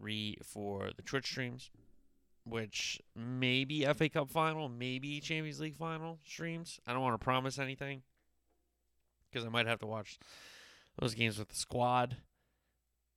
AJNick3 0.00 0.44
for 0.44 0.90
the 0.96 1.02
Twitch 1.02 1.26
streams, 1.26 1.70
which 2.44 3.00
maybe 3.14 3.84
FA 3.84 4.08
Cup 4.08 4.30
final, 4.30 4.68
maybe 4.68 5.20
Champions 5.20 5.60
League 5.60 5.76
final 5.76 6.18
streams. 6.24 6.80
I 6.86 6.92
don't 6.92 7.02
want 7.02 7.18
to 7.18 7.24
promise 7.24 7.58
anything 7.58 8.02
because 9.30 9.46
I 9.46 9.50
might 9.50 9.66
have 9.66 9.80
to 9.80 9.86
watch 9.86 10.18
those 10.98 11.14
games 11.14 11.38
with 11.38 11.48
the 11.48 11.56
squad. 11.56 12.18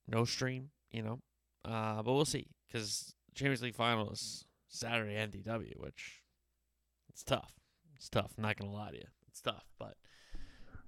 No 0.06 0.24
stream, 0.24 0.70
you 0.90 1.02
know. 1.02 1.20
Uh, 1.64 2.02
but 2.02 2.12
we'll 2.14 2.24
see 2.24 2.48
because 2.66 3.14
Champions 3.34 3.62
League 3.62 3.74
final 3.74 4.10
is 4.10 4.46
Saturday 4.68 5.14
NDW, 5.14 5.78
which 5.78 6.22
it's 7.08 7.22
tough. 7.22 7.54
It's 7.96 8.08
tough. 8.08 8.32
I'm 8.36 8.42
not 8.42 8.56
gonna 8.56 8.72
lie 8.72 8.90
to 8.90 8.96
you. 8.96 9.08
It's 9.28 9.40
tough, 9.40 9.66
but 9.78 9.96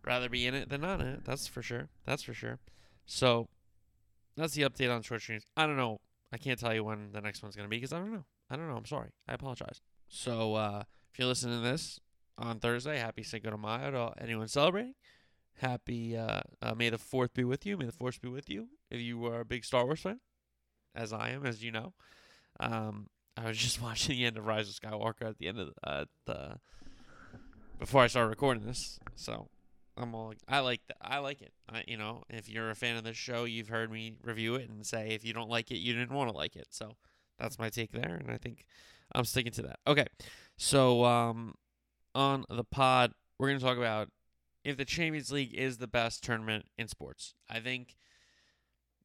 rather 0.05 0.29
be 0.29 0.47
in 0.47 0.55
it 0.55 0.69
than 0.69 0.81
not 0.81 1.01
in 1.01 1.07
it. 1.07 1.25
That's 1.25 1.47
for 1.47 1.63
sure. 1.63 1.89
That's 2.07 2.23
for 2.23 2.35
sure. 2.35 2.59
So 3.05 3.49
that's 4.37 4.55
the 4.55 4.63
update 4.63 4.95
on 4.95 5.03
Twitch 5.03 5.23
streams. 5.23 5.45
I 5.57 5.67
don't 5.67 5.77
know. 5.77 6.01
I 6.33 6.39
can't 6.39 6.59
tell 6.59 6.75
you 6.75 6.85
when 6.85 7.13
the 7.13 7.21
next 7.21 7.43
one's 7.43 7.57
gonna 7.57 7.69
be 7.69 7.77
because 7.77 7.93
I 7.93 7.99
don't 7.99 8.13
know. 8.13 8.25
I 8.51 8.57
don't 8.57 8.69
know. 8.69 8.77
I'm 8.77 8.87
sorry. 8.87 9.11
I 9.29 9.35
apologize. 9.35 9.81
So 10.09 10.55
uh, 10.55 10.83
if 11.13 11.19
you're 11.19 11.29
listening 11.29 11.63
to 11.63 11.69
this 11.69 12.01
on 12.39 12.59
Thursday, 12.59 12.99
happy 12.99 13.23
Cinco 13.23 13.51
de 13.51 13.57
Mayo 13.57 13.91
to 13.91 14.23
anyone 14.23 14.49
celebrating. 14.49 14.95
Happy 15.55 16.17
uh, 16.17 16.41
uh, 16.63 16.75
May 16.75 16.91
the 16.91 16.99
Fourth 16.99 17.35
be 17.35 17.45
with 17.45 17.67
you. 17.67 17.77
May 17.77 17.87
the 17.87 17.93
Force 17.93 18.19
be 18.19 18.29
with 18.29 18.49
you. 18.49 18.69
If 18.91 19.01
you 19.01 19.25
are 19.27 19.41
a 19.41 19.45
big 19.45 19.65
Star 19.65 19.85
Wars 19.85 20.01
fan, 20.01 20.21
as 20.95 21.13
I 21.13 21.31
am, 21.31 21.45
as 21.45 21.63
you 21.63 21.71
know. 21.71 21.93
Um, 22.59 23.09
I 23.37 23.49
was 23.49 23.59
just 23.59 23.83
watching 23.83 24.17
the 24.17 24.25
end 24.25 24.37
of 24.37 24.47
Rise 24.47 24.69
of 24.69 24.75
Skywalker 24.75 25.29
at 25.29 25.39
the 25.39 25.49
end 25.49 25.59
of 25.59 25.71
uh, 25.85 26.05
the 26.27 26.59
before 27.79 28.03
I 28.03 28.09
started 28.09 28.29
recording 28.29 28.67
this, 28.67 28.99
so 29.15 29.49
I'm 29.97 30.15
all 30.15 30.33
I 30.49 30.61
like 30.61 30.81
that. 30.89 30.97
I 31.01 31.19
like 31.19 31.43
it. 31.43 31.53
I, 31.69 31.85
you 31.87 31.97
know, 31.97 32.23
if 32.31 32.49
you're 32.49 32.71
a 32.71 32.75
fan 32.75 32.97
of 32.97 33.05
this 33.05 33.17
show, 33.17 33.45
you've 33.45 33.69
heard 33.69 33.91
me 33.91 34.17
review 34.23 34.55
it 34.55 34.69
and 34.69 34.87
say 34.87 35.11
if 35.11 35.25
you 35.25 35.33
don't 35.33 35.51
like 35.51 35.71
it, 35.71 35.79
you 35.79 35.93
didn't 35.93 36.13
want 36.13 36.31
to 36.31 36.37
like 36.37 36.57
it. 36.57 36.69
So 36.71 36.93
that's 37.39 37.59
my 37.59 37.69
take 37.71 37.93
there, 37.93 38.17
and 38.21 38.31
I 38.31 38.37
think 38.37 38.65
I'm 39.15 39.25
sticking 39.25 39.53
to 39.53 39.63
that. 39.63 39.81
Okay, 39.87 40.07
so 40.57 41.05
um, 41.05 41.55
on 42.15 42.45
the 42.49 42.65
pod, 42.65 43.13
we're 43.39 43.49
gonna 43.49 43.61
talk 43.61 43.79
about 43.79 44.09
if 44.65 44.77
the 44.77 44.85
Champions 44.85 45.33
League 45.33 45.55
is 45.55 45.79
the 45.79 45.89
best 45.89 46.23
tournament 46.23 46.67
in 46.79 46.89
sports. 46.89 47.35
I 47.49 47.61
think 47.61 47.97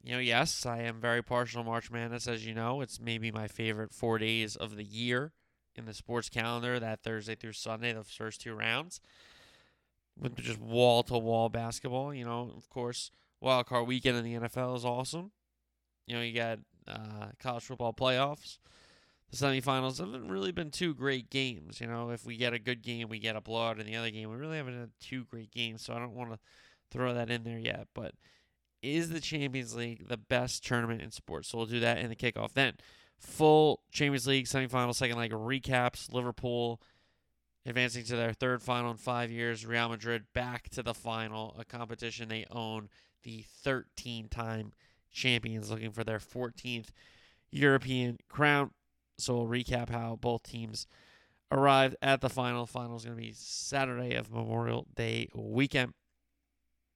you 0.06 0.12
know, 0.12 0.20
yes, 0.20 0.68
I 0.68 0.82
am 0.82 1.02
very 1.02 1.24
partial 1.24 1.64
to 1.64 1.68
March 1.68 1.90
Madness, 1.90 2.28
as 2.28 2.46
you 2.46 2.54
know. 2.54 2.82
It's 2.82 3.00
maybe 3.00 3.32
my 3.32 3.48
favorite 3.48 3.92
four 3.92 4.20
days 4.20 4.56
of 4.56 4.76
the 4.76 4.84
year 4.84 5.34
in 5.76 5.86
the 5.86 5.96
sports 5.96 6.30
calendar, 6.30 6.80
that 6.80 7.02
Thursday 7.02 7.34
through 7.34 7.54
Sunday, 7.54 7.92
the 7.92 8.04
first 8.04 8.40
two 8.40 8.54
rounds, 8.54 9.02
with 10.20 10.36
just 10.38 10.60
wall 10.60 11.04
to 11.04 11.18
wall 11.18 11.50
basketball. 11.50 12.14
You 12.14 12.26
know, 12.26 12.52
of 12.56 12.70
course, 12.70 13.12
wild 13.42 13.68
card 13.68 13.88
weekend 13.88 14.18
in 14.18 14.24
the 14.24 14.48
NFL 14.48 14.76
is 14.78 14.86
awesome. 14.86 15.32
You 16.08 16.16
know, 16.16 16.22
you 16.22 16.34
got 16.34 16.60
uh, 16.88 17.28
college 17.40 17.64
football 17.64 17.94
playoffs. 17.94 18.58
The 19.32 19.38
semifinals 19.38 19.98
haven't 19.98 20.30
really 20.30 20.52
been 20.52 20.72
two 20.72 20.94
great 20.94 21.30
games. 21.30 21.82
You 21.82 21.88
know, 21.88 22.12
if 22.12 22.26
we 22.26 22.38
get 22.38 22.54
a 22.54 22.60
good 22.60 22.84
game, 22.84 23.10
we 23.10 23.20
get 23.20 23.36
a 23.36 23.42
blowout 23.42 23.80
in 23.80 23.86
the 23.86 23.96
other 23.96 24.12
game. 24.12 24.30
We 24.30 24.36
really 24.36 24.58
haven't 24.58 24.80
had 24.80 24.92
two 25.00 25.26
great 25.26 25.52
games, 25.52 25.84
so 25.84 25.94
I 25.94 26.00
don't 26.00 26.14
want 26.14 26.32
to 26.32 26.40
throw 26.92 27.14
that 27.14 27.30
in 27.30 27.44
there 27.44 27.58
yet. 27.58 27.88
But 27.94 28.14
is 28.82 29.10
the 29.10 29.20
Champions 29.20 29.76
League 29.76 30.08
the 30.08 30.18
best 30.18 30.66
tournament 30.66 31.02
in 31.02 31.12
sports? 31.12 31.50
So 31.50 31.58
we'll 31.58 31.68
do 31.68 31.80
that 31.80 31.98
in 31.98 32.10
the 32.10 32.16
kickoff. 32.16 32.54
Then, 32.54 32.74
full 33.18 33.82
Champions 33.92 34.28
League 34.28 34.46
semifinal, 34.46 34.94
second 34.94 35.18
leg 35.18 35.32
recaps. 35.32 36.14
Liverpool 36.14 36.82
advancing 37.66 38.04
to 38.06 38.16
their 38.16 38.34
third 38.34 38.62
final 38.62 38.92
in 38.92 38.98
five 38.98 39.32
years. 39.32 39.66
Real 39.66 39.90
Madrid 39.90 40.24
back 40.34 40.70
to 40.70 40.84
the 40.84 40.94
final, 40.94 41.56
a 41.60 41.66
competition 41.66 42.30
they 42.30 42.46
own. 42.52 42.90
The 43.24 43.44
13 43.64 44.28
time 44.30 44.72
champions 45.12 45.72
looking 45.72 45.92
for 45.92 46.04
their 46.04 46.20
14th 46.20 46.90
European 47.52 48.20
crown. 48.30 48.72
So 49.18 49.36
we'll 49.38 49.48
recap 49.48 49.90
how 49.90 50.18
both 50.20 50.44
teams 50.44 50.88
arrived 51.52 51.96
at 52.02 52.22
the 52.22 52.30
final. 52.30 52.66
Final 52.66 52.98
is 52.98 53.06
going 53.06 53.18
to 53.18 53.24
be 53.24 53.34
Saturday 53.34 54.16
of 54.16 54.32
Memorial 54.32 54.86
Day 54.96 55.30
weekend. 55.34 55.94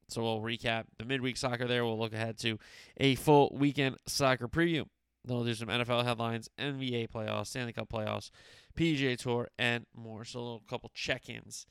So 0.09 0.23
we'll 0.23 0.41
recap 0.41 0.85
the 0.97 1.05
midweek 1.05 1.37
soccer 1.37 1.67
there. 1.67 1.85
We'll 1.85 1.99
look 1.99 2.13
ahead 2.13 2.37
to 2.39 2.57
a 2.97 3.15
full 3.15 3.55
weekend 3.57 3.97
soccer 4.07 4.47
preview. 4.47 4.85
Then 5.29 5.37
we'll 5.37 5.45
do 5.45 5.53
some 5.53 5.69
NFL 5.69 6.03
headlines, 6.03 6.49
NBA 6.59 7.09
playoffs, 7.09 7.47
Stanley 7.47 7.73
Cup 7.73 7.89
playoffs, 7.89 8.31
PGA 8.77 9.17
Tour, 9.17 9.47
and 9.57 9.85
more. 9.95 10.25
So 10.25 10.39
a 10.39 10.41
little 10.41 10.63
couple 10.67 10.91
check-ins 10.93 11.65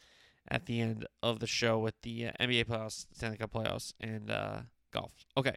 at 0.50 0.66
the 0.66 0.80
end 0.80 1.06
of 1.22 1.41
the 1.41 1.46
show 1.46 1.78
with 1.78 1.94
the 2.02 2.28
uh, 2.28 2.32
NBA 2.41 2.64
playoffs, 2.64 3.06
Stanley 3.12 3.36
Cup 3.36 3.52
playoffs, 3.52 3.92
and 4.00 4.30
uh, 4.30 4.60
golf. 4.92 5.12
Okay, 5.36 5.54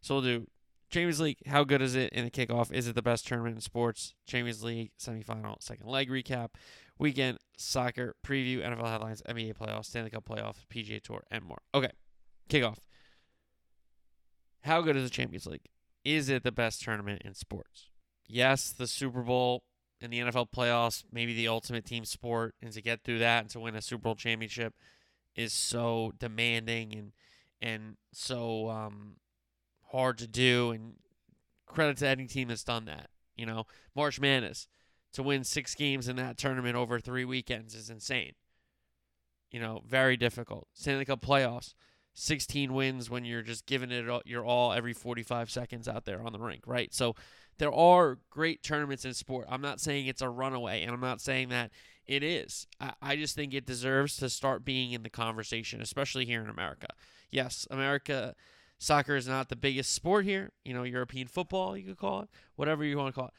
so 0.00 0.14
we'll 0.14 0.22
do 0.22 0.46
Champions 0.88 1.20
League. 1.20 1.38
How 1.46 1.62
good 1.64 1.82
is 1.82 1.94
it 1.94 2.12
in 2.14 2.24
the 2.24 2.30
kickoff? 2.30 2.72
Is 2.72 2.88
it 2.88 2.94
the 2.94 3.02
best 3.02 3.26
tournament 3.26 3.56
in 3.56 3.60
sports? 3.60 4.14
Champions 4.26 4.64
League 4.64 4.92
semifinal, 4.98 5.62
second 5.62 5.86
leg 5.86 6.08
recap, 6.08 6.50
weekend 6.98 7.36
soccer 7.58 8.14
preview, 8.26 8.64
NFL 8.64 8.86
headlines, 8.86 9.22
NBA 9.28 9.58
playoffs, 9.58 9.86
Stanley 9.86 10.10
Cup 10.10 10.24
playoffs, 10.24 10.64
PGA 10.72 11.02
Tour, 11.02 11.24
and 11.30 11.44
more. 11.44 11.60
Okay 11.74 11.90
kickoff. 12.50 12.78
How 14.62 14.82
good 14.82 14.96
is 14.96 15.04
the 15.04 15.10
Champions 15.10 15.46
League? 15.46 15.68
Is 16.04 16.28
it 16.28 16.42
the 16.42 16.52
best 16.52 16.82
tournament 16.82 17.22
in 17.24 17.34
sports? 17.34 17.88
Yes, 18.26 18.70
the 18.70 18.86
Super 18.86 19.22
Bowl 19.22 19.64
and 20.00 20.12
the 20.12 20.20
NFL 20.20 20.50
playoffs, 20.50 21.04
maybe 21.12 21.34
the 21.34 21.48
ultimate 21.48 21.84
team 21.84 22.04
sport, 22.04 22.54
and 22.62 22.72
to 22.72 22.80
get 22.80 23.02
through 23.02 23.18
that 23.18 23.42
and 23.42 23.50
to 23.50 23.60
win 23.60 23.74
a 23.74 23.82
Super 23.82 24.02
Bowl 24.02 24.14
championship 24.14 24.74
is 25.36 25.52
so 25.52 26.12
demanding 26.18 26.94
and 26.94 27.12
and 27.62 27.96
so 28.12 28.70
um, 28.70 29.16
hard 29.90 30.16
to 30.18 30.26
do. 30.26 30.70
And 30.70 30.94
credit 31.66 31.98
to 31.98 32.08
any 32.08 32.26
team 32.26 32.48
that's 32.48 32.64
done 32.64 32.84
that. 32.86 33.10
You 33.36 33.46
know, 33.46 33.66
March 33.94 34.20
Madness 34.20 34.68
to 35.12 35.22
win 35.22 35.44
six 35.44 35.74
games 35.74 36.08
in 36.08 36.16
that 36.16 36.36
tournament 36.36 36.76
over 36.76 37.00
three 37.00 37.24
weekends 37.24 37.74
is 37.74 37.90
insane. 37.90 38.32
You 39.50 39.60
know, 39.60 39.82
very 39.86 40.16
difficult. 40.16 40.68
Stanley 40.74 41.04
Cup 41.04 41.20
playoffs 41.20 41.74
16 42.14 42.72
wins 42.72 43.08
when 43.08 43.24
you're 43.24 43.42
just 43.42 43.66
giving 43.66 43.90
it 43.90 44.08
all, 44.08 44.22
your 44.24 44.44
all 44.44 44.72
every 44.72 44.92
45 44.92 45.50
seconds 45.50 45.88
out 45.88 46.04
there 46.04 46.22
on 46.22 46.32
the 46.32 46.38
rink, 46.38 46.66
right? 46.66 46.92
So 46.92 47.14
there 47.58 47.72
are 47.72 48.18
great 48.30 48.62
tournaments 48.62 49.04
in 49.04 49.14
sport. 49.14 49.46
I'm 49.48 49.60
not 49.60 49.80
saying 49.80 50.06
it's 50.06 50.22
a 50.22 50.28
runaway, 50.28 50.82
and 50.82 50.92
I'm 50.92 51.00
not 51.00 51.20
saying 51.20 51.50
that 51.50 51.70
it 52.06 52.22
is. 52.22 52.66
I, 52.80 52.92
I 53.00 53.16
just 53.16 53.36
think 53.36 53.54
it 53.54 53.66
deserves 53.66 54.16
to 54.16 54.28
start 54.28 54.64
being 54.64 54.92
in 54.92 55.02
the 55.02 55.10
conversation, 55.10 55.80
especially 55.80 56.24
here 56.24 56.42
in 56.42 56.48
America. 56.48 56.88
Yes, 57.30 57.66
America 57.70 58.34
soccer 58.78 59.14
is 59.14 59.28
not 59.28 59.48
the 59.48 59.56
biggest 59.56 59.92
sport 59.92 60.24
here. 60.24 60.50
You 60.64 60.74
know, 60.74 60.82
European 60.82 61.28
football, 61.28 61.76
you 61.76 61.84
could 61.84 61.98
call 61.98 62.22
it, 62.22 62.28
whatever 62.56 62.82
you 62.82 62.96
want 62.96 63.14
to 63.14 63.18
call 63.18 63.28
it. 63.28 63.34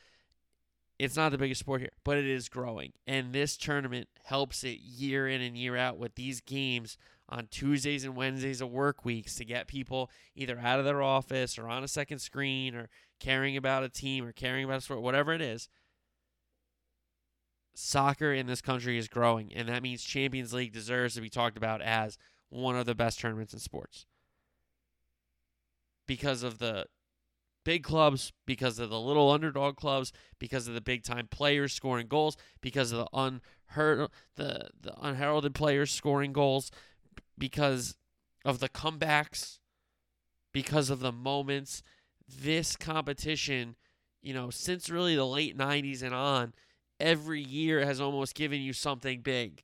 It's 0.99 1.15
not 1.15 1.31
the 1.31 1.37
biggest 1.39 1.59
sport 1.59 1.81
here, 1.81 1.89
but 2.03 2.17
it 2.17 2.27
is 2.27 2.47
growing. 2.47 2.93
And 3.07 3.33
this 3.33 3.57
tournament 3.57 4.07
helps 4.23 4.63
it 4.63 4.79
year 4.79 5.27
in 5.27 5.41
and 5.41 5.57
year 5.57 5.75
out 5.75 5.97
with 5.97 6.13
these 6.13 6.41
games 6.41 6.95
on 7.31 7.47
Tuesdays 7.49 8.03
and 8.03 8.15
Wednesdays 8.15 8.61
of 8.61 8.69
work 8.69 9.05
weeks 9.05 9.35
to 9.35 9.45
get 9.45 9.67
people 9.67 10.11
either 10.35 10.59
out 10.59 10.79
of 10.79 10.85
their 10.85 11.01
office 11.01 11.57
or 11.57 11.67
on 11.67 11.83
a 11.83 11.87
second 11.87 12.19
screen 12.19 12.75
or 12.75 12.89
caring 13.19 13.55
about 13.55 13.83
a 13.83 13.89
team 13.89 14.25
or 14.25 14.33
caring 14.33 14.65
about 14.65 14.79
a 14.79 14.81
sport, 14.81 15.01
whatever 15.01 15.33
it 15.33 15.41
is. 15.41 15.69
Soccer 17.73 18.33
in 18.33 18.47
this 18.47 18.61
country 18.61 18.97
is 18.97 19.07
growing, 19.07 19.53
and 19.53 19.69
that 19.69 19.81
means 19.81 20.03
Champions 20.03 20.53
League 20.53 20.73
deserves 20.73 21.15
to 21.15 21.21
be 21.21 21.29
talked 21.29 21.57
about 21.57 21.81
as 21.81 22.17
one 22.49 22.75
of 22.75 22.85
the 22.85 22.93
best 22.93 23.19
tournaments 23.19 23.53
in 23.53 23.59
sports 23.59 24.05
because 26.05 26.43
of 26.43 26.59
the 26.59 26.85
big 27.63 27.83
clubs, 27.83 28.33
because 28.45 28.79
of 28.79 28.89
the 28.89 28.99
little 28.99 29.31
underdog 29.31 29.77
clubs, 29.77 30.11
because 30.39 30.67
of 30.67 30.73
the 30.73 30.81
big 30.81 31.03
time 31.03 31.27
players 31.27 31.71
scoring 31.71 32.07
goals, 32.07 32.35
because 32.59 32.91
of 32.91 32.99
the 32.99 33.07
unheard 33.13 34.09
the 34.35 34.69
the 34.79 34.93
unheralded 35.01 35.55
players 35.55 35.91
scoring 35.91 36.33
goals, 36.33 36.71
because 37.41 37.95
of 38.45 38.59
the 38.59 38.69
comebacks, 38.69 39.57
because 40.53 40.91
of 40.91 40.99
the 40.99 41.11
moments. 41.11 41.81
This 42.29 42.77
competition, 42.77 43.75
you 44.21 44.33
know, 44.33 44.51
since 44.51 44.89
really 44.89 45.15
the 45.15 45.25
late 45.25 45.57
90s 45.57 46.03
and 46.03 46.13
on, 46.13 46.53
every 46.99 47.41
year 47.41 47.83
has 47.83 47.99
almost 47.99 48.35
given 48.35 48.61
you 48.61 48.73
something 48.73 49.21
big. 49.21 49.63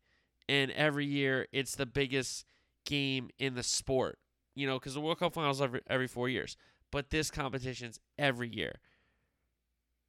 And 0.50 0.72
every 0.72 1.06
year 1.06 1.48
it's 1.54 1.76
the 1.76 1.86
biggest 1.86 2.46
game 2.84 3.30
in 3.38 3.54
the 3.54 3.64
sport, 3.64 4.18
you 4.56 4.66
know, 4.66 4.80
because 4.80 4.96
the 4.96 5.02
World 5.02 5.20
Cup 5.20 5.36
finals 5.36 5.62
every, 5.62 5.82
every 5.88 6.08
four 6.08 6.28
years. 6.28 6.58
But 6.92 7.12
this 7.12 7.30
competition's 7.30 8.00
every 8.18 8.50
year. 8.50 8.80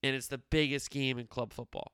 And 0.02 0.16
it's 0.16 0.28
the 0.28 0.38
biggest 0.38 0.90
game 0.90 1.18
in 1.18 1.26
club 1.26 1.52
football. 1.52 1.92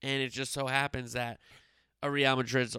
And 0.00 0.22
it 0.22 0.30
just 0.30 0.52
so 0.52 0.68
happens 0.68 1.12
that 1.12 1.38
a 2.02 2.10
Real 2.10 2.36
Madrid's 2.36 2.76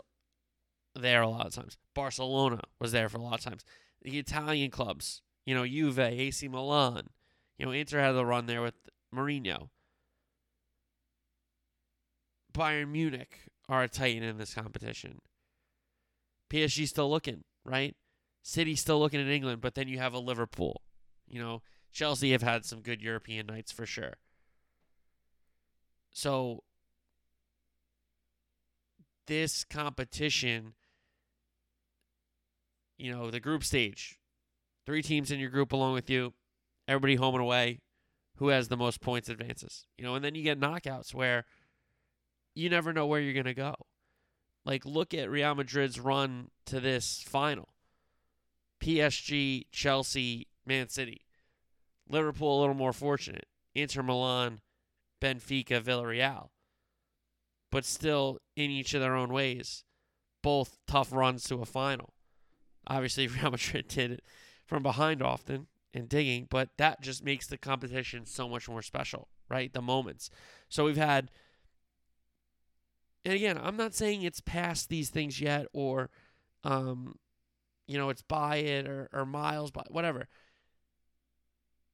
there 0.96 1.22
a 1.22 1.28
lot 1.28 1.48
of 1.48 1.54
times. 1.54 1.78
Barcelona 1.94 2.62
was 2.80 2.92
there 2.92 3.10
for 3.10 3.18
a 3.18 3.22
lot 3.22 3.40
of 3.40 3.46
times. 3.46 3.64
The 4.02 4.18
Italian 4.18 4.72
clubs, 4.72 5.22
you 5.46 5.54
know, 5.56 5.66
Juve, 5.66 6.00
AC 6.00 6.48
Milan, 6.48 7.10
you 7.58 7.66
know, 7.66 7.72
Inter 7.72 8.00
had 8.00 8.14
the 8.14 8.26
run 8.26 8.46
there 8.46 8.62
with 8.62 8.76
Mourinho. 9.14 9.70
Bayern 12.54 12.90
Munich 12.90 13.40
are 13.68 13.84
a 13.84 13.88
titan 13.88 14.24
in 14.24 14.38
this 14.38 14.54
competition. 14.54 15.20
PSG 16.50 16.88
still 16.88 17.10
looking, 17.10 17.44
right? 17.64 17.96
City 18.44 18.76
still 18.76 19.00
looking 19.00 19.20
in 19.20 19.30
England, 19.30 19.62
but 19.62 19.76
then 19.76 19.88
you 19.88 19.98
have 19.98 20.14
a 20.14 20.20
Liverpool. 20.20 20.82
You 21.28 21.40
know, 21.40 21.62
Chelsea 21.92 22.32
have 22.32 22.44
had 22.44 22.64
some 22.64 22.82
good 22.82 23.02
European 23.02 23.48
nights 23.48 23.72
for 23.72 23.86
sure. 23.86 24.16
So 26.12 26.64
this 29.28 29.64
competition, 29.64 30.74
you 32.98 33.12
know, 33.12 33.30
the 33.32 33.40
group 33.40 33.64
stage, 33.64 34.20
three 34.86 35.02
teams 35.02 35.32
in 35.32 35.40
your 35.40 35.50
group 35.50 35.72
along 35.72 35.94
with 35.94 36.10
you, 36.10 36.34
everybody 36.88 37.16
home 37.16 37.36
and 37.36 37.44
away, 37.44 37.80
who 38.38 38.50
has 38.50 38.68
the 38.68 38.78
most 38.78 39.02
points 39.02 39.30
advances. 39.30 39.88
You 39.98 40.04
know, 40.04 40.16
and 40.16 40.24
then 40.24 40.36
you 40.36 40.44
get 40.44 40.60
knockouts 40.60 41.14
where 41.14 41.46
you 42.54 42.70
never 42.70 42.94
know 42.94 43.06
where 43.06 43.20
you're 43.20 43.34
going 43.34 43.46
to 43.46 43.54
go. 43.54 43.76
Like, 44.66 44.86
look 44.86 45.14
at 45.14 45.30
Real 45.30 45.54
Madrid's 45.56 46.00
run 46.00 46.50
to 46.66 46.80
this 46.80 47.24
final 47.26 47.70
PSG, 48.82 49.66
Chelsea, 49.72 50.48
Man 50.66 50.90
City. 50.90 51.22
Liverpool 52.10 52.60
a 52.60 52.62
little 52.62 52.76
more 52.76 52.94
fortunate. 52.94 53.48
Inter 53.74 54.04
Milan, 54.04 54.62
Benfica, 55.22 55.82
Villarreal. 55.82 56.50
But 57.72 57.86
still, 57.86 58.40
in 58.56 58.72
each 58.72 58.94
of 58.94 59.02
their 59.02 59.16
own 59.16 59.34
ways, 59.34 59.84
both 60.42 60.78
tough 60.88 61.12
runs 61.12 61.44
to 61.46 61.62
a 61.62 61.66
final. 61.66 62.14
Obviously, 62.88 63.28
Real 63.28 63.52
Madrid 63.52 63.88
did 63.88 64.12
it 64.12 64.24
from 64.66 64.84
behind 64.84 65.22
often 65.22 65.68
and 65.94 66.10
digging, 66.10 66.48
but 66.50 66.70
that 66.78 67.02
just 67.02 67.24
makes 67.24 67.48
the 67.48 67.58
competition 67.58 68.26
so 68.26 68.50
much 68.50 68.68
more 68.68 68.82
special, 68.82 69.30
right? 69.50 69.72
The 69.72 69.82
moments. 69.82 70.30
So 70.68 70.86
we've 70.86 70.98
had, 70.98 71.32
and 73.24 73.34
again, 73.34 73.60
I'm 73.62 73.78
not 73.78 73.94
saying 73.94 74.24
it's 74.24 74.42
past 74.42 74.90
these 74.90 75.10
things 75.10 75.40
yet 75.40 75.68
or, 75.74 76.10
um, 76.64 77.16
you 77.88 77.98
know, 77.98 78.10
it's 78.10 78.24
by 78.24 78.58
it 78.58 78.88
or, 78.88 79.10
or 79.14 79.26
miles 79.26 79.72
by 79.72 79.84
whatever. 79.90 80.28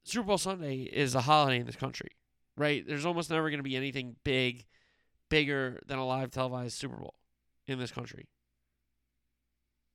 Super 0.03 0.27
Bowl 0.27 0.37
Sunday 0.37 0.81
is 0.81 1.13
a 1.13 1.21
holiday 1.21 1.59
in 1.59 1.65
this 1.65 1.75
country, 1.75 2.09
right? 2.57 2.85
There's 2.87 3.05
almost 3.05 3.29
never 3.29 3.49
going 3.49 3.59
to 3.59 3.63
be 3.63 3.75
anything 3.75 4.15
big, 4.23 4.65
bigger 5.29 5.79
than 5.85 5.99
a 5.99 6.05
live 6.05 6.31
televised 6.31 6.77
Super 6.77 6.97
Bowl 6.97 7.13
in 7.67 7.77
this 7.77 7.91
country, 7.91 8.27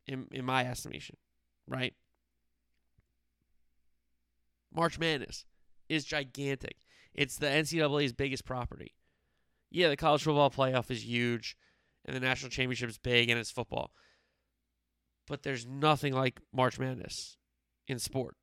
in, 0.06 0.26
in 0.30 0.44
my 0.44 0.64
estimation, 0.66 1.16
right? 1.66 1.94
March 4.74 4.98
Madness 4.98 5.44
is 5.88 6.04
gigantic. 6.04 6.76
It's 7.14 7.38
the 7.38 7.46
NCAA's 7.46 8.12
biggest 8.12 8.44
property. 8.44 8.94
Yeah, 9.70 9.88
the 9.88 9.96
college 9.96 10.22
football 10.22 10.50
playoff 10.50 10.90
is 10.90 11.06
huge, 11.06 11.56
and 12.04 12.14
the 12.14 12.20
national 12.20 12.50
championship 12.50 12.90
is 12.90 12.98
big, 12.98 13.30
and 13.30 13.38
it's 13.38 13.50
football. 13.50 13.90
But 15.26 15.42
there's 15.42 15.66
nothing 15.66 16.12
like 16.12 16.40
March 16.52 16.78
Madness 16.78 17.36
in 17.88 17.98
sport. 17.98 18.36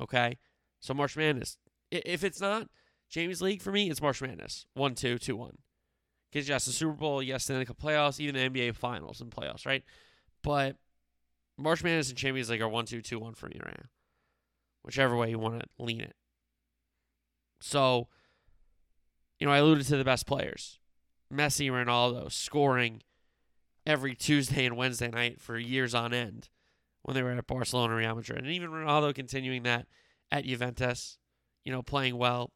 Okay? 0.00 0.38
So 0.80 0.94
March 0.94 1.16
Madness. 1.16 1.56
If 1.90 2.24
it's 2.24 2.40
not 2.40 2.68
Jamie's 3.08 3.42
League 3.42 3.62
for 3.62 3.72
me, 3.72 3.90
it's 3.90 4.00
March 4.00 4.22
Madness. 4.22 4.66
1 4.74 4.94
2, 4.94 5.18
2 5.18 5.36
1. 5.36 5.58
Because 6.30 6.48
yes, 6.48 6.64
the 6.64 6.72
Super 6.72 6.94
Bowl, 6.94 7.22
yes, 7.22 7.46
the 7.46 7.54
playoffs, 7.54 8.18
even 8.20 8.34
the 8.34 8.48
NBA 8.48 8.74
finals 8.74 9.20
and 9.20 9.30
playoffs, 9.30 9.66
right? 9.66 9.82
But 10.42 10.76
March 11.56 11.84
Madness 11.84 12.08
and 12.08 12.18
Champions 12.18 12.50
League 12.50 12.62
are 12.62 12.68
1 12.68 12.86
2, 12.86 13.00
2 13.00 13.18
1 13.18 13.34
for 13.34 13.48
me 13.48 13.60
right 13.64 13.78
now 13.78 13.88
whichever 14.82 15.16
way 15.16 15.30
you 15.30 15.38
want 15.38 15.60
to 15.60 15.68
lean 15.78 16.00
it. 16.00 16.14
So, 17.60 18.08
you 19.38 19.46
know, 19.46 19.52
I 19.52 19.58
alluded 19.58 19.86
to 19.86 19.96
the 19.96 20.04
best 20.04 20.26
players 20.26 20.78
Messi, 21.32 21.70
Ronaldo, 21.70 22.30
scoring 22.30 23.02
every 23.86 24.14
Tuesday 24.14 24.66
and 24.66 24.76
Wednesday 24.76 25.08
night 25.08 25.40
for 25.40 25.58
years 25.58 25.94
on 25.94 26.12
end 26.12 26.48
when 27.02 27.14
they 27.14 27.22
were 27.22 27.32
at 27.32 27.46
Barcelona, 27.46 27.94
and 27.94 27.98
Real 27.98 28.14
Madrid. 28.14 28.40
And 28.40 28.48
even 28.48 28.70
Ronaldo 28.70 29.14
continuing 29.14 29.64
that 29.64 29.86
at 30.30 30.44
Juventus, 30.44 31.18
you 31.64 31.72
know, 31.72 31.82
playing 31.82 32.16
well. 32.16 32.52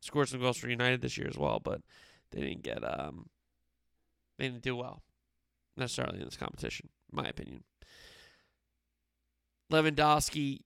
Scored 0.00 0.28
some 0.28 0.40
goals 0.40 0.58
for 0.58 0.68
United 0.68 1.00
this 1.00 1.16
year 1.16 1.26
as 1.26 1.38
well, 1.38 1.58
but 1.58 1.80
they 2.30 2.40
didn't 2.40 2.62
get 2.62 2.84
um 2.84 3.28
they 4.38 4.46
didn't 4.46 4.62
do 4.62 4.76
well 4.76 5.02
necessarily 5.76 6.18
in 6.18 6.24
this 6.24 6.36
competition, 6.36 6.88
my 7.10 7.26
opinion. 7.26 7.64
Lewandowski 9.72 10.60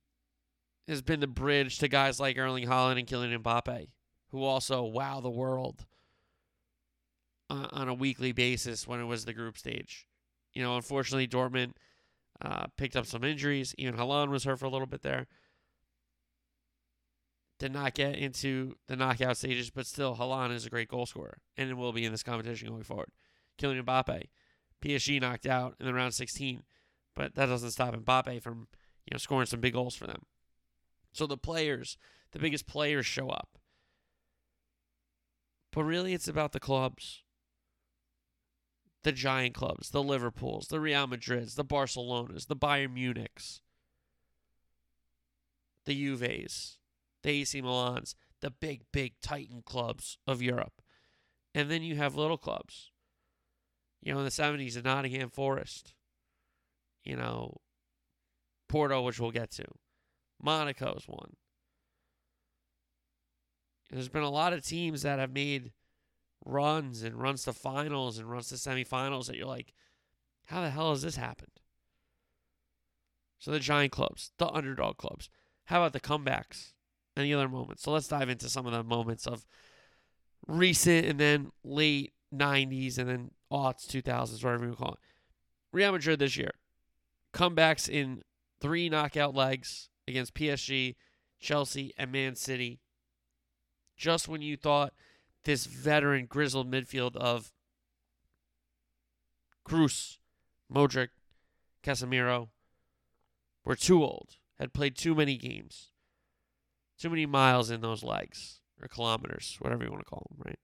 has 0.87 1.01
been 1.01 1.19
the 1.19 1.27
bridge 1.27 1.79
to 1.79 1.87
guys 1.87 2.19
like 2.19 2.37
Erling 2.37 2.67
Haaland 2.67 2.99
and 2.99 3.07
Kylian 3.07 3.41
Mbappe, 3.41 3.87
who 4.29 4.43
also 4.43 4.83
wow 4.83 5.19
the 5.19 5.29
world 5.29 5.85
on 7.49 7.89
a 7.89 7.93
weekly 7.93 8.31
basis 8.31 8.87
when 8.87 8.99
it 8.99 9.05
was 9.05 9.25
the 9.25 9.33
group 9.33 9.57
stage. 9.57 10.07
You 10.53 10.63
know, 10.63 10.75
unfortunately, 10.75 11.27
Dortmund 11.27 11.73
uh, 12.41 12.67
picked 12.77 12.95
up 12.95 13.05
some 13.05 13.23
injuries. 13.23 13.75
Even 13.77 13.95
Haaland 13.95 14.29
was 14.29 14.43
hurt 14.43 14.59
for 14.59 14.65
a 14.65 14.69
little 14.69 14.87
bit 14.87 15.01
there. 15.01 15.27
Did 17.59 17.73
not 17.73 17.93
get 17.93 18.15
into 18.15 18.75
the 18.87 18.95
knockout 18.95 19.37
stages, 19.37 19.69
but 19.69 19.85
still, 19.85 20.15
Haaland 20.15 20.53
is 20.53 20.65
a 20.65 20.69
great 20.69 20.87
goal 20.87 21.05
scorer, 21.05 21.37
and 21.57 21.77
will 21.77 21.93
be 21.93 22.05
in 22.05 22.11
this 22.11 22.23
competition 22.23 22.69
going 22.69 22.83
forward. 22.83 23.11
Kylian 23.59 23.83
Mbappe, 23.83 24.23
PSG 24.81 25.21
knocked 25.21 25.45
out 25.45 25.75
in 25.79 25.85
the 25.85 25.93
round 25.93 26.13
16, 26.13 26.63
but 27.15 27.35
that 27.35 27.45
doesn't 27.47 27.71
stop 27.71 27.95
Mbappe 27.95 28.41
from 28.41 28.67
you 29.05 29.13
know, 29.13 29.17
scoring 29.17 29.45
some 29.45 29.59
big 29.59 29.73
goals 29.73 29.95
for 29.95 30.07
them. 30.07 30.23
So 31.11 31.27
the 31.27 31.37
players, 31.37 31.97
the 32.31 32.39
biggest 32.39 32.67
players 32.67 33.05
show 33.05 33.29
up. 33.29 33.57
But 35.71 35.83
really, 35.83 36.13
it's 36.13 36.27
about 36.27 36.51
the 36.51 36.59
clubs. 36.59 37.23
The 39.03 39.11
giant 39.11 39.55
clubs, 39.55 39.89
the 39.89 40.03
Liverpools, 40.03 40.67
the 40.67 40.79
Real 40.79 41.07
Madrids, 41.07 41.55
the 41.55 41.65
Barcelonas, 41.65 42.47
the 42.47 42.55
Bayern 42.55 42.95
Munichs, 42.95 43.61
the 45.85 45.95
Juves, 45.95 46.77
the 47.23 47.29
AC 47.31 47.61
Milans, 47.63 48.13
the 48.41 48.51
big, 48.51 48.83
big 48.91 49.13
Titan 49.21 49.63
clubs 49.65 50.19
of 50.27 50.41
Europe. 50.41 50.83
And 51.55 51.71
then 51.71 51.81
you 51.81 51.95
have 51.95 52.15
little 52.15 52.37
clubs. 52.37 52.90
You 54.01 54.13
know, 54.13 54.19
in 54.19 54.25
the 54.25 54.31
70s, 54.31 54.73
the 54.73 54.81
Nottingham 54.81 55.29
Forest. 55.29 55.93
You 57.03 57.15
know, 57.15 57.57
Porto, 58.69 59.01
which 59.01 59.19
we'll 59.19 59.31
get 59.31 59.51
to. 59.51 59.65
Monaco's 60.43 61.05
one. 61.07 61.35
There's 63.89 64.09
been 64.09 64.23
a 64.23 64.29
lot 64.29 64.53
of 64.53 64.65
teams 64.65 65.01
that 65.01 65.19
have 65.19 65.33
made 65.33 65.71
runs 66.45 67.03
and 67.03 67.21
runs 67.21 67.43
to 67.43 67.53
finals 67.53 68.17
and 68.17 68.29
runs 68.29 68.47
to 68.49 68.55
semifinals 68.55 69.27
that 69.27 69.35
you're 69.35 69.45
like, 69.45 69.73
how 70.45 70.61
the 70.61 70.69
hell 70.69 70.91
has 70.91 71.01
this 71.01 71.17
happened? 71.17 71.51
So 73.39 73.51
the 73.51 73.59
giant 73.59 73.91
clubs, 73.91 74.31
the 74.37 74.47
underdog 74.47 74.97
clubs. 74.97 75.29
How 75.65 75.81
about 75.81 75.93
the 75.93 75.99
comebacks 75.99 76.73
the 77.15 77.33
other 77.33 77.49
moments? 77.49 77.83
So 77.83 77.91
let's 77.91 78.07
dive 78.07 78.29
into 78.29 78.49
some 78.49 78.65
of 78.65 78.71
the 78.71 78.83
moments 78.83 79.27
of 79.27 79.45
recent 80.47 81.05
and 81.05 81.19
then 81.19 81.51
late 81.63 82.13
90s 82.33 82.97
and 82.97 83.09
then 83.09 83.31
aughts, 83.51 83.85
2000s, 83.87 84.43
whatever 84.43 84.65
you 84.65 84.75
call 84.75 84.93
it. 84.93 84.99
Real 85.71 85.91
Madrid 85.91 86.19
this 86.19 86.37
year. 86.37 86.51
Comebacks 87.33 87.87
in 87.89 88.23
three 88.59 88.89
knockout 88.89 89.33
legs 89.33 89.89
against 90.07 90.33
PSG, 90.33 90.95
Chelsea, 91.39 91.93
and 91.97 92.11
Man 92.11 92.35
City. 92.35 92.79
Just 93.95 94.27
when 94.27 94.41
you 94.41 94.57
thought 94.57 94.93
this 95.43 95.65
veteran, 95.65 96.25
grizzled 96.25 96.71
midfield 96.71 97.15
of 97.15 97.51
Kroos, 99.65 100.17
Modric, 100.73 101.09
Casemiro 101.83 102.49
were 103.63 103.75
too 103.75 104.03
old, 104.03 104.35
had 104.59 104.73
played 104.73 104.95
too 104.95 105.15
many 105.15 105.37
games, 105.37 105.91
too 106.99 107.09
many 107.09 107.25
miles 107.25 107.69
in 107.69 107.81
those 107.81 108.03
legs, 108.03 108.59
or 108.81 108.87
kilometers, 108.87 109.57
whatever 109.59 109.83
you 109.83 109.91
want 109.91 110.01
to 110.01 110.09
call 110.09 110.27
them, 110.29 110.43
right? 110.45 110.59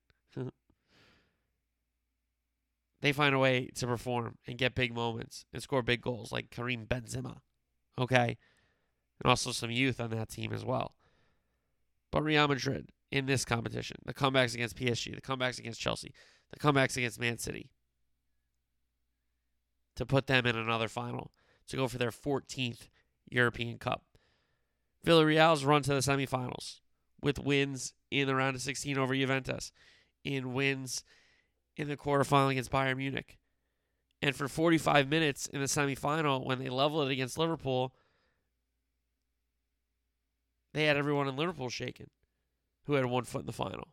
They 3.00 3.12
find 3.12 3.34
a 3.34 3.38
way 3.38 3.68
to 3.76 3.86
perform 3.86 4.38
and 4.46 4.58
get 4.58 4.74
big 4.74 4.94
moments 4.94 5.44
and 5.52 5.62
score 5.62 5.82
big 5.82 6.00
goals 6.00 6.32
like 6.32 6.50
Karim 6.50 6.86
Benzema. 6.86 7.38
Okay. 7.98 8.36
And 9.20 9.30
also 9.30 9.52
some 9.52 9.70
youth 9.70 10.00
on 10.00 10.10
that 10.10 10.28
team 10.28 10.52
as 10.52 10.64
well. 10.64 10.94
But 12.10 12.22
Real 12.22 12.48
Madrid 12.48 12.90
in 13.10 13.26
this 13.26 13.44
competition, 13.44 13.98
the 14.04 14.14
comebacks 14.14 14.54
against 14.54 14.76
PSG, 14.76 15.14
the 15.14 15.20
comebacks 15.20 15.58
against 15.58 15.80
Chelsea, 15.80 16.12
the 16.52 16.58
comebacks 16.58 16.96
against 16.96 17.20
Man 17.20 17.38
City, 17.38 17.70
to 19.96 20.06
put 20.06 20.26
them 20.26 20.46
in 20.46 20.56
another 20.56 20.88
final, 20.88 21.32
to 21.68 21.76
go 21.76 21.88
for 21.88 21.98
their 21.98 22.10
14th 22.10 22.88
European 23.30 23.78
Cup. 23.78 24.04
Villarreal's 25.04 25.64
run 25.64 25.82
to 25.82 25.94
the 25.94 26.00
semifinals 26.00 26.80
with 27.20 27.38
wins 27.38 27.94
in 28.10 28.26
the 28.26 28.34
round 28.34 28.56
of 28.56 28.62
16 28.62 28.96
over 28.96 29.14
Juventus, 29.14 29.72
in 30.24 30.52
wins 30.52 31.02
in 31.78 31.88
the 31.88 31.96
quarterfinal 31.96 32.50
against 32.50 32.72
Bayern 32.72 32.96
Munich. 32.96 33.38
And 34.20 34.34
for 34.34 34.48
45 34.48 35.08
minutes 35.08 35.46
in 35.46 35.60
the 35.60 35.66
semifinal, 35.66 36.44
when 36.44 36.58
they 36.58 36.68
leveled 36.68 37.08
it 37.08 37.12
against 37.12 37.38
Liverpool, 37.38 37.94
they 40.74 40.84
had 40.84 40.96
everyone 40.96 41.28
in 41.28 41.36
Liverpool 41.36 41.68
shaken 41.68 42.10
who 42.84 42.94
had 42.94 43.06
one 43.06 43.24
foot 43.24 43.42
in 43.42 43.46
the 43.46 43.52
final. 43.52 43.88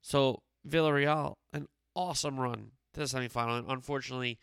So 0.00 0.42
Villarreal, 0.66 1.34
an 1.52 1.66
awesome 1.96 2.38
run 2.38 2.70
to 2.94 3.00
the 3.00 3.06
semifinal. 3.06 3.58
And 3.58 3.68
unfortunately, 3.68 4.38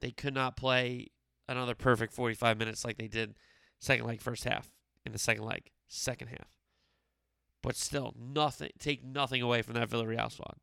they 0.00 0.10
could 0.10 0.34
not 0.34 0.56
play 0.56 1.08
another 1.48 1.76
perfect 1.76 2.12
45 2.12 2.58
minutes 2.58 2.84
like 2.84 2.96
they 2.96 3.06
did 3.06 3.36
second 3.78 4.06
leg, 4.06 4.20
first 4.20 4.44
half, 4.44 4.72
in 5.04 5.12
the 5.12 5.18
second 5.18 5.44
leg, 5.44 5.70
second 5.86 6.28
half. 6.28 6.58
But 7.62 7.76
still, 7.76 8.12
nothing. 8.18 8.70
Take 8.78 9.04
nothing 9.04 9.40
away 9.40 9.62
from 9.62 9.74
that 9.74 9.88
Villarreal 9.88 10.32
squad. 10.32 10.56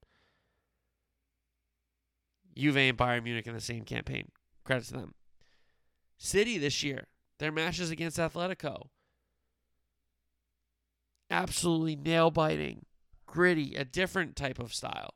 Juve 2.55 2.77
and 2.77 2.97
Bayern 2.97 3.23
Munich 3.23 3.47
in 3.47 3.53
the 3.53 3.61
same 3.61 3.83
campaign. 3.83 4.29
Credit 4.63 4.85
to 4.87 4.93
them. 4.93 5.13
City 6.17 6.57
this 6.57 6.83
year, 6.83 7.07
their 7.39 7.51
matches 7.51 7.91
against 7.91 8.17
Atletico. 8.17 8.87
Absolutely 11.29 11.95
nail 11.95 12.31
biting, 12.31 12.85
gritty, 13.25 13.75
a 13.75 13.83
different 13.83 14.35
type 14.35 14.59
of 14.59 14.73
style. 14.73 15.15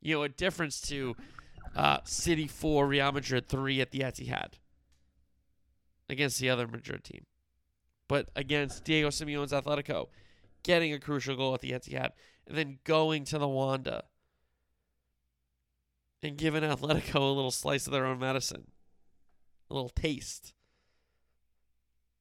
You 0.00 0.16
know, 0.16 0.22
a 0.22 0.28
difference 0.28 0.80
to 0.82 1.14
uh, 1.76 1.98
City 2.04 2.46
4, 2.46 2.86
Real 2.86 3.12
Madrid 3.12 3.46
3 3.46 3.80
at 3.80 3.90
the 3.90 4.00
Etihad 4.00 4.54
against 6.08 6.40
the 6.40 6.50
other 6.50 6.66
Madrid 6.66 7.04
team. 7.04 7.24
But 8.08 8.30
against 8.34 8.84
Diego 8.84 9.08
Simeone's 9.08 9.52
Atletico, 9.52 10.06
getting 10.64 10.92
a 10.92 10.98
crucial 10.98 11.36
goal 11.36 11.54
at 11.54 11.60
the 11.60 11.70
Etihad, 11.70 12.10
and 12.46 12.56
then 12.56 12.78
going 12.84 13.24
to 13.26 13.38
the 13.38 13.46
Wanda 13.46 14.04
and 16.22 16.36
giving 16.36 16.62
Atletico 16.64 17.16
a 17.16 17.34
little 17.34 17.50
slice 17.50 17.86
of 17.86 17.92
their 17.92 18.06
own 18.06 18.18
medicine, 18.18 18.70
a 19.70 19.74
little 19.74 19.90
taste 19.90 20.54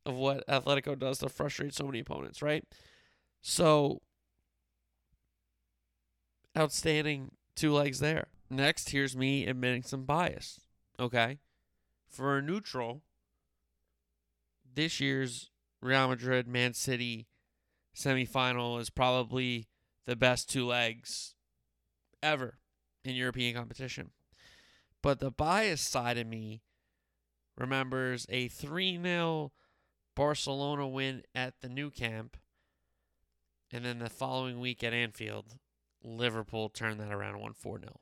of 0.05 0.15
what 0.15 0.47
Atletico 0.47 0.97
does 0.97 1.19
to 1.19 1.29
frustrate 1.29 1.73
so 1.73 1.85
many 1.85 1.99
opponents, 1.99 2.41
right? 2.41 2.63
So, 3.41 4.01
outstanding 6.57 7.31
two 7.55 7.73
legs 7.73 7.99
there. 7.99 8.27
Next, 8.49 8.89
here's 8.89 9.15
me 9.15 9.45
admitting 9.45 9.83
some 9.83 10.05
bias. 10.05 10.59
Okay. 10.99 11.39
For 12.09 12.37
a 12.37 12.41
neutral, 12.41 13.03
this 14.73 14.99
year's 14.99 15.51
Real 15.81 16.07
Madrid 16.07 16.47
Man 16.47 16.73
City 16.73 17.27
semifinal 17.95 18.79
is 18.79 18.89
probably 18.89 19.67
the 20.05 20.15
best 20.15 20.49
two 20.49 20.65
legs 20.65 21.35
ever 22.23 22.57
in 23.03 23.15
European 23.15 23.55
competition. 23.55 24.11
But 25.01 25.19
the 25.19 25.31
bias 25.31 25.81
side 25.81 26.17
of 26.17 26.27
me 26.27 26.61
remembers 27.57 28.25
a 28.29 28.47
3 28.47 29.01
0 29.01 29.51
Barcelona 30.15 30.87
win 30.87 31.23
at 31.33 31.61
the 31.61 31.69
Nou 31.69 31.89
Camp. 31.89 32.37
And 33.71 33.85
then 33.85 33.99
the 33.99 34.09
following 34.09 34.59
week 34.59 34.83
at 34.83 34.93
Anfield, 34.93 35.55
Liverpool 36.03 36.69
turned 36.69 36.99
that 36.99 37.13
around 37.13 37.35
and 37.35 37.41
won 37.41 37.53
4 37.53 37.79
0 37.79 37.99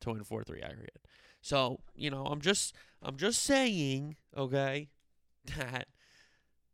to 0.00 0.10
win 0.10 0.24
4 0.24 0.44
3 0.44 0.62
aggregate. 0.62 1.04
So, 1.40 1.80
you 1.94 2.10
know, 2.10 2.24
I'm 2.24 2.40
just 2.40 2.74
I'm 3.02 3.16
just 3.16 3.42
saying, 3.42 4.16
okay, 4.36 4.88
that 5.56 5.88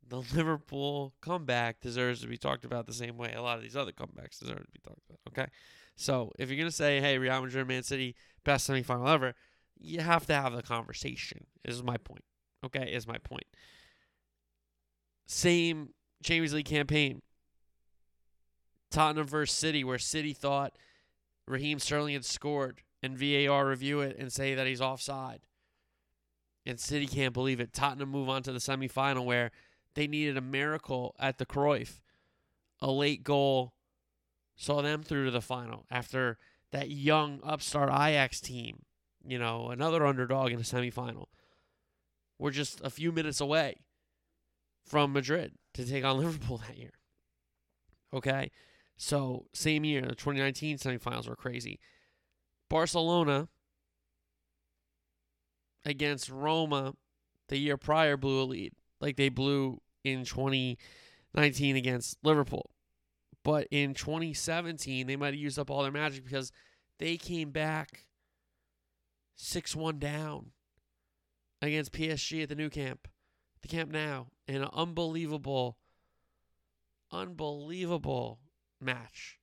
the 0.07 0.19
Liverpool 0.19 1.15
comeback 1.21 1.81
deserves 1.81 2.21
to 2.21 2.27
be 2.27 2.37
talked 2.37 2.65
about 2.65 2.87
the 2.87 2.93
same 2.93 3.17
way 3.17 3.33
a 3.33 3.43
lot 3.43 3.57
of 3.57 3.63
these 3.63 3.77
other 3.77 3.93
comebacks 3.93 4.39
deserve 4.39 4.65
to 4.65 4.73
be 4.73 4.81
talked 4.81 5.01
about. 5.09 5.21
Okay. 5.29 5.51
So 5.97 6.33
if 6.39 6.49
you're 6.49 6.59
gonna 6.59 6.71
say, 6.71 7.01
hey, 7.01 7.19
Real 7.19 7.41
Madrid 7.41 7.69
Man 7.69 7.83
City, 7.83 8.15
best 8.45 8.69
semifinal 8.69 9.13
ever, 9.13 9.35
you 9.79 10.01
have 10.01 10.27
to 10.27 10.35
have 10.35 10.55
the 10.55 10.63
conversation, 10.63 11.47
This 11.65 11.75
is 11.75 11.83
my 11.83 11.97
point. 11.97 12.25
Okay, 12.65 12.93
is 12.93 13.07
my 13.07 13.19
point. 13.19 13.45
Same 15.27 15.91
Champions 16.23 16.55
League 16.55 16.65
campaign. 16.65 17.23
Tottenham 18.91 19.27
versus 19.27 19.57
City, 19.57 19.85
where 19.85 19.99
City 19.99 20.33
thought 20.33 20.77
Raheem 21.47 21.79
Sterling 21.79 22.15
had 22.15 22.25
scored 22.25 22.83
and 23.03 23.19
VAR 23.19 23.67
review 23.67 24.01
it 24.01 24.17
and 24.19 24.33
say 24.33 24.55
that 24.55 24.67
he's 24.67 24.81
offside. 24.81 25.41
And 26.65 26.81
City 26.81 27.07
can't 27.07 27.35
believe 27.35 27.61
it. 27.61 27.75
Tottenham 27.75 28.09
move 28.09 28.29
on 28.29 28.43
to 28.45 28.53
the 28.53 28.59
semifinal 28.59 29.25
where 29.27 29.51
they 29.95 30.07
needed 30.07 30.37
a 30.37 30.41
miracle 30.41 31.15
at 31.19 31.39
the 31.39 31.45
Cruyff. 31.45 32.01
A 32.81 32.91
late 32.91 33.23
goal 33.23 33.75
saw 34.57 34.83
them 34.83 35.03
through 35.03 35.27
to 35.27 35.31
the 35.31 35.41
final 35.41 35.87
after 35.91 36.39
that 36.73 36.91
young 36.91 37.41
upstart 37.45 37.89
Ajax 37.89 38.41
team, 38.41 38.83
you 39.27 39.39
know, 39.39 39.71
another 39.71 40.05
underdog 40.07 40.51
in 40.51 40.59
the 40.59 40.65
semifinal. 40.65 41.27
We're 42.39 42.51
just 42.51 42.81
a 42.83 42.91
few 42.91 43.13
minutes 43.13 43.41
away 43.41 43.77
from 44.85 45.13
Madrid 45.13 45.53
to 45.75 45.85
take 45.85 46.05
on 46.05 46.19
Liverpool 46.19 46.61
that 46.67 46.77
year. 46.77 46.93
Okay? 48.13 48.51
So, 48.97 49.47
same 49.53 49.85
year, 49.85 50.03
the 50.03 50.15
2019 50.15 50.79
semifinals 50.79 51.29
were 51.29 51.37
crazy. 51.37 51.81
Barcelona 52.69 53.49
against 55.85 56.31
Roma 56.31 56.95
the 57.49 57.59
year 57.59 57.77
prior 57.77 58.17
blew 58.17 58.43
a 58.43 58.45
lead, 58.45 58.73
like 59.01 59.17
they 59.17 59.29
blew 59.29 59.81
in 60.03 60.25
2019 60.25 61.77
against 61.77 62.17
Liverpool. 62.23 62.71
But 63.45 63.69
in 63.71 63.95
2017, 63.95 65.07
they 65.07 65.17
might 65.17 65.27
have 65.27 65.35
used 65.35 65.59
up 65.59 65.71
all 65.71 65.83
their 65.83 65.93
magic 65.93 66.25
because 66.25 66.51
they 66.99 67.17
came 67.17 67.51
back 67.51 68.07
6 69.37 69.77
1 69.77 69.99
down 69.99 70.53
against 71.61 71.93
PSG 71.93 72.43
at 72.43 72.49
the 72.49 72.55
Nou 72.55 72.71
Camp, 72.71 73.07
the 73.63 73.69
Camp 73.69 73.93
Nou, 73.93 74.25
in 74.49 74.63
an 74.63 74.69
unbelievable, 74.73 75.77
unbelievable 77.13 78.41
match. 78.81 79.39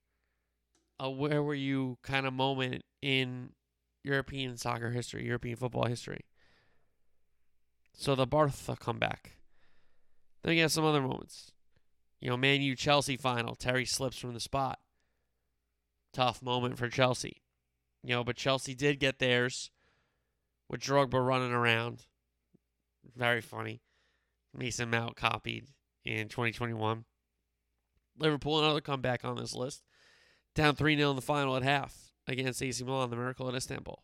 A 0.99 1.09
where 1.09 1.41
were 1.41 1.55
you 1.55 1.97
kind 2.03 2.25
of 2.25 2.33
moment 2.33 2.83
in 3.01 3.51
European 4.03 4.57
soccer 4.57 4.91
history, 4.91 5.25
European 5.25 5.55
football 5.55 5.85
history. 5.85 6.25
So 7.93 8.15
the 8.15 8.25
Barca 8.25 8.75
comeback. 8.79 9.37
Then 10.43 10.55
you 10.55 10.61
have 10.61 10.71
some 10.71 10.85
other 10.85 11.01
moments. 11.01 11.51
You 12.21 12.29
know, 12.29 12.37
Man 12.37 12.61
U 12.61 12.75
Chelsea 12.75 13.17
final. 13.17 13.55
Terry 13.55 13.85
slips 13.85 14.17
from 14.17 14.33
the 14.33 14.39
spot. 14.39 14.79
Tough 16.13 16.41
moment 16.41 16.77
for 16.77 16.87
Chelsea. 16.87 17.41
You 18.03 18.15
know, 18.15 18.23
but 18.23 18.35
Chelsea 18.35 18.75
did 18.75 18.99
get 18.99 19.19
theirs 19.19 19.71
with 20.69 20.81
Drogba 20.81 21.25
running 21.25 21.51
around. 21.51 22.05
Very 23.15 23.41
funny. 23.41 23.81
Mason 24.55 24.89
Mount 24.89 25.15
copied 25.15 25.67
in 26.05 26.27
2021. 26.27 27.05
Liverpool, 28.17 28.59
another 28.59 28.81
comeback 28.81 29.25
on 29.25 29.37
this 29.37 29.55
list. 29.55 29.83
Down 30.53 30.75
3 30.75 30.97
0 30.97 31.11
in 31.11 31.15
the 31.15 31.21
final 31.21 31.55
at 31.55 31.63
half 31.63 32.11
against 32.27 32.61
AC 32.61 32.83
Milan, 32.83 33.09
the 33.09 33.15
Miracle 33.15 33.49
in 33.49 33.55
Istanbul. 33.55 34.03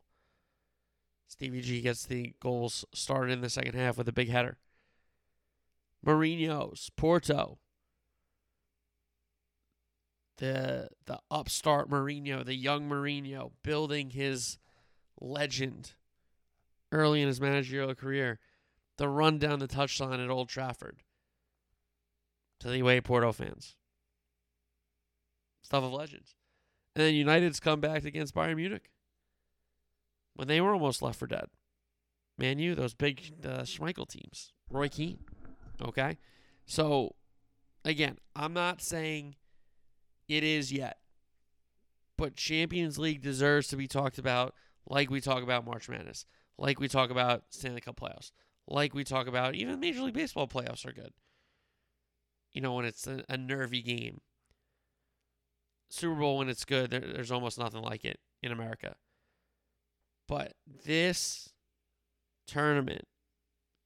Stevie 1.28 1.62
G 1.62 1.82
gets 1.82 2.06
the 2.06 2.34
goals 2.40 2.86
started 2.94 3.34
in 3.34 3.42
the 3.42 3.50
second 3.50 3.76
half 3.76 3.98
with 3.98 4.08
a 4.08 4.14
big 4.14 4.30
header. 4.30 4.58
Mourinho's, 6.06 6.90
Porto. 6.96 7.60
The 10.38 10.90
the 11.06 11.20
upstart 11.32 11.90
Mourinho, 11.90 12.46
the 12.46 12.56
young 12.56 12.88
Mourinho, 12.88 13.52
building 13.64 14.12
his 14.12 14.58
legend 15.20 15.94
early 16.92 17.22
in 17.22 17.28
his 17.28 17.42
managerial 17.42 17.94
career. 17.96 18.40
The 18.98 19.10
run 19.10 19.38
down 19.38 19.60
the 19.60 19.68
touchline 19.68 20.24
at 20.24 20.30
Old 20.30 20.50
Trafford. 20.50 21.04
To 22.62 22.70
the 22.70 22.80
away 22.80 23.02
Porto 23.02 23.32
fans. 23.32 23.76
Stuff 25.62 25.84
of 25.84 25.94
legends. 25.94 26.36
And 26.96 27.06
then 27.06 27.14
United's 27.14 27.60
comeback 27.60 28.06
against 28.06 28.34
Bayern 28.34 28.56
Munich 28.56 28.90
when 30.34 30.48
they 30.48 30.62
were 30.62 30.74
almost 30.74 31.02
left 31.02 31.20
for 31.20 31.28
dead. 31.28 31.48
Man, 32.38 32.58
you 32.58 32.74
those 32.74 32.94
big 32.94 33.34
uh, 33.44 33.64
Schmeichel 33.64 34.08
teams, 34.08 34.54
Roy 34.70 34.88
Keane. 34.88 35.20
Okay, 35.82 36.18
so 36.66 37.16
again, 37.84 38.18
I'm 38.36 38.54
not 38.54 38.82
saying 38.82 39.36
it 40.28 40.44
is 40.44 40.72
yet, 40.72 40.98
but 42.18 42.36
Champions 42.36 42.98
League 42.98 43.22
deserves 43.22 43.68
to 43.70 43.78
be 43.78 43.88
talked 43.88 44.18
about 44.18 44.54
like 44.90 45.10
we 45.10 45.22
talk 45.22 45.44
about 45.44 45.66
March 45.66 45.90
Madness, 45.90 46.26
like 46.58 46.80
we 46.80 46.88
talk 46.88 47.10
about 47.10 47.44
Stanley 47.50 47.82
Cup 47.82 48.00
playoffs, 48.00 48.32
like 48.68 48.94
we 48.94 49.04
talk 49.04 49.28
about 49.28 49.56
even 49.56 49.80
Major 49.80 50.02
League 50.02 50.14
Baseball 50.14 50.48
playoffs 50.48 50.86
are 50.86 50.94
good. 50.94 51.14
You 52.54 52.62
know 52.62 52.74
when 52.74 52.86
it's 52.86 53.08
a, 53.08 53.24
a 53.30 53.38
nervy 53.38 53.82
game. 53.82 54.22
Super 55.90 56.16
Bowl 56.16 56.40
when 56.40 56.50
it's 56.50 56.66
good, 56.66 56.90
there, 56.90 57.00
there's 57.00 57.32
almost 57.32 57.58
nothing 57.58 57.82
like 57.82 58.04
it 58.04 58.20
in 58.44 58.52
America. 58.52 58.96
But 60.28 60.54
this 60.86 61.54
tournament 62.46 63.08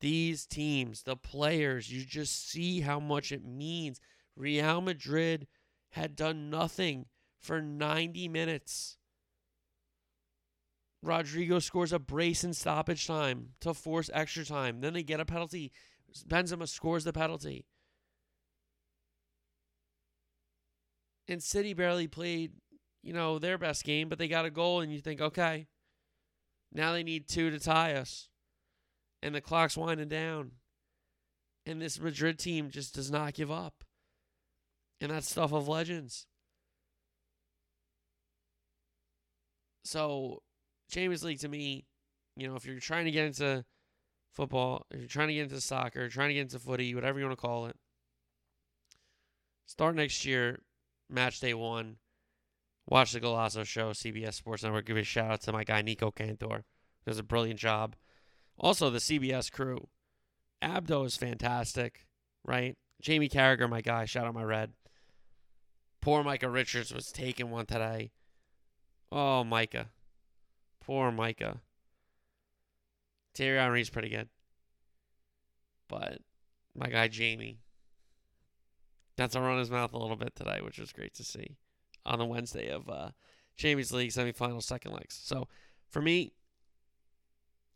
these 0.01 0.45
teams, 0.45 1.03
the 1.03 1.15
players, 1.15 1.91
you 1.91 2.03
just 2.03 2.50
see 2.50 2.81
how 2.81 3.00
much 3.00 3.31
it 3.31 3.45
means. 3.45 4.01
Real 4.36 4.81
Madrid 4.81 5.48
had 5.91 6.15
done 6.15 6.50
nothing 6.50 7.05
for 7.39 7.62
90 7.62 8.27
minutes. 8.27 8.98
Rodrygo 11.03 11.62
scores 11.62 11.91
a 11.91 12.00
brace 12.00 12.43
in 12.43 12.53
stoppage 12.53 13.07
time 13.07 13.50
to 13.62 13.74
force 13.74 14.10
extra 14.13 14.45
time. 14.45 14.81
Then 14.81 14.93
they 14.93 15.03
get 15.03 15.19
a 15.19 15.25
penalty. 15.25 15.71
Benzema 16.27 16.67
scores 16.67 17.03
the 17.03 17.13
penalty. 17.13 17.65
And 21.27 21.41
City 21.41 21.74
barely 21.74 22.07
played, 22.07 22.51
you 23.01 23.13
know, 23.13 23.39
their 23.39 23.57
best 23.57 23.83
game, 23.83 24.10
but 24.10 24.19
they 24.19 24.27
got 24.27 24.45
a 24.45 24.51
goal, 24.51 24.81
and 24.81 24.91
you 24.91 25.00
think, 25.00 25.21
okay, 25.21 25.67
now 26.71 26.91
they 26.91 27.03
need 27.03 27.27
two 27.27 27.50
to 27.50 27.60
tie 27.60 27.93
us. 27.93 28.29
And 29.24 29.33
the 29.33 29.41
clock's 29.41 29.77
winding 29.77 30.10
down. 30.10 30.51
And 31.65 31.81
this 31.81 32.00
Madrid 32.00 32.38
team 32.38 32.69
just 32.69 32.95
does 32.95 33.10
not 33.10 33.33
give 33.33 33.51
up. 33.51 33.83
And 35.01 35.10
that's 35.10 35.29
stuff 35.29 35.51
of 35.51 35.67
legends. 35.67 36.27
So, 39.84 40.43
Champions 40.91 41.24
League 41.24 41.39
to 41.39 41.50
me, 41.50 41.86
you 42.38 42.48
know, 42.48 42.55
if 42.55 42.65
you're 42.65 42.79
trying 42.79 43.05
to 43.05 43.12
get 43.12 43.25
into 43.25 43.65
football, 44.31 44.86
if 44.91 45.00
you're 45.00 45.08
trying 45.08 45.29
to 45.29 45.34
get 45.34 45.43
into 45.43 45.60
soccer, 45.60 46.08
trying 46.08 46.29
to 46.29 46.36
get 46.36 46.41
into 46.41 46.60
footy, 46.60 46.93
whatever 46.93 47.20
you 47.20 47.25
want 47.25 47.38
to 47.38 47.41
call 47.41 47.65
it, 47.65 47.75
start 49.65 49.96
next 49.96 50.24
year, 50.24 50.62
match 51.10 51.39
day 51.39 51.55
one. 51.55 51.98
Watch 52.88 53.12
the 53.12 53.22
Golazo 53.22 53.65
show, 53.65 53.91
CBS 53.91 54.34
Sports 54.34 54.63
Network. 54.63 54.86
Give 54.86 54.98
a 54.98 55.03
shout 55.03 55.31
out 55.31 55.41
to 55.41 55.51
my 55.51 55.63
guy 55.63 55.81
Nico 55.81 56.12
Cantor. 56.12 56.63
Does 57.05 57.20
a 57.20 57.24
brilliant 57.24 57.60
job. 57.60 57.96
Also, 58.60 58.89
the 58.89 59.00
CBS 59.00 59.51
crew. 59.51 59.88
Abdo 60.62 61.05
is 61.05 61.15
fantastic, 61.15 62.05
right? 62.46 62.77
Jamie 63.01 63.29
Carragher, 63.29 63.70
my 63.70 63.81
guy. 63.81 64.05
Shout 64.05 64.25
out 64.25 64.34
my 64.34 64.43
red. 64.43 64.74
Poor 66.01 66.24
Micah 66.24 66.50
Richards 66.50 66.93
was 66.93 67.12
taking 67.12 67.51
one 67.51 67.67
today. 67.67 68.12
Oh, 69.12 69.43
Micah. 69.43 69.89
Poor 70.79 71.12
Micah. 71.12 71.62
Thierry 73.36 73.60
Henry's 73.60 73.89
pretty 73.89 74.10
good. 74.10 74.29
But 75.88 76.20
my 76.75 76.88
guy 76.88 77.08
Jamie. 77.08 77.60
Got 79.17 79.31
to 79.31 79.41
run 79.41 79.60
his 79.60 79.70
mouth 79.70 79.93
a 79.93 79.98
little 79.98 80.15
bit 80.15 80.36
today, 80.36 80.60
which 80.63 80.79
was 80.79 80.91
great 80.91 81.13
to 81.15 81.24
see 81.24 81.58
on 82.05 82.17
the 82.17 82.25
Wednesday 82.25 82.70
of 82.70 82.89
uh, 82.89 83.10
League 83.62 84.10
semifinal 84.10 84.63
second 84.63 84.93
legs. 84.93 85.20
So 85.24 85.48
for 85.88 86.01
me, 86.01 86.34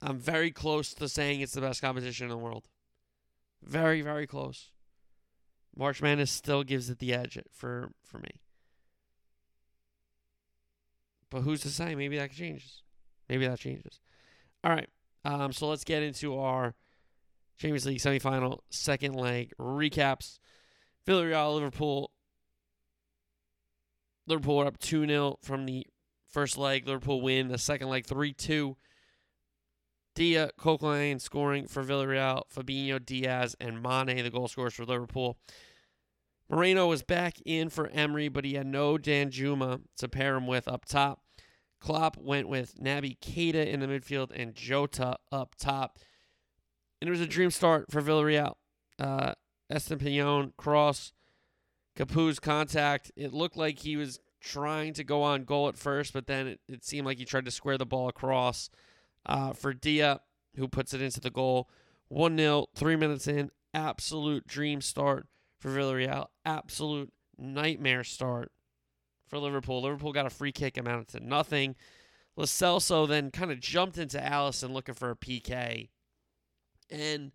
I'm 0.02 0.18
very 0.18 0.50
close 0.52 0.94
to 0.96 1.08
saying 1.08 1.42
it's 1.42 1.54
the 1.54 1.62
best 1.62 1.82
competition 1.82 2.26
in 2.26 2.32
the 2.32 2.38
world. 2.38 2.68
Very, 3.62 4.02
very 4.02 4.26
close. 4.26 4.72
March 5.78 6.02
Madness 6.02 6.32
still 6.32 6.64
gives 6.64 6.90
it 6.90 7.00
the 7.00 7.14
edge 7.14 7.38
for 7.52 7.92
for 8.04 8.20
me. 8.20 8.40
But 11.30 11.42
who's 11.42 11.62
to 11.62 11.70
say? 11.70 11.96
Maybe 11.96 12.18
that 12.18 12.32
changes. 12.32 12.84
Maybe 13.28 13.48
that 13.48 13.60
changes. 13.60 14.00
All 14.64 14.72
right. 14.72 14.90
Um, 15.26 15.52
so 15.52 15.68
let's 15.68 15.84
get 15.84 16.04
into 16.04 16.38
our 16.38 16.76
Champions 17.58 17.86
League 17.86 18.00
semifinal 18.00 18.60
second 18.70 19.16
leg 19.16 19.52
recaps. 19.60 20.40
Villarreal, 21.08 21.56
Liverpool. 21.56 22.12
Liverpool 24.28 24.62
up 24.62 24.80
2 24.80 25.06
0 25.06 25.38
from 25.42 25.66
the 25.66 25.86
first 26.30 26.58
leg. 26.58 26.88
Liverpool 26.88 27.22
win. 27.22 27.48
The 27.48 27.58
second 27.58 27.90
leg 27.90 28.06
3 28.06 28.34
2. 28.34 28.78
Dia, 30.16 30.50
Coquelin 30.58 31.20
scoring 31.20 31.68
for 31.68 31.84
Villarreal. 31.84 32.44
Fabinho, 32.54 33.06
Diaz, 33.06 33.56
and 33.60 33.84
Mane, 33.84 34.24
the 34.24 34.30
goal 34.30 34.48
scorers 34.48 34.74
for 34.74 34.86
Liverpool. 34.86 35.38
Moreno 36.50 36.88
was 36.88 37.04
back 37.04 37.38
in 37.46 37.70
for 37.70 37.88
Emery, 37.90 38.30
but 38.30 38.46
he 38.46 38.54
had 38.54 38.66
no 38.66 38.98
Danjuma 38.98 39.82
to 39.98 40.08
pair 40.08 40.36
him 40.36 40.48
with 40.48 40.68
up 40.68 40.86
top. 40.86 41.22
Klopp 41.82 42.18
went 42.18 42.48
with 42.48 42.76
Naby 42.76 43.20
Keita 43.20 43.68
in 43.68 43.80
the 43.80 43.88
midfield 43.88 44.32
and 44.34 44.56
Jota 44.56 45.18
up 45.32 45.56
top. 45.60 46.00
And 47.02 47.10
it 47.10 47.12
was 47.12 47.22
a 47.22 47.28
dream 47.28 47.52
start 47.52 47.92
for 47.92 48.02
Villarreal. 48.02 48.54
Uh, 48.98 49.34
Estupiñán 49.72 50.54
cross, 50.56 51.12
Capoue's 51.96 52.40
contact. 52.40 53.12
It 53.16 53.34
looked 53.34 53.58
like 53.58 53.80
he 53.80 53.98
was 53.98 54.20
trying 54.40 54.94
to 54.94 55.04
go 55.04 55.24
on 55.24 55.44
goal 55.44 55.68
at 55.68 55.78
first, 55.78 56.14
but 56.14 56.28
then 56.28 56.48
it, 56.48 56.60
it 56.70 56.86
seemed 56.86 57.06
like 57.06 57.18
he 57.18 57.26
tried 57.26 57.46
to 57.46 57.52
square 57.52 57.78
the 57.78 57.86
ball 57.86 58.08
across 58.08 58.70
uh, 59.26 59.54
for 59.54 59.74
Dia, 59.74 60.22
who 60.56 60.68
puts 60.68 60.94
it 60.94 61.02
into 61.02 61.20
the 61.20 61.30
goal. 61.30 61.70
1 62.10 62.38
0, 62.38 62.68
three 62.76 62.96
minutes 62.96 63.28
in. 63.28 63.50
Absolute 63.74 64.48
dream 64.48 64.82
start 64.82 65.28
for 65.60 65.70
Villarreal. 65.70 66.28
Absolute 66.46 67.12
nightmare 67.38 68.04
start 68.04 68.52
for 69.28 69.40
Liverpool. 69.40 69.82
Liverpool 69.82 70.14
got 70.14 70.26
a 70.26 70.30
free 70.30 70.52
kick 70.52 70.78
amounted 70.78 71.08
to 71.10 71.20
nothing. 71.20 71.76
Lo 72.36 72.46
Celso 72.46 73.08
then 73.08 73.32
kind 73.32 73.52
of 73.52 73.60
jumped 73.60 73.98
into 73.98 74.18
Alisson 74.18 74.72
looking 74.72 74.96
for 74.96 75.10
a 75.10 75.16
PK. 75.16 75.90
And 76.90 77.32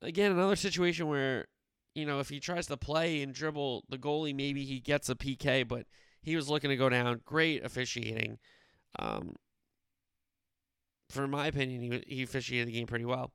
again, 0.00 0.32
another 0.32 0.56
situation 0.56 1.08
where, 1.08 1.46
you 1.94 2.06
know, 2.06 2.20
if 2.20 2.28
he 2.28 2.40
tries 2.40 2.66
to 2.68 2.76
play 2.76 3.22
and 3.22 3.34
dribble 3.34 3.84
the 3.88 3.98
goalie, 3.98 4.34
maybe 4.34 4.64
he 4.64 4.80
gets 4.80 5.08
a 5.08 5.14
PK, 5.14 5.66
but 5.66 5.86
he 6.22 6.36
was 6.36 6.48
looking 6.48 6.70
to 6.70 6.76
go 6.76 6.88
down. 6.88 7.20
Great 7.24 7.64
officiating. 7.64 8.38
Um, 8.98 9.34
for 11.08 11.26
my 11.26 11.46
opinion, 11.46 11.80
he, 11.80 12.16
he 12.16 12.22
officiated 12.22 12.68
the 12.68 12.72
game 12.72 12.86
pretty 12.86 13.04
well. 13.04 13.32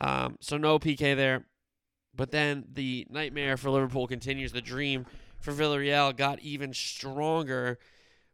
Um, 0.00 0.36
so 0.40 0.56
no 0.56 0.78
PK 0.78 1.16
there. 1.16 1.46
But 2.14 2.30
then 2.30 2.64
the 2.72 3.06
nightmare 3.10 3.56
for 3.56 3.70
Liverpool 3.70 4.06
continues. 4.06 4.52
The 4.52 4.60
dream 4.60 5.06
for 5.38 5.52
Villarreal 5.52 6.16
got 6.16 6.40
even 6.40 6.72
stronger 6.74 7.78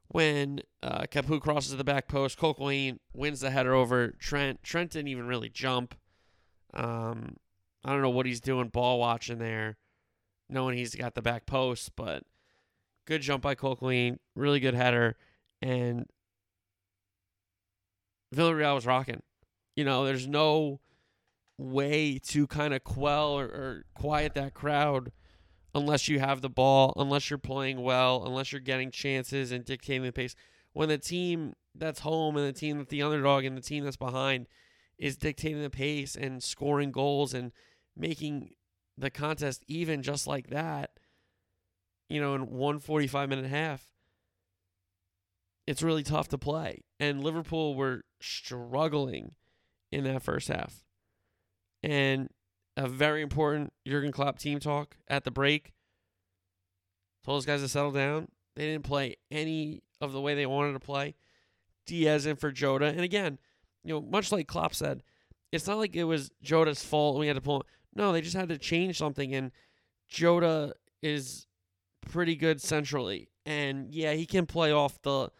when 0.08 0.60
uh, 0.82 1.02
Capoue 1.10 1.40
crosses 1.40 1.76
the 1.76 1.84
back 1.84 2.08
post. 2.08 2.38
Coquelin 2.38 2.98
wins 3.12 3.40
the 3.40 3.50
header 3.50 3.74
over 3.74 4.08
Trent. 4.18 4.62
Trent 4.62 4.92
didn't 4.92 5.08
even 5.08 5.26
really 5.26 5.48
jump. 5.48 5.94
Um, 6.72 7.36
I 7.84 7.90
don't 7.90 8.02
know 8.02 8.10
what 8.10 8.26
he's 8.26 8.40
doing 8.40 8.68
ball 8.68 8.98
watching 8.98 9.38
there, 9.38 9.76
knowing 10.48 10.76
he's 10.76 10.94
got 10.94 11.14
the 11.14 11.22
back 11.22 11.46
post, 11.46 11.92
but 11.96 12.24
good 13.06 13.22
jump 13.22 13.42
by 13.42 13.54
Coquelin. 13.54 14.18
Really 14.34 14.60
good 14.60 14.74
header. 14.74 15.16
And 15.62 16.06
Villarreal 18.34 18.74
was 18.74 18.86
rocking. 18.86 19.22
You 19.74 19.84
know, 19.84 20.04
there's 20.04 20.26
no 20.26 20.80
way 21.58 22.18
to 22.18 22.46
kind 22.46 22.74
of 22.74 22.84
quell 22.84 23.30
or, 23.30 23.44
or, 23.44 23.84
quiet 23.94 24.34
that 24.34 24.52
crowd 24.52 25.10
unless 25.74 26.08
you 26.08 26.18
have 26.18 26.40
the 26.40 26.50
ball, 26.50 26.92
unless 26.96 27.30
you're 27.30 27.38
playing 27.38 27.82
well, 27.82 28.24
unless 28.26 28.52
you're 28.52 28.60
getting 28.60 28.90
chances 28.90 29.52
and 29.52 29.64
dictating 29.64 30.02
the 30.02 30.12
pace. 30.12 30.34
When 30.72 30.88
the 30.88 30.98
team 30.98 31.54
that's 31.74 32.00
home 32.00 32.36
and 32.36 32.46
the 32.46 32.58
team 32.58 32.78
that's 32.78 32.90
the 32.90 33.02
underdog 33.02 33.44
and 33.44 33.56
the 33.56 33.62
team 33.62 33.84
that's 33.84 33.96
behind 33.96 34.46
is 34.98 35.16
dictating 35.16 35.62
the 35.62 35.70
pace 35.70 36.16
and 36.16 36.42
scoring 36.42 36.90
goals 36.90 37.34
and 37.34 37.52
making 37.96 38.50
the 38.96 39.10
contest 39.10 39.62
even 39.66 40.02
just 40.02 40.26
like 40.26 40.48
that, 40.48 40.90
you 42.08 42.20
know, 42.20 42.34
in 42.34 42.50
one 42.50 42.78
45 42.78 43.28
minute 43.28 43.46
half, 43.46 43.95
it's 45.66 45.82
really 45.82 46.02
tough 46.02 46.28
to 46.28 46.38
play. 46.38 46.82
And 47.00 47.22
Liverpool 47.22 47.74
were 47.74 48.04
struggling 48.20 49.34
in 49.90 50.04
that 50.04 50.22
first 50.22 50.48
half. 50.48 50.84
And 51.82 52.30
a 52.76 52.88
very 52.88 53.22
important 53.22 53.72
Jurgen 53.86 54.12
Klopp 54.12 54.38
team 54.38 54.60
talk 54.60 54.96
at 55.08 55.24
the 55.24 55.30
break. 55.30 55.72
Told 57.24 57.38
those 57.38 57.46
guys 57.46 57.62
to 57.62 57.68
settle 57.68 57.90
down. 57.90 58.28
They 58.54 58.66
didn't 58.66 58.84
play 58.84 59.16
any 59.30 59.82
of 60.00 60.12
the 60.12 60.20
way 60.20 60.34
they 60.34 60.46
wanted 60.46 60.74
to 60.74 60.80
play. 60.80 61.14
Diaz 61.86 62.26
in 62.26 62.36
for 62.36 62.50
Jota. 62.50 62.86
And 62.86 63.00
again, 63.00 63.38
you 63.84 63.94
know, 63.94 64.00
much 64.00 64.32
like 64.32 64.46
Klopp 64.46 64.74
said, 64.74 65.02
it's 65.52 65.66
not 65.66 65.78
like 65.78 65.96
it 65.96 66.04
was 66.04 66.30
Jota's 66.42 66.84
fault 66.84 67.18
we 67.18 67.28
had 67.28 67.36
to 67.36 67.42
pull. 67.42 67.64
No, 67.94 68.12
they 68.12 68.20
just 68.20 68.36
had 68.36 68.48
to 68.48 68.58
change 68.58 68.98
something. 68.98 69.34
And 69.34 69.52
Jota 70.08 70.74
is 71.02 71.46
pretty 72.10 72.36
good 72.36 72.60
centrally. 72.60 73.28
And 73.44 73.94
yeah, 73.94 74.12
he 74.12 74.26
can 74.26 74.46
play 74.46 74.72
off 74.72 75.00
the, 75.02 75.30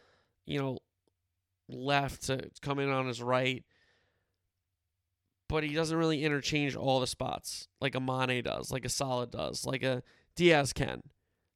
you 0.46 0.58
know, 0.58 0.78
left 1.68 2.22
to 2.24 2.50
come 2.62 2.78
in 2.78 2.90
on 2.90 3.06
his 3.06 3.20
right 3.20 3.64
but 5.48 5.62
he 5.62 5.74
doesn't 5.74 5.96
really 5.96 6.24
interchange 6.24 6.74
all 6.74 7.00
the 7.00 7.06
spots 7.06 7.68
like 7.80 7.94
a 7.94 8.00
Mane 8.00 8.42
does, 8.42 8.70
like 8.70 8.84
a 8.84 8.88
Salah 8.88 9.26
does, 9.26 9.64
like 9.64 9.82
a 9.82 10.02
Diaz 10.34 10.72
can. 10.72 11.02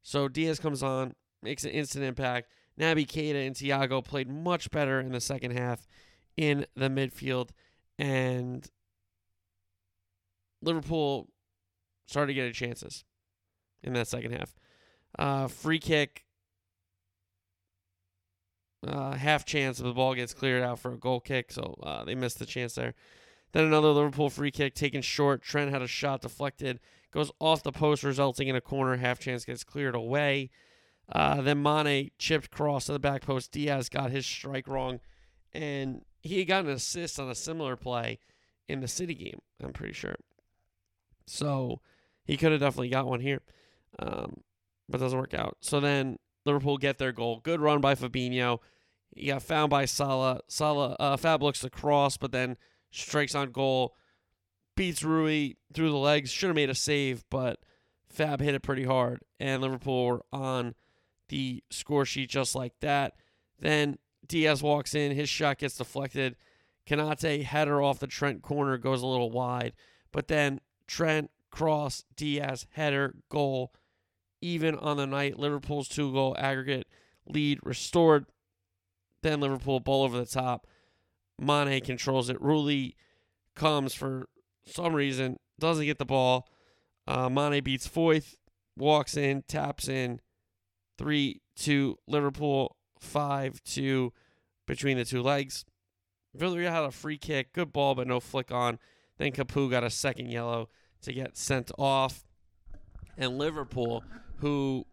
So 0.03 0.29
Diaz 0.29 0.61
comes 0.61 0.83
on, 0.83 1.15
makes 1.43 1.65
an 1.65 1.71
instant 1.71 2.05
impact. 2.05 2.49
Naby 2.79 3.07
Keita 3.07 3.47
and 3.47 3.55
Thiago 3.55 4.05
played 4.05 4.29
much 4.29 4.71
better 4.71 5.01
in 5.01 5.13
the 5.13 5.21
second 5.21 5.53
half 5.53 5.87
in 6.37 6.67
the 6.75 6.89
midfield, 6.89 7.51
and 7.99 8.67
Liverpool 10.63 11.29
started 12.07 12.35
getting 12.35 12.53
chances 12.53 13.05
in 13.83 13.93
that 13.95 14.09
second 14.09 14.33
half. 14.33 14.55
Uh, 15.19 15.49
free 15.49 15.79
kick, 15.79 16.25
uh, 18.87 19.13
half 19.13 19.45
chance, 19.45 19.79
of 19.79 19.87
the 19.87 19.93
ball 19.93 20.15
gets 20.15 20.35
cleared 20.35 20.63
out 20.63 20.79
for 20.79 20.93
a 20.93 20.99
goal 20.99 21.21
kick, 21.21 21.53
so 21.53 21.79
uh, 21.83 22.05
they 22.05 22.15
missed 22.15 22.39
the 22.39 22.47
chance 22.47 22.75
there. 22.75 22.95
Then 23.53 23.65
another 23.65 23.89
Liverpool 23.89 24.31
free 24.31 24.51
kick 24.51 24.75
taken 24.75 25.03
short. 25.03 25.43
Trent 25.43 25.71
had 25.71 25.83
a 25.83 25.87
shot 25.87 26.23
deflected, 26.23 26.81
goes 27.11 27.31
off 27.41 27.63
the 27.63 27.73
post, 27.73 28.05
resulting 28.05 28.49
in 28.49 28.57
a 28.57 28.61
corner. 28.61 28.97
Half 28.97 29.19
chance 29.19 29.45
gets 29.45 29.65
cleared 29.65 29.95
away. 29.95 30.51
Uh, 31.11 31.43
then 31.43 31.63
Mane 31.63 32.11
chipped 32.19 32.51
cross 32.51 32.87
to 32.87 32.93
the 32.93 33.01
back 33.01 33.23
post. 33.23 33.51
Diaz 33.51 33.89
got 33.89 34.13
his 34.13 34.25
strike 34.25 34.69
wrong, 34.69 35.01
and 35.53 36.03
he 36.23 36.39
had 36.39 36.49
got 36.49 36.65
an 36.65 36.71
assist 36.71 37.19
on 37.19 37.29
a 37.29 37.35
similar 37.35 37.77
play 37.77 38.21
in 38.69 38.81
the 38.81 38.89
City 38.89 39.15
game. 39.15 39.41
I'm 39.63 39.73
pretty 39.73 39.95
sure. 39.95 40.17
So 41.27 41.81
he 42.25 42.37
could 42.37 42.53
have 42.53 42.61
definitely 42.61 42.91
got 42.91 43.07
one 43.07 43.21
here, 43.21 43.43
um, 43.99 44.43
but 44.89 45.01
doesn't 45.01 45.19
work 45.19 45.35
out. 45.35 45.57
So 45.61 45.81
then 45.81 46.19
Liverpool 46.45 46.79
get 46.79 46.99
their 46.99 47.13
goal. 47.13 47.41
Good 47.43 47.61
run 47.61 47.81
by 47.81 47.95
Fabinho. 47.95 48.59
He 49.15 49.27
got 49.27 49.43
found 49.43 49.71
by 49.71 49.85
Salah. 49.85 50.41
Salah 50.49 50.97
uh, 51.01 51.17
Fab 51.17 51.43
looks 51.43 51.61
the 51.61 51.71
cross, 51.71 52.17
but 52.17 52.33
then 52.33 52.57
strikes 52.91 53.35
on 53.35 53.51
goal. 53.51 53.95
Beats 54.77 55.03
Rulli 55.03 55.57
through 55.73 55.91
the 55.91 55.97
legs. 55.97 56.31
Should 56.31 56.49
have 56.49 56.57
made 56.57 56.71
a 56.71 56.75
save, 56.75 57.25
but 57.31 57.61
Fab 58.09 58.41
hit 58.41 58.55
it 58.55 58.63
pretty 58.63 58.85
hard, 58.85 59.21
and 59.39 59.63
Liverpool 59.63 60.07
were 60.07 60.25
on 60.33 60.75
the 61.29 61.63
score 61.71 62.05
sheet 62.05 62.31
just 62.31 62.55
like 62.55 62.73
that. 62.81 63.15
Then 63.59 63.99
Diaz 64.27 64.63
walks 64.63 64.95
in, 64.95 65.13
his 65.13 65.29
shot 65.29 65.59
gets 65.59 65.77
deflected. 65.77 66.37
Konate 66.87 67.45
header 67.45 67.83
off 67.83 68.01
the 68.01 68.07
Trent 68.07 68.43
corner 68.43 68.79
goes 68.79 69.03
a 69.03 69.07
little 69.07 69.31
wide, 69.31 69.75
but 70.13 70.29
then 70.29 70.61
Trent 70.87 71.31
cross, 71.51 72.05
Diaz 72.17 72.67
header 72.73 73.15
goal. 73.29 73.73
Even 74.41 74.77
on 74.77 74.97
the 74.97 75.07
night, 75.07 75.39
Liverpool's 75.39 75.89
two 75.89 76.13
goal 76.13 76.37
aggregate 76.39 76.87
lead 77.27 77.59
restored. 77.63 78.27
Then 79.23 79.41
Liverpool 79.41 79.81
ball 79.81 80.05
over 80.05 80.19
the 80.19 80.27
top. 80.27 80.67
Mane 81.39 81.81
controls 81.83 82.31
it. 82.31 82.41
Rulli 82.41 82.95
comes 83.55 83.95
for 83.95 84.29
some 84.65 84.95
reason, 84.95 85.39
doesn't 85.59 85.85
get 85.85 85.99
the 85.99 86.05
ball. 86.05 86.49
Uh, 87.07 87.29
Mane 87.29 87.63
beats 87.63 87.89
Foyth, 87.89 88.37
walks 88.77 89.17
in, 89.17 89.43
taps 89.43 89.89
in, 89.89 90.21
3 90.99 91.41
2 91.57 91.97
Liverpool, 92.07 92.77
5 93.01 93.63
2 93.65 94.13
between 94.67 94.97
the 94.97 95.05
two 95.05 95.23
legs. 95.23 95.65
Villarreal 96.37 96.71
had 96.71 96.85
a 96.85 96.91
free 96.91 97.19
kick, 97.19 97.53
good 97.53 97.73
ball, 97.73 97.95
but 97.95 98.07
no 98.07 98.21
flick 98.21 98.53
on. 98.53 98.79
Then 99.19 99.33
Capoue 99.33 99.71
got 99.71 99.85
a 99.85 99.91
second 99.91 100.31
yellow 100.31 100.69
to 101.03 101.13
get 101.13 101.37
sent 101.37 101.71
off. 101.79 102.25
And 103.17 103.37
Liverpool, 103.37 104.05
who 104.41 104.87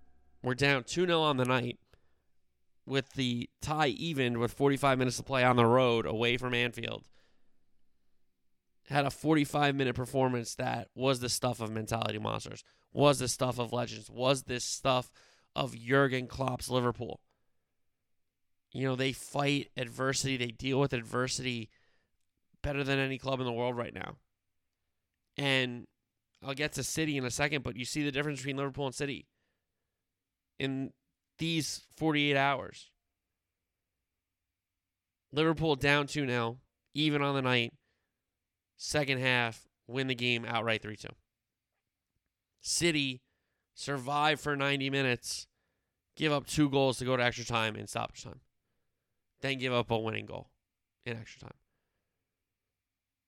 were 0.44 0.56
down 0.56 0.84
2 0.84 1.06
0 1.06 1.20
on 1.20 1.38
the 1.38 1.46
night, 1.46 1.80
with 2.86 3.14
the 3.14 3.50
tie 3.62 3.88
even 3.88 4.40
with 4.40 4.54
45 4.54 4.98
minutes 4.98 5.18
to 5.18 5.24
play 5.24 5.44
on 5.44 5.58
the 5.58 5.66
road 5.66 6.06
away 6.06 6.38
from 6.38 6.54
Anfield, 6.54 7.04
had 8.90 9.06
a 9.06 9.12
45 9.12 9.76
minute 9.76 9.96
performance 9.96 10.56
that 10.56 10.88
was 10.96 11.20
the 11.20 11.30
stuff 11.30 11.60
of 11.60 11.72
mentality 11.72 12.20
monsters, 12.20 12.64
was 12.94 13.20
the 13.20 13.28
stuff 13.28 13.60
of 13.60 13.74
legends, 13.74 14.10
was 14.10 14.44
this 14.44 14.64
stuff 14.64 15.12
of 15.56 15.78
Jurgen 15.78 16.28
Klopp's 16.28 16.70
Liverpool. 16.70 17.20
You 18.72 18.88
know, 18.88 18.96
they 18.96 19.12
fight 19.12 19.70
adversity, 19.76 20.38
they 20.38 20.48
deal 20.52 20.80
with 20.80 20.94
adversity 20.94 21.70
better 22.62 22.84
than 22.84 23.00
any 23.00 23.18
club 23.18 23.40
in 23.40 23.46
the 23.46 23.52
world 23.52 23.76
right 23.76 23.94
now. 23.94 24.16
And 25.38 25.88
I'll 26.44 26.54
get 26.54 26.74
to 26.74 26.84
City 26.84 27.18
in 27.18 27.26
a 27.26 27.32
second, 27.32 27.64
but 27.64 27.76
you 27.76 27.86
see 27.86 28.04
the 28.04 28.12
difference 28.12 28.40
between 28.40 28.58
Liverpool 28.58 28.86
and 28.86 28.96
City 28.96 29.26
in 30.60 30.91
these 31.38 31.82
48 31.96 32.36
hours. 32.36 32.89
Liverpool 35.32 35.76
down 35.76 36.08
2 36.08 36.26
0, 36.26 36.58
even 36.93 37.22
on 37.22 37.36
the 37.36 37.41
night. 37.41 37.74
Second 38.78 39.20
half, 39.20 39.67
win 39.88 40.08
the 40.08 40.15
game 40.15 40.46
outright 40.46 40.82
3 40.82 40.96
2. 40.96 41.08
City 42.62 43.22
survive 43.74 44.39
for 44.39 44.56
90 44.56 44.89
minutes, 44.89 45.48
give 46.15 46.32
up 46.32 46.48
two 46.48 46.70
goals 46.70 46.98
to 46.98 47.06
go 47.06 47.15
to 47.15 47.24
extra 47.24 47.46
time 47.46 47.76
and 47.76 47.88
stoppage 47.88 48.24
time, 48.24 48.41
then 49.41 49.58
give 49.58 49.74
up 49.74 49.91
a 49.91 49.98
winning 49.98 50.26
goal 50.26 50.50
in 51.06 51.17
extra 51.17 51.41
time. 51.41 51.58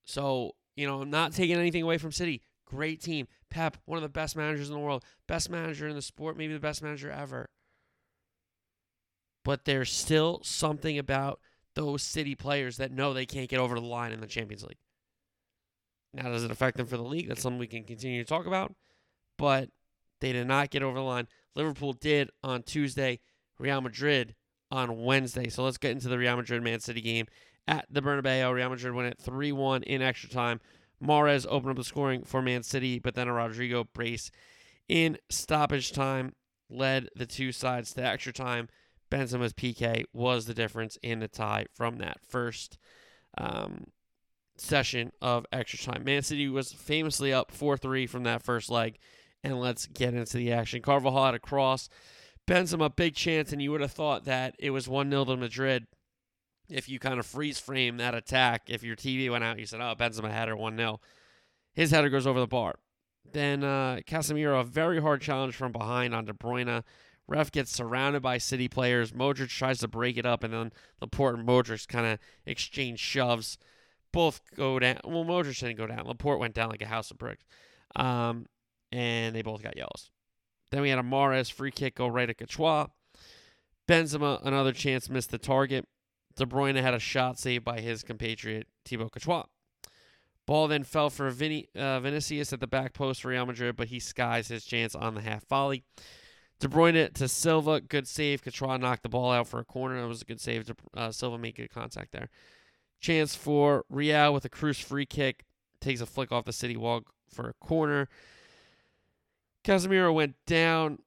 So, 0.03 0.55
you 0.75 0.87
know, 0.87 1.01
I'm 1.01 1.11
not 1.11 1.33
taking 1.33 1.57
anything 1.57 1.83
away 1.83 1.99
from 1.99 2.11
City. 2.11 2.41
Great 2.69 3.01
team. 3.01 3.27
Pep, 3.49 3.77
one 3.85 3.97
of 3.97 4.03
the 4.03 4.09
best 4.09 4.35
managers 4.35 4.69
in 4.69 4.73
the 4.73 4.79
world, 4.79 5.03
best 5.27 5.49
manager 5.49 5.87
in 5.87 5.95
the 5.95 6.01
sport, 6.01 6.37
maybe 6.37 6.53
the 6.53 6.59
best 6.59 6.83
manager 6.83 7.11
ever. 7.11 7.49
But 9.43 9.65
there's 9.65 9.91
still 9.91 10.41
something 10.43 10.97
about 10.97 11.39
those 11.75 12.03
City 12.03 12.35
players 12.35 12.77
that 12.77 12.91
know 12.91 13.13
they 13.13 13.25
can't 13.25 13.49
get 13.49 13.59
over 13.59 13.75
the 13.75 13.85
line 13.85 14.11
in 14.11 14.21
the 14.21 14.27
Champions 14.27 14.63
League. 14.63 14.77
Now, 16.13 16.29
does 16.29 16.43
it 16.43 16.51
affect 16.51 16.77
them 16.77 16.87
for 16.87 16.97
the 16.97 17.03
league? 17.03 17.27
That's 17.27 17.41
something 17.41 17.59
we 17.59 17.67
can 17.67 17.83
continue 17.83 18.23
to 18.23 18.27
talk 18.27 18.45
about. 18.45 18.73
But 19.37 19.69
they 20.19 20.33
did 20.33 20.47
not 20.47 20.69
get 20.69 20.83
over 20.83 20.97
the 20.97 21.03
line. 21.03 21.27
Liverpool 21.55 21.93
did 21.93 22.29
on 22.43 22.63
Tuesday, 22.63 23.19
Real 23.57 23.81
Madrid 23.81 24.35
on 24.71 25.03
Wednesday. 25.03 25.49
So 25.49 25.63
let's 25.63 25.77
get 25.77 25.91
into 25.91 26.09
the 26.09 26.17
Real 26.17 26.35
Madrid 26.35 26.63
Man 26.63 26.79
City 26.79 27.01
game 27.01 27.27
at 27.67 27.85
the 27.89 28.01
Bernabeu. 28.01 28.53
Real 28.53 28.69
Madrid 28.69 28.93
win 28.93 29.05
it 29.05 29.17
3 29.19 29.51
1 29.51 29.83
in 29.83 30.01
extra 30.01 30.29
time. 30.29 30.59
Mahrez 31.03 31.45
opened 31.49 31.71
up 31.71 31.77
the 31.77 31.83
scoring 31.83 32.23
for 32.23 32.41
Man 32.41 32.63
City, 32.63 32.99
but 32.99 33.15
then 33.15 33.27
a 33.27 33.31
Rodrygo 33.31 33.87
brace 33.93 34.31
in 34.87 35.17
stoppage 35.29 35.91
time 35.91 36.33
led 36.69 37.09
the 37.15 37.25
two 37.25 37.51
sides 37.51 37.93
to 37.93 38.03
extra 38.03 38.33
time. 38.33 38.67
Benzema's 39.09 39.53
PK 39.53 40.03
was 40.13 40.45
the 40.45 40.53
difference 40.53 40.97
in 41.01 41.19
the 41.19 41.27
tie 41.27 41.65
from 41.73 41.97
that 41.97 42.17
first 42.27 42.77
um, 43.37 43.85
session 44.57 45.11
of 45.21 45.45
extra 45.51 45.79
time. 45.79 46.03
Man 46.03 46.21
City 46.21 46.47
was 46.47 46.71
famously 46.71 47.33
up 47.33 47.51
4 47.51 47.77
3 47.77 48.05
from 48.07 48.23
that 48.23 48.43
first 48.43 48.69
leg 48.69 48.99
and 49.43 49.59
let's 49.59 49.87
get 49.87 50.13
into 50.13 50.37
the 50.37 50.51
action. 50.51 50.81
Carvajal 50.81 51.25
had 51.25 51.35
a 51.35 51.39
cross. 51.39 51.89
Benzema, 52.47 52.93
big 52.95 53.15
chance, 53.15 53.53
and 53.53 53.61
you 53.61 53.71
would 53.71 53.81
have 53.81 53.91
thought 53.91 54.25
that 54.25 54.55
it 54.59 54.71
was 54.71 54.87
1 54.87 55.09
0 55.09 55.25
to 55.25 55.37
Madrid 55.37 55.87
if 56.69 56.87
you 56.87 56.99
kind 56.99 57.19
of 57.19 57.25
freeze 57.25 57.59
frame 57.59 57.97
that 57.97 58.15
attack. 58.15 58.63
If 58.67 58.83
your 58.83 58.95
TV 58.95 59.29
went 59.29 59.43
out, 59.43 59.59
you 59.59 59.65
said, 59.65 59.81
oh, 59.81 59.95
Benzema 59.97 60.31
header 60.31 60.55
1 60.55 60.77
0. 60.77 60.99
His 61.73 61.91
header 61.91 62.09
goes 62.09 62.27
over 62.27 62.39
the 62.39 62.47
bar. 62.47 62.75
Then 63.31 63.63
uh, 63.63 63.99
Casemiro, 64.07 64.61
a 64.61 64.63
very 64.63 65.01
hard 65.01 65.21
challenge 65.21 65.55
from 65.55 65.71
behind 65.71 66.13
on 66.15 66.25
De 66.25 66.33
Bruyne. 66.33 66.83
Ref 67.27 67.51
gets 67.51 67.71
surrounded 67.71 68.21
by 68.21 68.39
City 68.39 68.67
players. 68.67 69.11
Modric 69.11 69.49
tries 69.49 69.79
to 69.79 69.87
break 69.87 70.17
it 70.17 70.25
up, 70.25 70.43
and 70.43 70.51
then 70.53 70.71
Laporte 70.99 71.37
and 71.37 71.47
Modric 71.47 71.87
kind 71.87 72.07
of 72.07 72.19
exchange 72.45 72.99
shoves. 72.99 73.57
Both 74.11 74.41
go 74.55 74.79
down. 74.79 74.99
Well, 75.05 75.25
Modric 75.25 75.59
didn't 75.59 75.77
go 75.77 75.85
down. 75.85 76.07
Laporte 76.07 76.39
went 76.39 76.55
down 76.55 76.69
like 76.69 76.81
a 76.81 76.87
house 76.87 77.11
of 77.11 77.19
bricks. 77.19 77.45
Um, 77.95 78.47
and 78.91 79.35
they 79.35 79.43
both 79.43 79.61
got 79.61 79.77
yellows. 79.77 80.09
Then 80.71 80.81
we 80.81 80.89
had 80.89 80.99
a 80.99 81.03
Mahrez 81.03 81.51
free 81.51 81.71
kick 81.71 81.95
go 81.95 82.07
right 82.07 82.29
at 82.29 82.37
Courtois. 82.37 82.87
Benzema, 83.87 84.43
another 84.43 84.71
chance, 84.71 85.09
missed 85.09 85.31
the 85.31 85.37
target. 85.37 85.87
De 86.35 86.45
Bruyne 86.45 86.81
had 86.81 86.93
a 86.93 86.99
shot 86.99 87.37
saved 87.37 87.65
by 87.65 87.81
his 87.81 88.03
compatriot 88.03 88.67
Thibaut 88.85 89.11
Courtois. 89.11 89.45
Ball 90.45 90.67
then 90.67 90.83
fell 90.83 91.09
for 91.09 91.29
Vini, 91.29 91.67
uh, 91.75 91.99
Vinicius 91.99 92.51
at 92.53 92.59
the 92.59 92.67
back 92.67 92.93
post 92.93 93.21
for 93.21 93.27
Real 93.27 93.45
Madrid, 93.45 93.75
but 93.75 93.89
he 93.89 93.99
skies 93.99 94.47
his 94.47 94.65
chance 94.65 94.95
on 94.95 95.13
the 95.13 95.21
half 95.21 95.45
volley. 95.47 95.83
De 96.59 96.67
Bruyne 96.67 97.13
to 97.13 97.27
Silva, 97.27 97.79
good 97.79 98.07
save. 98.07 98.43
Courtois 98.43 98.77
knocked 98.77 99.03
the 99.03 99.09
ball 99.09 99.31
out 99.31 99.47
for 99.47 99.59
a 99.59 99.65
corner. 99.65 99.97
It 99.97 100.07
was 100.07 100.21
a 100.21 100.25
good 100.25 100.41
save. 100.41 100.65
To, 100.65 100.75
uh, 100.95 101.11
Silva 101.11 101.37
made 101.37 101.55
good 101.55 101.69
contact 101.69 102.11
there. 102.11 102.29
Chance 102.99 103.35
for 103.35 103.85
Real 103.89 104.33
with 104.33 104.43
a 104.43 104.49
Kroos 104.49 104.81
free 104.81 105.05
kick. 105.05 105.45
Takes 105.79 106.01
a 106.01 106.05
flick 106.05 106.31
off 106.31 106.45
the 106.45 106.51
city 106.51 106.75
wall 106.75 107.03
for 107.29 107.47
a 107.47 107.53
corner. 107.65 108.09
Casemiro 109.63 110.13
went 110.13 110.35
down, 110.45 110.99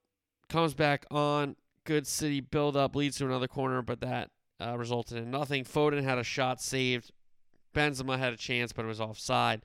comes 0.49 0.73
back 0.73 1.05
on. 1.11 1.57
Good 1.85 2.07
city 2.07 2.41
build 2.41 2.77
up 2.77 2.95
leads 2.95 3.19
to 3.19 3.27
another 3.27 3.49
corner, 3.49 3.83
but 3.83 4.01
that 4.01 4.31
uh, 4.63 4.77
resulted 4.77 5.19
in 5.19 5.31
nothing. 5.31 5.65
Foden 5.65 6.03
had 6.03 6.19
a 6.19 6.25
shot 6.25 6.61
saved. 6.61 7.11
Benzema 7.75 8.19
had 8.19 8.33
a 8.33 8.37
chance, 8.37 8.73
but 8.73 8.85
it 8.85 8.89
was 8.89 9.01
offside. 9.01 9.63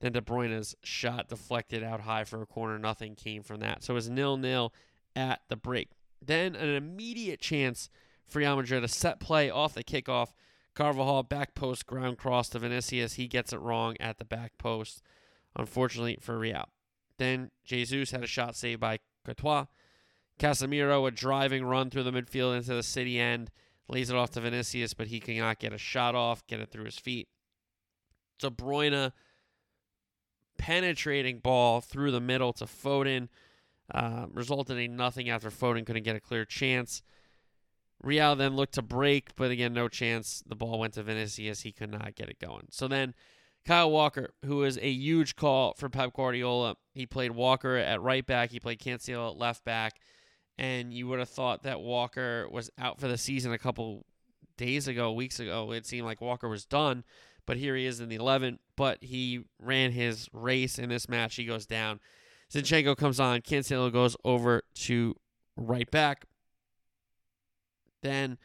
Then 0.00 0.12
De 0.12 0.20
Bruyne's 0.20 0.74
shot 0.82 1.28
deflected 1.28 1.84
out 1.84 2.00
high 2.00 2.24
for 2.24 2.40
a 2.42 2.46
corner. 2.46 2.78
Nothing 2.78 3.14
came 3.14 3.42
from 3.42 3.60
that. 3.60 3.84
So 3.84 3.92
it 3.92 3.96
was 3.96 4.08
nil 4.08 4.36
nil 4.36 4.72
at 5.14 5.40
the 5.48 5.56
break. 5.56 5.90
Then 6.24 6.56
an 6.56 6.70
immediate 6.70 7.40
chance 7.40 7.90
for 8.26 8.38
Real 8.38 8.56
Madrid, 8.56 8.84
a 8.84 8.88
set 8.88 9.20
play 9.20 9.50
off 9.50 9.74
the 9.74 9.84
kickoff. 9.84 10.32
Carvajal 10.74 11.24
back 11.24 11.54
post 11.54 11.86
ground 11.86 12.16
cross 12.16 12.48
to 12.50 12.58
Vinicius. 12.58 13.14
He 13.14 13.26
gets 13.26 13.52
it 13.52 13.60
wrong 13.60 13.96
at 14.00 14.18
the 14.18 14.24
back 14.24 14.52
post, 14.56 15.02
unfortunately 15.56 16.18
for 16.20 16.38
Real. 16.38 16.68
Then 17.18 17.50
Jesus 17.64 18.12
had 18.12 18.22
a 18.22 18.28
shot 18.28 18.56
saved 18.56 18.80
by 18.80 18.98
Courtois. 19.26 19.66
Casemiro, 20.38 21.06
a 21.06 21.10
driving 21.10 21.66
run 21.66 21.90
through 21.90 22.04
the 22.04 22.12
midfield 22.12 22.56
into 22.56 22.72
the 22.72 22.82
city 22.82 23.18
end, 23.20 23.50
lays 23.90 24.10
it 24.10 24.16
off 24.16 24.30
to 24.30 24.40
Vinicius, 24.40 24.94
but 24.94 25.08
he 25.08 25.20
cannot 25.20 25.58
get 25.58 25.72
a 25.72 25.78
shot 25.78 26.14
off, 26.14 26.46
get 26.46 26.60
it 26.60 26.70
through 26.70 26.84
his 26.84 26.98
feet. 26.98 27.28
De 28.38 28.50
Bruyne, 28.50 29.12
penetrating 30.58 31.38
ball 31.38 31.80
through 31.80 32.10
the 32.10 32.20
middle 32.20 32.52
to 32.54 32.64
Foden, 32.64 33.28
uh, 33.92 34.26
resulted 34.32 34.78
in 34.78 34.96
nothing 34.96 35.28
after 35.28 35.50
Foden 35.50 35.84
couldn't 35.84 36.04
get 36.04 36.16
a 36.16 36.20
clear 36.20 36.44
chance. 36.44 37.02
Real 38.02 38.34
then 38.34 38.56
looked 38.56 38.74
to 38.74 38.82
break, 38.82 39.36
but 39.36 39.50
again, 39.50 39.74
no 39.74 39.88
chance. 39.88 40.42
The 40.46 40.56
ball 40.56 40.78
went 40.78 40.94
to 40.94 41.02
Vinicius. 41.02 41.62
He 41.62 41.72
could 41.72 41.90
not 41.90 42.14
get 42.14 42.30
it 42.30 42.38
going. 42.38 42.68
So 42.70 42.88
then 42.88 43.14
Kyle 43.66 43.90
Walker, 43.90 44.30
who 44.44 44.56
was 44.56 44.78
a 44.78 44.90
huge 44.90 45.36
call 45.36 45.74
for 45.74 45.88
Pep 45.88 46.14
Guardiola. 46.14 46.76
He 46.94 47.04
played 47.04 47.32
Walker 47.32 47.76
at 47.76 48.00
right 48.00 48.24
back, 48.24 48.50
he 48.50 48.60
played 48.60 48.80
Cancelo 48.80 49.32
at 49.32 49.36
left 49.36 49.64
back, 49.64 50.00
and 50.60 50.92
you 50.92 51.08
would 51.08 51.18
have 51.18 51.30
thought 51.30 51.62
that 51.62 51.80
Walker 51.80 52.46
was 52.52 52.70
out 52.78 53.00
for 53.00 53.08
the 53.08 53.16
season 53.16 53.50
a 53.50 53.58
couple 53.58 54.04
days 54.58 54.88
ago, 54.88 55.10
weeks 55.10 55.40
ago. 55.40 55.72
It 55.72 55.86
seemed 55.86 56.04
like 56.04 56.20
Walker 56.20 56.50
was 56.50 56.66
done, 56.66 57.02
but 57.46 57.56
here 57.56 57.74
he 57.74 57.86
is 57.86 57.98
in 57.98 58.10
the 58.10 58.16
11. 58.16 58.58
But 58.76 59.02
he 59.02 59.44
ran 59.58 59.92
his 59.92 60.28
race 60.34 60.78
in 60.78 60.90
this 60.90 61.08
match. 61.08 61.36
He 61.36 61.46
goes 61.46 61.64
down. 61.64 61.98
Zinchenko 62.52 62.94
comes 62.94 63.18
on. 63.18 63.40
Cancelo 63.40 63.90
goes 63.90 64.18
over 64.22 64.62
to 64.74 65.16
right 65.56 65.90
back. 65.90 66.26
Then 68.02 68.36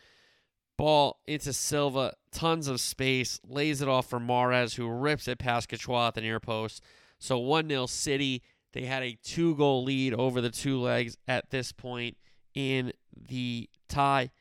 ball 0.77 1.19
into 1.27 1.51
Silva, 1.51 2.13
tons 2.31 2.69
of 2.69 2.79
space, 2.79 3.41
lays 3.45 3.81
it 3.81 3.89
off 3.89 4.09
for 4.09 4.21
Mahrez, 4.21 4.75
who 4.75 4.87
rips 4.87 5.27
it 5.27 5.37
past 5.37 5.67
Courtois 5.67 6.07
at 6.07 6.15
the 6.15 6.21
near 6.21 6.39
post. 6.39 6.81
So 7.19 7.37
1 7.39 7.67
0 7.67 7.87
City. 7.87 8.41
They 8.75 8.83
had 8.83 9.03
a 9.03 9.17
two 9.23 9.55
goal 9.55 9.85
lead 9.85 10.13
over 10.13 10.41
the 10.41 10.49
two 10.49 10.81
legs 10.81 11.17
at 11.29 11.49
this 11.49 11.71
point 11.71 12.17
in 12.53 12.91
the 13.15 13.69
tie. 13.87 14.31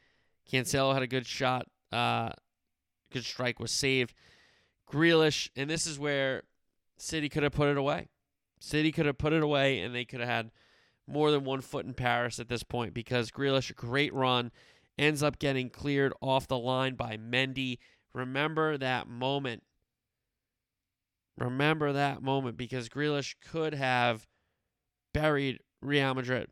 Cancelo 0.50 0.92
had 0.92 1.04
a 1.04 1.06
good 1.06 1.24
shot. 1.24 1.68
Uh, 1.92 2.30
good 3.12 3.24
strike 3.24 3.60
was 3.60 3.70
saved. 3.70 4.12
Grealish, 4.90 5.50
and 5.54 5.70
this 5.70 5.86
is 5.86 6.00
where 6.00 6.42
City 6.98 7.28
could 7.28 7.44
have 7.44 7.52
put 7.52 7.68
it 7.68 7.76
away. 7.76 8.08
City 8.58 8.90
could 8.90 9.06
have 9.06 9.18
put 9.18 9.32
it 9.32 9.42
away, 9.42 9.78
and 9.78 9.94
they 9.94 10.04
could 10.04 10.18
have 10.18 10.28
had 10.28 10.50
more 11.06 11.30
than 11.30 11.44
one 11.44 11.60
foot 11.60 11.86
in 11.86 11.94
Paris 11.94 12.40
at 12.40 12.48
this 12.48 12.64
point 12.64 12.92
because 12.92 13.30
Grealish, 13.30 13.70
a 13.70 13.74
great 13.74 14.12
run, 14.12 14.50
ends 14.98 15.22
up 15.22 15.38
getting 15.38 15.70
cleared 15.70 16.12
off 16.20 16.48
the 16.48 16.58
line 16.58 16.96
by 16.96 17.16
Mendy. 17.16 17.78
Remember 18.12 18.76
that 18.78 19.06
moment. 19.06 19.62
Remember 21.38 21.92
that 21.92 22.22
moment 22.22 22.56
because 22.56 22.88
Grealish 22.88 23.34
could 23.44 23.74
have 23.74 24.26
buried 25.12 25.60
Real 25.80 26.14
Madrid. 26.14 26.48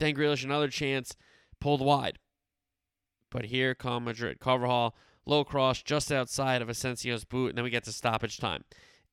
Then 0.00 0.14
Grealish, 0.14 0.44
another 0.44 0.68
chance, 0.68 1.16
pulled 1.60 1.80
wide. 1.80 2.18
But 3.30 3.46
here 3.46 3.74
come 3.74 4.04
Madrid. 4.04 4.40
Carvajal, 4.40 4.96
low 5.26 5.44
cross 5.44 5.82
just 5.82 6.10
outside 6.10 6.62
of 6.62 6.68
Asensio's 6.68 7.24
boot, 7.24 7.50
and 7.50 7.58
then 7.58 7.64
we 7.64 7.70
get 7.70 7.84
to 7.84 7.92
stoppage 7.92 8.38
time. 8.38 8.64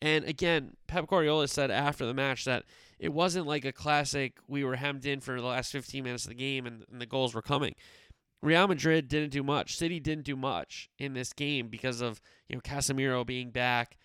And 0.02 0.23
again, 0.25 0.78
Pep 0.88 1.08
Guardiola 1.08 1.47
said 1.47 1.71
after 1.71 2.06
the 2.06 2.13
match 2.13 2.45
that 2.45 2.63
it 2.99 3.13
wasn't 3.13 3.47
like 3.47 3.65
a 3.65 3.71
classic, 3.71 4.38
we 4.47 4.63
were 4.63 4.78
hemmed 4.78 5.06
in 5.06 5.19
for 5.19 5.39
the 5.39 5.47
last 5.47 5.71
15 5.71 6.04
minutes 6.04 6.23
of 6.25 6.30
the 6.30 6.36
game 6.36 6.65
and, 6.65 6.86
and 6.91 7.02
the 7.02 7.06
goals 7.06 7.36
were 7.36 7.41
coming. 7.41 7.75
Real 8.41 8.67
Madrid 8.67 9.10
didn't 9.10 9.32
do 9.32 9.43
much. 9.43 9.75
City 9.75 9.99
didn't 9.99 10.23
do 10.23 10.38
much 10.38 10.89
in 10.97 11.13
this 11.13 11.34
game 11.34 11.67
because 11.67 11.99
of 11.99 12.21
you 12.47 12.56
know 12.56 12.62
Casemiro 12.62 13.25
being 13.25 13.52
back 13.52 13.97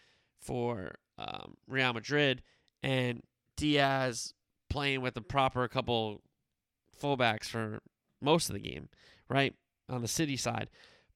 for 0.45 0.95
um, 1.19 1.57
Real 1.67 1.93
Madrid 1.93 2.43
and 2.83 3.23
Dias 3.57 4.35
playing 4.69 5.01
with 5.01 5.15
the 5.15 5.21
proper 5.21 5.67
couple 5.69 6.23
fullbacks 7.01 7.47
for 7.47 7.81
most 8.21 8.49
of 8.49 8.55
the 8.55 8.61
game, 8.61 8.89
right 9.29 9.55
on 9.89 10.03
the 10.03 10.09
City 10.09 10.37
side. 10.37 10.69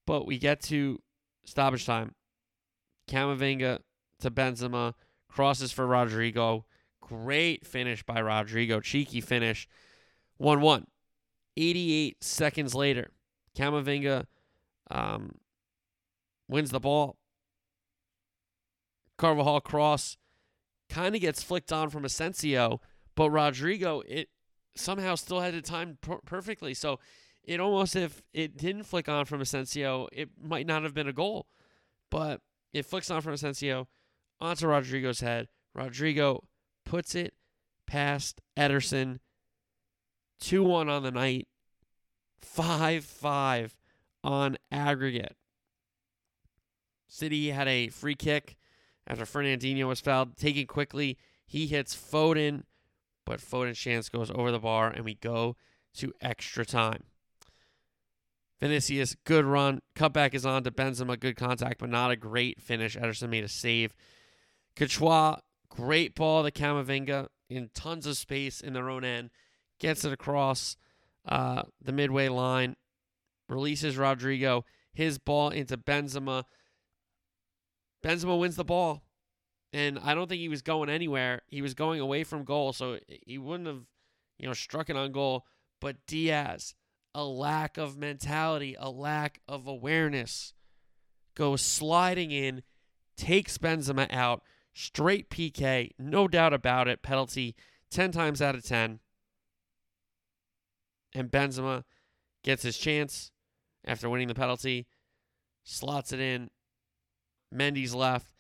But 0.06 0.26
we 0.26 0.38
get 0.38 0.60
to 0.62 1.00
stoppage 1.44 1.86
time. 1.86 2.14
Camavinga 3.08 3.80
to 4.20 4.30
Benzema 4.30 4.94
crosses 5.28 5.72
for 5.72 5.86
Rodrygo. 5.86 6.64
Great 7.00 7.66
finish 7.66 8.02
by 8.02 8.16
Rodrygo. 8.16 8.82
Cheeky 8.82 9.20
finish. 9.20 9.68
1 10.38 10.60
1. 10.60 10.86
88 11.56 12.22
seconds 12.22 12.74
later, 12.74 13.10
Camavinga 13.56 14.26
um, 14.90 15.32
wins 16.48 16.70
the 16.70 16.78
ball. 16.78 17.16
Carvajal 19.18 19.60
cross 19.60 20.16
kind 20.88 21.14
of 21.14 21.20
gets 21.20 21.42
flicked 21.42 21.72
on 21.72 21.90
from 21.90 22.04
Asensio, 22.04 22.80
but 23.14 23.30
Rodrygo 23.30 24.02
it 24.06 24.28
somehow 24.74 25.16
still 25.16 25.40
had 25.40 25.54
it 25.54 25.64
timed 25.64 26.00
per- 26.00 26.20
perfectly. 26.24 26.72
So 26.72 26.98
it 27.44 27.60
almost 27.60 27.96
if 27.96 28.22
it 28.32 28.56
didn't 28.56 28.84
flick 28.84 29.08
on 29.08 29.24
from 29.24 29.40
Asensio, 29.40 30.08
it 30.12 30.30
might 30.40 30.66
not 30.66 30.84
have 30.84 30.94
been 30.94 31.08
a 31.08 31.12
goal, 31.12 31.46
but 32.10 32.40
it 32.72 32.86
flicks 32.86 33.10
on 33.10 33.20
from 33.20 33.32
Asensio 33.32 33.88
onto 34.40 34.66
Rodrygo's 34.66 35.20
head. 35.20 35.48
Rodrygo 35.76 36.40
puts 36.84 37.14
it 37.14 37.34
past 37.86 38.40
Ederson. 38.56 39.18
2 40.40 40.62
1 40.62 40.88
on 40.88 41.02
the 41.02 41.10
night, 41.10 41.48
5 42.40 43.04
5 43.04 43.76
on 44.22 44.56
aggregate. 44.70 45.34
City 47.08 47.50
had 47.50 47.66
a 47.66 47.88
free 47.88 48.14
kick 48.14 48.56
after 49.08 49.24
Fernandinho 49.24 49.88
was 49.88 50.00
fouled. 50.00 50.36
Taken 50.36 50.66
quickly, 50.66 51.18
he 51.46 51.66
hits 51.66 51.96
Foden, 51.96 52.62
but 53.24 53.40
Foden's 53.40 53.78
chance 53.78 54.08
goes 54.08 54.30
over 54.30 54.52
the 54.52 54.58
bar, 54.60 54.88
and 54.90 55.04
we 55.04 55.14
go 55.14 55.56
to 55.94 56.12
extra 56.20 56.64
time. 56.64 57.02
Vinicius, 58.60 59.16
good 59.24 59.44
run. 59.44 59.80
Cutback 59.94 60.34
is 60.34 60.44
on 60.44 60.64
to 60.64 60.70
Benzema, 60.70 61.18
good 61.18 61.36
contact, 61.36 61.78
but 61.78 61.88
not 61.88 62.10
a 62.10 62.16
great 62.16 62.60
finish. 62.60 62.96
Ederson 62.96 63.30
made 63.30 63.44
a 63.44 63.48
save. 63.48 63.94
Courtois, 64.76 65.36
great 65.68 66.14
ball 66.14 66.42
to 66.42 66.50
Camavinga 66.50 67.28
in 67.48 67.70
tons 67.72 68.06
of 68.06 68.16
space 68.16 68.60
in 68.60 68.72
their 68.72 68.90
own 68.90 69.04
end. 69.04 69.30
Gets 69.78 70.04
it 70.04 70.12
across 70.12 70.76
uh, 71.26 71.62
the 71.80 71.92
midway 71.92 72.28
line. 72.28 72.76
Releases 73.48 73.96
Rodrygo. 73.96 74.64
His 74.92 75.18
ball 75.18 75.50
into 75.50 75.76
Benzema. 75.76 76.44
Benzema 78.02 78.38
wins 78.38 78.56
the 78.56 78.64
ball. 78.64 79.02
And 79.72 79.98
I 79.98 80.14
don't 80.14 80.28
think 80.28 80.40
he 80.40 80.48
was 80.48 80.62
going 80.62 80.88
anywhere. 80.88 81.42
He 81.46 81.60
was 81.60 81.74
going 81.74 82.00
away 82.00 82.24
from 82.24 82.44
goal, 82.44 82.72
so 82.72 82.98
he 83.06 83.36
wouldn't 83.36 83.66
have, 83.66 83.82
you 84.38 84.46
know, 84.46 84.54
struck 84.54 84.88
it 84.88 84.96
on 84.96 85.12
goal. 85.12 85.44
But 85.80 85.96
Dias, 86.06 86.74
a 87.14 87.24
lack 87.24 87.76
of 87.76 87.98
mentality, 87.98 88.76
a 88.78 88.88
lack 88.88 89.40
of 89.46 89.66
awareness, 89.66 90.54
goes 91.34 91.60
sliding 91.60 92.30
in, 92.30 92.62
takes 93.16 93.58
Benzema 93.58 94.10
out, 94.10 94.42
straight 94.72 95.28
PK, 95.28 95.90
no 95.98 96.28
doubt 96.28 96.54
about 96.54 96.88
it, 96.88 97.02
penalty 97.02 97.54
10 97.90 98.12
times 98.12 98.40
out 98.40 98.54
of 98.54 98.64
10. 98.64 99.00
And 101.14 101.30
Benzema 101.30 101.84
gets 102.42 102.62
his 102.62 102.78
chance 102.78 103.30
after 103.84 104.08
winning 104.08 104.28
the 104.28 104.34
penalty, 104.34 104.86
slots 105.64 106.12
it 106.12 106.20
in. 106.20 106.50
Mendy's 107.54 107.94
left, 107.94 108.32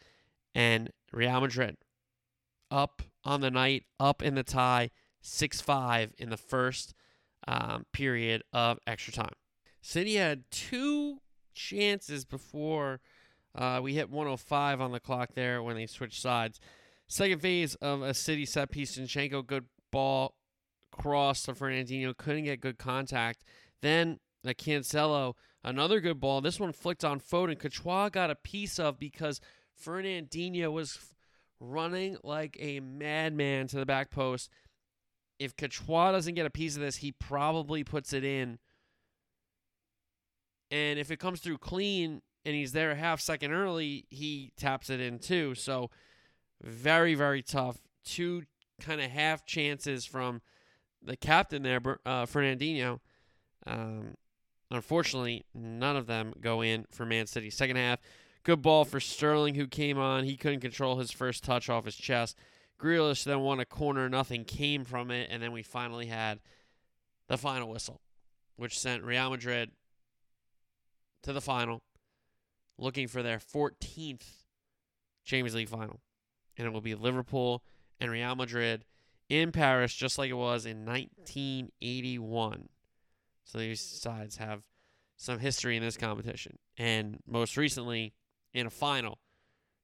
and 0.54 0.90
Real 1.12 1.40
Madrid 1.40 1.76
up 2.70 3.02
on 3.24 3.40
the 3.40 3.50
night, 3.50 3.84
up 3.98 4.22
in 4.22 4.34
the 4.34 4.42
tie, 4.42 4.90
6 5.20 5.60
5 5.60 6.14
in 6.18 6.30
the 6.30 6.36
first 6.36 6.94
um, 7.46 7.86
period 7.92 8.42
of 8.52 8.78
extra 8.86 9.12
time. 9.12 9.32
City 9.80 10.16
had 10.16 10.44
two 10.50 11.18
chances 11.54 12.24
before 12.24 13.00
uh, 13.54 13.80
we 13.82 13.94
hit 13.94 14.10
105 14.10 14.80
on 14.80 14.92
the 14.92 15.00
clock 15.00 15.30
there 15.34 15.62
when 15.62 15.76
they 15.76 15.86
switched 15.86 16.20
sides. 16.20 16.60
Second 17.08 17.40
phase 17.40 17.74
of 17.76 18.02
a 18.02 18.14
City 18.14 18.44
set 18.44 18.70
piece, 18.70 18.96
Zinchenko, 18.96 19.46
good 19.46 19.64
ball, 19.90 20.34
cross 20.92 21.42
to 21.44 21.52
Fernandinho, 21.52 22.16
couldn't 22.16 22.44
get 22.44 22.60
good 22.60 22.78
contact. 22.78 23.44
Then 23.80 24.20
a 24.44 24.54
Cancelo, 24.54 25.34
another 25.64 26.00
good 26.00 26.20
ball. 26.20 26.40
This 26.40 26.60
one 26.60 26.72
flicked 26.72 27.04
on 27.04 27.20
Foden. 27.20 27.58
Courtois 27.58 28.08
got 28.08 28.30
a 28.30 28.34
piece 28.34 28.78
of 28.78 28.98
because 28.98 29.40
Fernandinho 29.84 30.72
was 30.72 30.98
running 31.60 32.16
like 32.22 32.56
a 32.60 32.80
madman 32.80 33.66
to 33.68 33.76
the 33.76 33.86
back 33.86 34.10
post. 34.10 34.50
If 35.38 35.56
Courtois 35.56 36.12
doesn't 36.12 36.34
get 36.34 36.46
a 36.46 36.50
piece 36.50 36.74
of 36.74 36.82
this, 36.82 36.96
he 36.96 37.12
probably 37.12 37.84
puts 37.84 38.12
it 38.12 38.24
in. 38.24 38.58
And 40.70 40.98
if 40.98 41.10
it 41.10 41.18
comes 41.18 41.40
through 41.40 41.58
clean 41.58 42.22
and 42.44 42.54
he's 42.54 42.72
there 42.72 42.90
a 42.90 42.96
half 42.96 43.20
second 43.20 43.52
early, 43.52 44.06
he 44.10 44.52
taps 44.56 44.90
it 44.90 45.00
in 45.00 45.18
too. 45.18 45.54
So 45.54 45.90
very, 46.62 47.14
very 47.14 47.42
tough. 47.42 47.78
Two 48.04 48.42
kind 48.80 49.00
of 49.00 49.10
half 49.10 49.44
chances 49.44 50.04
from 50.04 50.42
the 51.02 51.16
captain 51.16 51.62
there, 51.62 51.80
uh, 52.04 52.26
Fernandinho. 52.26 53.00
Um, 53.66 54.14
unfortunately, 54.70 55.44
none 55.54 55.96
of 55.96 56.06
them 56.06 56.34
go 56.40 56.62
in 56.62 56.86
for 56.90 57.06
Man 57.06 57.26
City. 57.26 57.50
Second 57.50 57.76
half, 57.76 58.00
good 58.42 58.62
ball 58.62 58.84
for 58.84 59.00
Sterling, 59.00 59.54
who 59.54 59.66
came 59.66 59.98
on. 59.98 60.24
He 60.24 60.36
couldn't 60.36 60.60
control 60.60 60.98
his 60.98 61.10
first 61.10 61.44
touch 61.44 61.68
off 61.68 61.84
his 61.84 61.96
chest. 61.96 62.36
Grealish 62.78 63.24
then 63.24 63.40
won 63.40 63.60
a 63.60 63.64
corner. 63.64 64.08
Nothing 64.08 64.44
came 64.44 64.84
from 64.84 65.10
it. 65.10 65.28
And 65.30 65.42
then 65.42 65.52
we 65.52 65.62
finally 65.62 66.06
had 66.06 66.40
the 67.28 67.38
final 67.38 67.68
whistle, 67.68 68.00
which 68.56 68.78
sent 68.78 69.02
Real 69.02 69.30
Madrid 69.30 69.70
to 71.22 71.32
the 71.32 71.40
final, 71.40 71.82
looking 72.78 73.08
for 73.08 73.22
their 73.22 73.38
14th 73.38 74.22
Champions 75.24 75.54
League 75.54 75.68
final. 75.68 76.00
And 76.56 76.66
it 76.66 76.70
will 76.70 76.80
be 76.80 76.94
Liverpool 76.94 77.62
and 78.00 78.10
Real 78.10 78.34
Madrid 78.34 78.84
in 79.28 79.52
Paris, 79.52 79.92
just 79.94 80.18
like 80.18 80.30
it 80.30 80.34
was 80.34 80.64
in 80.64 80.84
1981. 80.84 82.68
So 83.48 83.58
these 83.58 83.80
sides 83.80 84.36
have 84.36 84.62
some 85.16 85.38
history 85.38 85.76
in 85.76 85.82
this 85.82 85.96
competition. 85.96 86.58
And 86.76 87.18
most 87.26 87.56
recently, 87.56 88.12
in 88.52 88.66
a 88.66 88.70
final, 88.70 89.18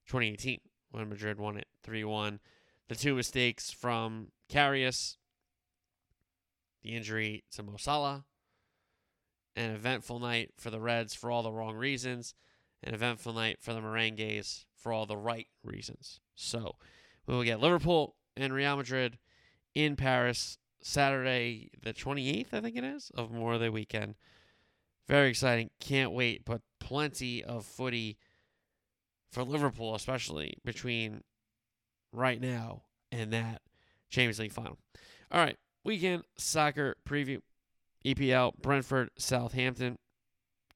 2018 0.06 0.60
when 0.90 1.08
Madrid 1.08 1.38
won 1.38 1.56
it 1.56 1.66
3 1.82 2.04
1. 2.04 2.40
The 2.88 2.94
two 2.94 3.14
mistakes 3.14 3.70
from 3.70 4.28
Karius, 4.50 5.16
the 6.82 6.94
injury 6.94 7.44
to 7.52 7.62
Mo 7.62 7.76
Salah, 7.78 8.26
an 9.56 9.70
eventful 9.70 10.18
night 10.18 10.50
for 10.58 10.68
the 10.68 10.80
Reds 10.80 11.14
for 11.14 11.30
all 11.30 11.42
the 11.42 11.52
wrong 11.52 11.74
reasons, 11.74 12.34
an 12.82 12.92
eventful 12.92 13.32
night 13.32 13.58
for 13.60 13.72
the 13.72 13.80
Merengues 13.80 14.66
for 14.76 14.92
all 14.92 15.06
the 15.06 15.16
right 15.16 15.48
reasons. 15.62 16.20
So 16.34 16.76
we 17.26 17.34
will 17.34 17.42
get 17.42 17.60
Liverpool 17.60 18.16
and 18.36 18.52
Real 18.52 18.76
Madrid 18.76 19.18
in 19.74 19.96
Paris 19.96 20.58
Saturday, 20.86 21.70
the 21.82 21.94
28th, 21.94 22.52
I 22.52 22.60
think 22.60 22.76
it 22.76 22.84
is, 22.84 23.10
of 23.14 23.32
Memorial 23.32 23.58
Day 23.58 23.68
weekend. 23.70 24.16
Very 25.08 25.30
exciting. 25.30 25.70
Can't 25.80 26.12
wait, 26.12 26.44
but 26.44 26.60
plenty 26.78 27.42
of 27.42 27.64
footy 27.64 28.18
for 29.32 29.42
Liverpool, 29.42 29.94
especially 29.94 30.58
between 30.62 31.22
right 32.12 32.38
now 32.38 32.82
and 33.10 33.32
that 33.32 33.62
Champions 34.10 34.38
League 34.38 34.52
final. 34.52 34.76
All 35.32 35.40
right, 35.40 35.56
weekend 35.84 36.24
soccer 36.36 36.96
preview. 37.08 37.40
EPL, 38.04 38.52
Brentford, 38.60 39.08
Southampton. 39.16 39.96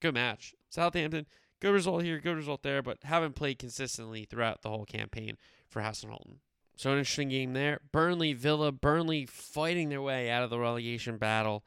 Good 0.00 0.14
match. 0.14 0.54
Southampton, 0.70 1.26
good 1.60 1.72
result 1.72 2.02
here, 2.02 2.18
good 2.18 2.36
result 2.36 2.62
there, 2.62 2.82
but 2.82 2.96
haven't 3.02 3.34
played 3.34 3.58
consistently 3.58 4.24
throughout 4.24 4.62
the 4.62 4.70
whole 4.70 4.86
campaign 4.86 5.36
for 5.68 5.82
Hasenhüttl. 5.82 6.36
So 6.78 6.92
an 6.92 6.98
interesting 6.98 7.30
game 7.30 7.54
there. 7.54 7.80
Burnley, 7.90 8.34
Villa, 8.34 8.70
Burnley 8.70 9.26
fighting 9.26 9.88
their 9.88 10.00
way 10.00 10.30
out 10.30 10.44
of 10.44 10.50
the 10.50 10.60
relegation 10.60 11.18
battle. 11.18 11.64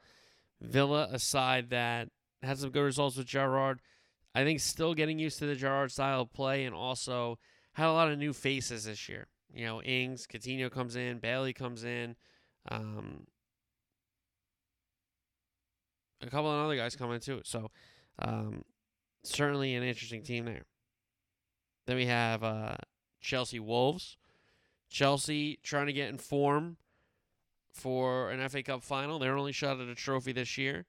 Villa, 0.58 1.06
a 1.12 1.18
side 1.18 1.68
that 1.68 2.08
had 2.42 2.56
some 2.56 2.70
good 2.70 2.80
results 2.80 3.18
with 3.18 3.26
Gerrard. 3.26 3.80
I 4.34 4.42
think 4.42 4.60
still 4.60 4.94
getting 4.94 5.18
used 5.18 5.38
to 5.40 5.44
the 5.44 5.54
Gerrard 5.54 5.92
style 5.92 6.22
of 6.22 6.32
play 6.32 6.64
and 6.64 6.74
also 6.74 7.38
had 7.74 7.88
a 7.88 7.92
lot 7.92 8.10
of 8.10 8.18
new 8.18 8.32
faces 8.32 8.84
this 8.84 9.06
year. 9.06 9.26
You 9.52 9.66
know, 9.66 9.82
Ings, 9.82 10.26
Coutinho 10.26 10.70
comes 10.70 10.96
in, 10.96 11.18
Bailey 11.18 11.52
comes 11.52 11.84
in. 11.84 12.16
Um, 12.70 13.26
a 16.22 16.30
couple 16.30 16.50
of 16.50 16.64
other 16.64 16.76
guys 16.76 16.96
coming 16.96 17.20
too. 17.20 17.42
So 17.44 17.70
um, 18.18 18.64
certainly 19.24 19.74
an 19.74 19.82
interesting 19.82 20.22
team 20.22 20.46
there. 20.46 20.62
Then 21.86 21.96
we 21.96 22.06
have 22.06 22.42
uh, 22.42 22.76
Chelsea 23.20 23.60
Wolves. 23.60 24.16
Chelsea 24.92 25.58
trying 25.62 25.86
to 25.86 25.92
get 25.92 26.08
in 26.08 26.18
form 26.18 26.76
for 27.72 28.30
an 28.30 28.46
FA 28.48 28.62
Cup 28.62 28.82
final. 28.82 29.18
They're 29.18 29.36
only 29.36 29.52
shot 29.52 29.80
at 29.80 29.88
a 29.88 29.94
trophy 29.94 30.32
this 30.32 30.58
year. 30.58 30.84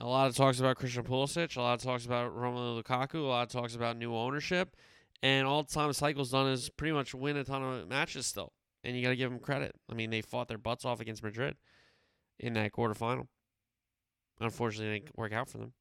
A 0.00 0.06
lot 0.06 0.28
of 0.28 0.36
talks 0.36 0.58
about 0.58 0.76
Christian 0.76 1.04
Pulisic. 1.04 1.56
A 1.56 1.60
lot 1.60 1.74
of 1.74 1.82
talks 1.82 2.04
about 2.04 2.34
Romelu 2.34 2.82
Lukaku. 2.82 3.16
A 3.16 3.18
lot 3.20 3.42
of 3.42 3.48
talks 3.52 3.74
about 3.74 3.96
new 3.96 4.14
ownership. 4.14 4.74
And 5.22 5.46
all 5.46 5.64
Thomas 5.64 6.00
Tuchel's 6.00 6.30
done 6.30 6.48
is 6.48 6.68
pretty 6.68 6.92
much 6.92 7.14
win 7.14 7.36
a 7.36 7.44
ton 7.44 7.62
of 7.62 7.88
matches 7.88 8.26
still. 8.26 8.52
And 8.84 8.96
you 8.96 9.02
got 9.02 9.10
to 9.10 9.16
give 9.16 9.30
them 9.30 9.40
credit. 9.40 9.74
I 9.90 9.94
mean, 9.94 10.10
they 10.10 10.20
fought 10.20 10.48
their 10.48 10.58
butts 10.58 10.84
off 10.84 11.00
against 11.00 11.22
Madrid 11.22 11.56
in 12.38 12.52
that 12.54 12.72
quarterfinal. 12.72 13.26
Unfortunately, 14.38 14.96
it 14.96 15.00
didn't 15.04 15.18
work 15.18 15.32
out 15.32 15.48
for 15.48 15.58
them. 15.58 15.72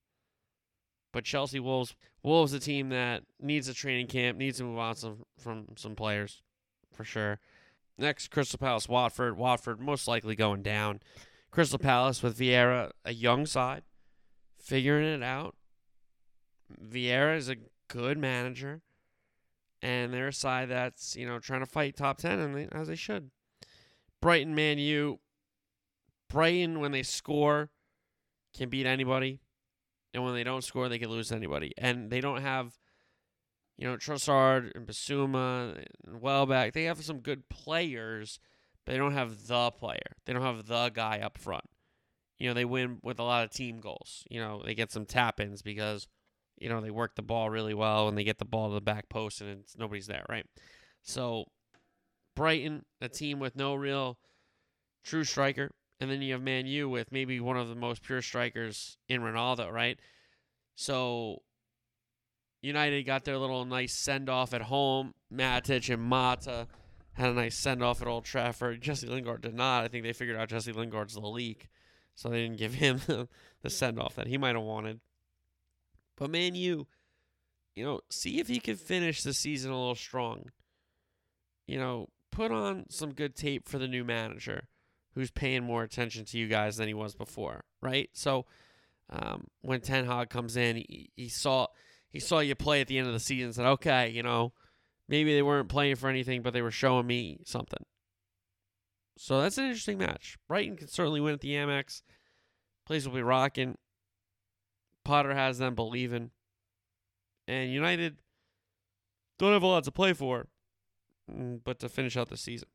But 1.11 1.23
Chelsea 1.23 1.59
Wolves, 1.59 1.95
Wolves, 2.23 2.53
a 2.53 2.59
team 2.59 2.89
that 2.89 3.23
needs 3.39 3.67
a 3.67 3.73
training 3.73 4.07
camp, 4.07 4.37
needs 4.37 4.57
to 4.57 4.63
move 4.63 4.79
on 4.79 4.95
some 4.95 5.23
from 5.37 5.67
some 5.77 5.95
players, 5.95 6.41
for 6.95 7.03
sure. 7.03 7.39
Next, 7.97 8.29
Crystal 8.29 8.59
Palace, 8.59 8.89
Watford. 8.89 9.37
Watford 9.37 9.79
most 9.79 10.07
likely 10.07 10.35
going 10.35 10.61
down. 10.61 11.01
Crystal 11.51 11.79
Palace 11.79 12.21
with 12.21 12.37
Vieira, 12.37 12.91
a 13.05 13.13
young 13.13 13.45
side, 13.45 13.83
figuring 14.59 15.05
it 15.05 15.23
out. 15.23 15.55
Vieira 16.83 17.37
is 17.37 17.49
a 17.49 17.55
good 17.87 18.17
manager, 18.17 18.81
and 19.81 20.13
they're 20.13 20.29
a 20.29 20.33
side 20.33 20.69
that's 20.69 21.15
you 21.15 21.25
know 21.25 21.39
trying 21.39 21.61
to 21.61 21.65
fight 21.65 21.95
top 21.95 22.17
ten, 22.17 22.39
and 22.39 22.55
they, 22.55 22.67
as 22.71 22.87
they 22.87 22.95
should. 22.95 23.31
Brighton, 24.21 24.55
Man 24.55 24.79
U. 24.79 25.19
Brighton, 26.29 26.79
when 26.79 26.91
they 26.91 27.03
score, 27.03 27.69
can 28.55 28.69
beat 28.69 28.85
anybody, 28.85 29.39
and 30.13 30.23
when 30.23 30.33
they 30.33 30.43
don't 30.43 30.63
score, 30.63 30.89
they 30.89 30.99
can 30.99 31.09
lose 31.09 31.31
anybody. 31.31 31.73
And 31.77 32.09
they 32.09 32.19
don't 32.19 32.41
have, 32.41 32.77
you 33.77 33.87
know, 33.87 33.97
Trossard 33.97 34.71
and 34.75 34.87
Bissouma 34.87 35.85
and 36.05 36.21
Welbeck. 36.21 36.73
They 36.73 36.85
have 36.85 37.03
some 37.03 37.19
good 37.19 37.49
players, 37.49 38.39
but 38.85 38.93
they 38.93 38.97
don't 38.97 39.13
have 39.13 39.47
the 39.47 39.71
player. 39.71 40.15
They 40.25 40.33
don't 40.33 40.41
have 40.41 40.67
the 40.67 40.89
guy 40.89 41.19
up 41.19 41.37
front. 41.37 41.65
You 42.37 42.47
know, 42.49 42.53
they 42.53 42.65
win 42.65 42.99
with 43.01 43.19
a 43.19 43.23
lot 43.23 43.43
of 43.43 43.51
team 43.51 43.79
goals. 43.79 44.23
You 44.29 44.39
know, 44.39 44.61
they 44.63 44.75
get 44.75 44.91
some 44.91 45.05
tap 45.05 45.39
ins 45.39 45.61
because, 45.61 46.07
you 46.57 46.69
know, 46.69 46.81
they 46.81 46.91
work 46.91 47.15
the 47.15 47.21
ball 47.21 47.49
really 47.49 47.73
well 47.73 48.07
and 48.07 48.17
they 48.17 48.23
get 48.23 48.39
the 48.39 48.45
ball 48.45 48.69
to 48.69 48.75
the 48.75 48.81
back 48.81 49.09
post 49.09 49.41
and 49.41 49.49
it's, 49.49 49.77
nobody's 49.77 50.07
there, 50.07 50.25
right? 50.29 50.45
So, 51.01 51.45
Brighton, 52.35 52.85
a 53.01 53.07
team 53.07 53.39
with 53.39 53.55
no 53.55 53.75
real 53.75 54.17
true 55.03 55.23
striker, 55.23 55.71
and 55.99 56.09
then 56.09 56.21
you 56.21 56.33
have 56.33 56.41
Man 56.41 56.65
U 56.65 56.89
with 56.89 57.11
maybe 57.11 57.39
one 57.39 57.57
of 57.57 57.69
the 57.69 57.75
most 57.75 58.03
pure 58.03 58.21
strikers 58.21 58.97
in 59.07 59.21
Ronaldo, 59.21 59.71
right? 59.71 59.97
So 60.75 61.43
United 62.65 63.03
got 63.03 63.23
their 63.23 63.37
little 63.37 63.63
nice 63.63 63.93
send 63.93 64.29
off 64.29 64.53
at 64.53 64.63
home. 64.63 65.13
Matic 65.33 65.93
and 65.93 66.01
Mata 66.01 66.67
had 67.13 67.29
a 67.29 67.33
nice 67.33 67.55
send 67.55 67.83
off 67.83 68.01
at 68.01 68.07
Old 68.07 68.25
Trafford. 68.25 68.81
Jesse 68.81 69.07
Lingard 69.07 69.41
did 69.41 69.53
not. 69.53 69.83
I 69.83 69.87
think 69.87 70.03
they 70.03 70.13
figured 70.13 70.35
out 70.35 70.49
Jesse 70.49 70.73
Lingard's 70.73 71.13
the 71.13 71.21
leak, 71.21 71.69
so 72.15 72.29
they 72.29 72.41
didn't 72.41 72.57
give 72.57 72.73
him 72.73 73.01
the 73.61 73.69
send 73.69 73.99
off 73.99 74.15
that 74.15 74.27
he 74.27 74.37
might 74.37 74.55
have 74.55 74.63
wanted. 74.63 74.99
But 76.17 76.31
Man 76.31 76.55
you, 76.55 76.87
you 77.75 77.85
know, 77.85 78.01
see 78.09 78.39
if 78.39 78.47
he 78.47 78.59
can 78.59 78.75
finish 78.75 79.21
the 79.21 79.33
season 79.33 79.71
a 79.71 79.77
little 79.77 79.95
strong. 79.95 80.49
You 81.67 81.77
know, 81.77 82.09
put 82.31 82.51
on 82.51 82.85
some 82.89 83.13
good 83.13 83.35
tape 83.35 83.67
for 83.67 83.77
the 83.77 83.87
new 83.87 84.03
manager 84.03 84.67
who's 85.13 85.31
paying 85.31 85.63
more 85.63 85.83
attention 85.83 86.25
to 86.25 86.37
you 86.37 86.47
guys 86.47 86.77
than 86.77 86.87
he 86.87 86.93
was 86.93 87.15
before, 87.15 87.63
right? 87.81 88.09
So 88.13 88.45
um, 89.09 89.47
when 89.61 89.81
Ten 89.81 90.05
Hag 90.05 90.29
comes 90.29 90.57
in, 90.57 90.77
he, 90.77 91.11
he 91.15 91.29
saw 91.29 91.67
he 92.15 92.21
saw 92.21 92.39
you 92.39 92.55
play 92.55 92.79
at 92.79 92.87
the 92.87 92.97
end 92.97 93.07
of 93.07 93.13
the 93.13 93.19
season 93.19 93.47
and 93.47 93.55
said, 93.55 93.65
okay, 93.65 94.09
you 94.09 94.23
know, 94.23 94.53
maybe 95.09 95.33
they 95.33 95.41
weren't 95.41 95.67
playing 95.67 95.97
for 95.97 96.07
anything, 96.07 96.41
but 96.41 96.53
they 96.53 96.61
were 96.61 96.71
showing 96.71 97.05
me 97.05 97.39
something. 97.43 97.83
So 99.17 99.41
that's 99.41 99.57
an 99.57 99.65
interesting 99.65 99.97
match. 99.97 100.37
Brighton 100.47 100.77
can 100.77 100.87
certainly 100.87 101.19
win 101.19 101.33
at 101.33 101.41
the 101.41 101.51
Amex. 101.51 102.03
Place 102.85 103.05
will 103.05 103.15
be 103.15 103.21
rocking. 103.21 103.77
Potter 105.03 105.35
has 105.35 105.57
them 105.57 105.75
believing. 105.75 106.31
And 107.49 107.69
United 107.69 108.15
don't 109.37 109.51
have 109.51 109.63
a 109.63 109.67
lot 109.67 109.83
to 109.83 109.91
play 109.91 110.13
for, 110.13 110.47
mm, 111.29 111.59
but 111.65 111.79
to 111.79 111.89
finish 111.89 112.15
out 112.15 112.29
the 112.29 112.37
season. 112.37 112.69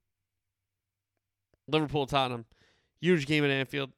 Liverpool 1.66 2.04
Tottenham. 2.04 2.44
Huge 3.00 3.24
game 3.24 3.42
at 3.42 3.50
Anfield. 3.50 3.92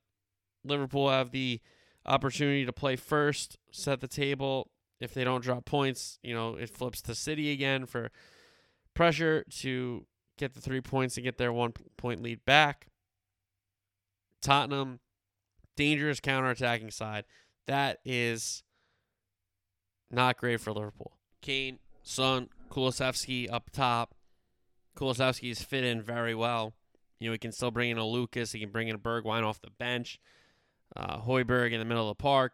Liverpool 0.64 1.10
have 1.10 1.32
the 1.32 1.60
opportunity 2.06 2.64
to 2.64 2.72
play 2.72 2.94
first, 2.94 3.58
set 3.72 4.00
the 4.00 4.06
table. 4.06 4.70
If 5.02 5.14
they 5.14 5.24
don't 5.24 5.42
drop 5.42 5.64
points, 5.64 6.18
you 6.22 6.34
know, 6.34 6.54
it 6.54 6.70
flips 6.70 7.02
to 7.02 7.14
City 7.14 7.50
again 7.50 7.86
for 7.86 8.10
pressure 8.94 9.44
to 9.58 10.06
get 10.38 10.54
the 10.54 10.60
three 10.60 10.80
points 10.80 11.16
and 11.16 11.24
get 11.24 11.38
their 11.38 11.52
one 11.52 11.72
point 11.96 12.22
lead 12.22 12.44
back. 12.44 12.86
Tottenham, 14.40 15.00
dangerous 15.76 16.20
counterattacking 16.20 16.92
side. 16.92 17.24
That 17.66 17.98
is 18.04 18.62
not 20.10 20.36
great 20.36 20.60
for 20.60 20.72
Liverpool. 20.72 21.16
Kane, 21.40 21.78
Son, 22.02 22.48
Kulusevski 22.70 23.52
up 23.52 23.70
top. 23.70 24.14
Kulusevski's 24.96 25.62
fit 25.62 25.84
in 25.84 26.02
very 26.02 26.34
well. 26.34 26.74
You 27.18 27.28
know, 27.28 27.32
he 27.32 27.38
can 27.38 27.52
still 27.52 27.70
bring 27.70 27.90
in 27.90 27.98
a 27.98 28.06
Lucas. 28.06 28.52
He 28.52 28.60
can 28.60 28.70
bring 28.70 28.88
in 28.88 28.96
a 28.96 28.98
Bergwijn 28.98 29.44
off 29.44 29.60
the 29.60 29.70
bench. 29.70 30.20
Uh, 30.96 31.18
Højbjerg 31.18 31.72
in 31.72 31.78
the 31.78 31.84
middle 31.84 32.08
of 32.08 32.16
the 32.16 32.22
park. 32.22 32.52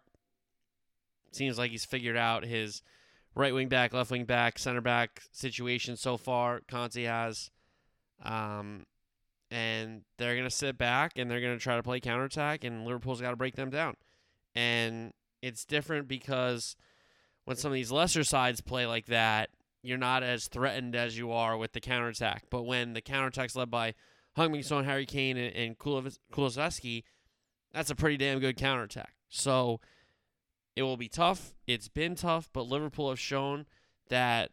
Seems 1.30 1.58
like 1.58 1.70
he's 1.70 1.84
figured 1.84 2.16
out 2.16 2.44
his 2.44 2.82
right 3.34 3.54
wing 3.54 3.68
back, 3.68 3.92
left 3.92 4.10
wing 4.10 4.24
back, 4.24 4.58
center 4.58 4.80
back 4.80 5.22
situation 5.32 5.96
so 5.96 6.16
far. 6.16 6.60
Conte 6.68 7.02
has. 7.02 7.50
Um, 8.24 8.86
and 9.50 10.02
they're 10.18 10.34
going 10.34 10.48
to 10.48 10.54
sit 10.54 10.76
back 10.76 11.12
and 11.16 11.30
they're 11.30 11.40
going 11.40 11.56
to 11.56 11.62
try 11.62 11.76
to 11.76 11.82
play 11.82 12.00
counterattack, 12.00 12.64
and 12.64 12.84
Liverpool's 12.84 13.20
got 13.20 13.30
to 13.30 13.36
break 13.36 13.56
them 13.56 13.70
down. 13.70 13.94
And 14.54 15.12
it's 15.40 15.64
different 15.64 16.08
because 16.08 16.76
when 17.44 17.56
some 17.56 17.70
of 17.70 17.74
these 17.74 17.90
lesser 17.90 18.24
sides 18.24 18.60
play 18.60 18.86
like 18.86 19.06
that, 19.06 19.50
you're 19.82 19.96
not 19.96 20.22
as 20.22 20.48
threatened 20.48 20.96
as 20.96 21.16
you 21.16 21.32
are 21.32 21.56
with 21.56 21.72
the 21.72 21.80
counterattack. 21.80 22.44
But 22.50 22.64
when 22.64 22.92
the 22.92 23.00
counterattack's 23.00 23.56
led 23.56 23.70
by 23.70 23.94
Heung-min 24.36 24.62
Son, 24.62 24.84
Harry 24.84 25.06
Kane, 25.06 25.36
and, 25.36 25.54
and 25.54 25.78
that's 27.72 27.90
a 27.90 27.94
pretty 27.94 28.16
damn 28.16 28.40
good 28.40 28.56
counterattack. 28.56 29.14
So 29.28 29.80
it 30.78 30.82
will 30.82 30.96
be 30.96 31.08
tough. 31.08 31.54
It's 31.66 31.88
been 31.88 32.14
tough, 32.14 32.48
but 32.52 32.68
Liverpool 32.68 33.08
have 33.08 33.18
shown 33.18 33.66
that 34.08 34.50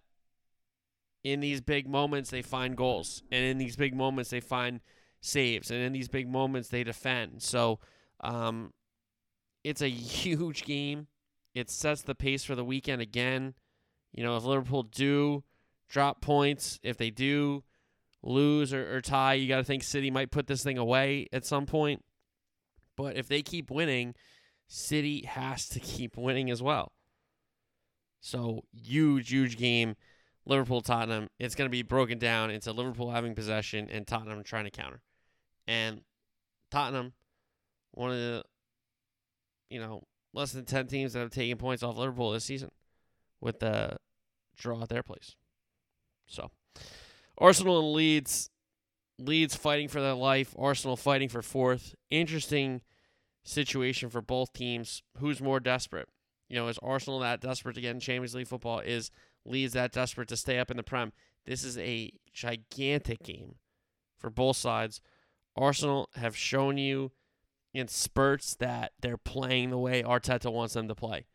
in 1.23 1.39
these 1.39 1.61
big 1.61 1.87
moments 1.87 2.29
they 2.29 2.41
find 2.41 2.75
goals, 2.75 3.23
and 3.31 3.43
in 3.43 3.57
these 3.57 3.75
big 3.75 3.95
moments 3.95 4.31
they 4.31 4.39
find 4.39 4.81
saves, 5.21 5.69
and 5.69 5.79
in 5.81 5.93
these 5.93 6.07
big 6.07 6.27
moments 6.29 6.69
they 6.69 6.83
defend. 6.83 7.41
So 7.41 7.79
um, 8.21 8.73
it's 9.63 9.81
a 9.81 9.89
huge 9.89 10.63
game. 10.65 11.07
It 11.53 11.69
sets 11.69 12.01
the 12.01 12.15
pace 12.15 12.43
for 12.43 12.55
the 12.55 12.65
weekend 12.65 13.01
again. 13.01 13.53
You 14.11 14.23
know, 14.23 14.35
if 14.35 14.43
Liverpool 14.43 14.83
do 14.83 15.43
drop 15.89 16.21
points. 16.21 16.79
If 16.83 16.97
they 16.97 17.09
do 17.09 17.63
lose 18.23 18.73
or, 18.73 18.97
or 18.97 19.01
tie, 19.01 19.33
you 19.35 19.47
got 19.47 19.57
to 19.57 19.63
think 19.63 19.83
City 19.83 20.11
might 20.11 20.31
put 20.31 20.47
this 20.47 20.63
thing 20.63 20.77
away 20.77 21.27
at 21.31 21.45
some 21.45 21.65
point. 21.65 22.03
But 22.97 23.17
if 23.17 23.27
they 23.27 23.41
keep 23.41 23.69
winning, 23.69 24.15
City 24.67 25.25
has 25.25 25.67
to 25.69 25.79
keep 25.79 26.17
winning 26.17 26.49
as 26.49 26.61
well. 26.61 26.91
So, 28.21 28.63
huge, 28.73 29.29
huge 29.29 29.57
game. 29.57 29.95
Liverpool 30.45 30.81
Tottenham. 30.81 31.29
It's 31.39 31.55
going 31.55 31.67
to 31.67 31.71
be 31.71 31.83
broken 31.83 32.17
down 32.19 32.51
into 32.51 32.71
Liverpool 32.71 33.11
having 33.11 33.35
possession 33.35 33.89
and 33.89 34.05
Tottenham 34.05 34.43
trying 34.43 34.65
to 34.65 34.71
counter. 34.71 35.01
And 35.67 36.01
Tottenham, 36.71 37.13
one 37.91 38.11
of 38.11 38.17
the, 38.17 38.43
you 39.69 39.79
know, 39.79 40.03
less 40.33 40.51
than 40.51 40.65
10 40.65 40.87
teams 40.87 41.13
that 41.13 41.19
have 41.19 41.31
taken 41.31 41.57
points 41.57 41.83
off 41.83 41.97
Liverpool 41.97 42.31
this 42.31 42.43
season 42.43 42.69
with 43.41 43.59
the 43.59 43.97
draw 44.57 44.81
at 44.83 44.89
their 44.89 45.03
place. 45.03 45.35
So, 46.27 46.51
Arsenal 47.37 47.79
and 47.79 47.93
Leeds. 47.93 48.49
Leeds 49.17 49.55
fighting 49.55 49.87
for 49.87 50.01
their 50.01 50.13
life. 50.13 50.53
Arsenal 50.59 50.97
fighting 50.97 51.29
for 51.29 51.41
fourth. 51.41 51.95
Interesting 52.09 52.81
situation 53.45 54.09
for 54.09 54.21
both 54.21 54.51
teams. 54.53 55.03
Who's 55.19 55.41
more 55.41 55.59
desperate? 55.59 56.09
You 56.49 56.57
know, 56.57 56.67
is 56.67 56.77
Arsenal 56.79 57.19
that 57.19 57.41
desperate 57.41 57.75
to 57.75 57.81
get 57.81 57.91
in 57.91 57.99
Champions 57.99 58.35
League 58.35 58.47
football? 58.47 58.79
Is 58.79 59.11
Leeds 59.45 59.73
that 59.73 59.91
desperate 59.91 60.27
to 60.29 60.37
stay 60.37 60.59
up 60.59 60.69
in 60.69 60.77
the 60.77 60.83
Prem? 60.83 61.13
This 61.45 61.63
is 61.63 61.77
a 61.77 62.11
gigantic 62.33 63.23
game 63.23 63.55
for 64.17 64.29
both 64.29 64.57
sides. 64.57 65.01
Arsenal 65.55 66.09
have 66.15 66.35
shown 66.35 66.77
you 66.77 67.11
in 67.73 67.87
spurts 67.87 68.55
that 68.55 68.93
they're 69.01 69.17
playing 69.17 69.69
the 69.69 69.77
way 69.77 70.01
Arteta 70.01 70.51
wants 70.51 70.73
them 70.73 70.87
to 70.87 70.95
play. 70.95 71.25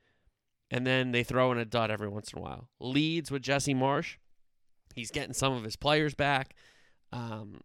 And 0.70 0.86
then 0.86 1.12
they 1.12 1.24
throw 1.24 1.50
in 1.52 1.58
a 1.58 1.64
dud 1.64 1.90
every 1.90 2.08
once 2.08 2.32
in 2.32 2.38
a 2.38 2.42
while. 2.42 2.68
Leeds 2.78 3.30
with 3.30 3.42
Jesse 3.42 3.74
Marsch. 3.74 4.16
He's 4.94 5.11
getting 5.11 5.34
some 5.34 5.52
of 5.52 5.64
his 5.64 5.76
players 5.76 6.14
back. 6.14 6.54
Um, 7.12 7.61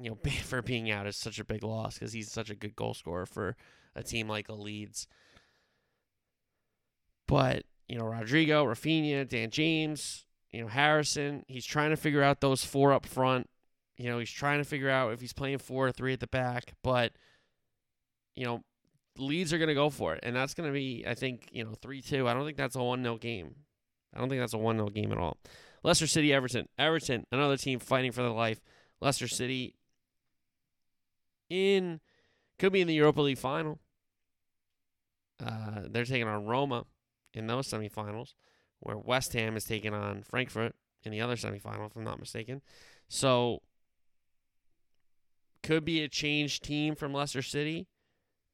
you 0.00 0.10
know, 0.10 0.18
for 0.44 0.62
being 0.62 0.90
out 0.90 1.06
is 1.06 1.16
such 1.16 1.38
a 1.38 1.44
big 1.44 1.62
loss 1.62 1.94
because 1.94 2.12
he's 2.12 2.30
such 2.30 2.50
a 2.50 2.54
good 2.54 2.76
goal 2.76 2.94
scorer 2.94 3.26
for 3.26 3.56
a 3.94 4.02
team 4.02 4.28
like 4.28 4.48
a 4.48 4.54
Leeds. 4.54 5.06
But, 7.26 7.64
you 7.88 7.98
know, 7.98 8.06
Rodrigo, 8.06 8.64
Raphinha, 8.64 9.28
Dan 9.28 9.50
James, 9.50 10.24
you 10.50 10.62
know, 10.62 10.68
Harrison, 10.68 11.44
he's 11.46 11.64
trying 11.64 11.90
to 11.90 11.96
figure 11.96 12.22
out 12.22 12.40
those 12.40 12.64
four 12.64 12.92
up 12.92 13.06
front. 13.06 13.48
You 13.96 14.10
know, 14.10 14.18
he's 14.18 14.30
trying 14.30 14.58
to 14.58 14.64
figure 14.64 14.90
out 14.90 15.12
if 15.12 15.20
he's 15.20 15.32
playing 15.32 15.58
four 15.58 15.86
or 15.86 15.92
three 15.92 16.12
at 16.12 16.20
the 16.20 16.26
back. 16.26 16.74
But, 16.82 17.12
you 18.34 18.46
know, 18.46 18.64
Leeds 19.18 19.52
are 19.52 19.58
going 19.58 19.68
to 19.68 19.74
go 19.74 19.90
for 19.90 20.14
it. 20.14 20.20
And 20.22 20.34
that's 20.34 20.54
going 20.54 20.68
to 20.68 20.72
be, 20.72 21.04
I 21.06 21.14
think, 21.14 21.48
you 21.52 21.64
know, 21.64 21.74
3 21.80 22.00
2. 22.00 22.26
I 22.26 22.34
don't 22.34 22.44
think 22.44 22.56
that's 22.56 22.76
a 22.76 22.82
1 22.82 23.02
0 23.02 23.16
game. 23.18 23.54
I 24.14 24.18
don't 24.18 24.28
think 24.28 24.40
that's 24.40 24.54
a 24.54 24.58
1 24.58 24.76
0 24.76 24.88
game 24.88 25.12
at 25.12 25.18
all. 25.18 25.36
Leicester 25.82 26.06
City, 26.06 26.32
Everton. 26.32 26.68
Everton, 26.78 27.24
another 27.30 27.56
team 27.56 27.78
fighting 27.78 28.12
for 28.12 28.22
their 28.22 28.30
life. 28.30 28.60
Leicester 29.00 29.28
City 29.28 29.74
in, 31.50 32.00
could 32.58 32.72
be 32.72 32.80
in 32.80 32.88
the 32.88 32.94
Europa 32.94 33.20
League 33.20 33.38
final. 33.38 33.80
Uh, 35.44 35.82
they're 35.88 36.04
taking 36.04 36.28
on 36.28 36.44
Roma 36.44 36.84
in 37.34 37.46
those 37.46 37.68
semifinals, 37.68 38.34
where 38.80 38.96
West 38.96 39.32
Ham 39.32 39.56
is 39.56 39.64
taking 39.64 39.94
on 39.94 40.22
Frankfurt 40.22 40.74
in 41.02 41.12
the 41.12 41.20
other 41.20 41.36
semifinal, 41.36 41.86
if 41.86 41.96
I'm 41.96 42.04
not 42.04 42.20
mistaken. 42.20 42.62
So, 43.08 43.62
could 45.62 45.84
be 45.84 46.02
a 46.02 46.08
changed 46.08 46.64
team 46.64 46.94
from 46.94 47.12
Leicester 47.12 47.42
City 47.42 47.88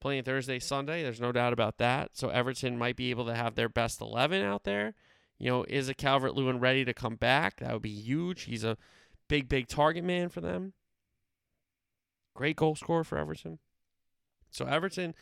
playing 0.00 0.24
Thursday, 0.24 0.58
Sunday. 0.58 1.02
There's 1.02 1.20
no 1.20 1.32
doubt 1.32 1.52
about 1.52 1.78
that. 1.78 2.10
So, 2.14 2.28
Everton 2.28 2.78
might 2.78 2.96
be 2.96 3.10
able 3.10 3.26
to 3.26 3.34
have 3.34 3.54
their 3.54 3.68
best 3.68 4.00
11 4.00 4.42
out 4.42 4.64
there. 4.64 4.94
You 5.38 5.50
know, 5.50 5.64
is 5.68 5.88
a 5.88 5.94
Calvert 5.94 6.34
Lewin 6.34 6.60
ready 6.60 6.84
to 6.84 6.94
come 6.94 7.16
back? 7.16 7.60
That 7.60 7.72
would 7.72 7.82
be 7.82 7.90
huge. 7.90 8.44
He's 8.44 8.64
a 8.64 8.78
big, 9.28 9.48
big 9.48 9.68
target 9.68 10.04
man 10.04 10.28
for 10.28 10.40
them. 10.40 10.72
Great 12.36 12.56
goal 12.56 12.76
scorer 12.76 13.02
for 13.02 13.18
Everton. 13.18 13.58
So, 14.50 14.66
Everton 14.66 15.14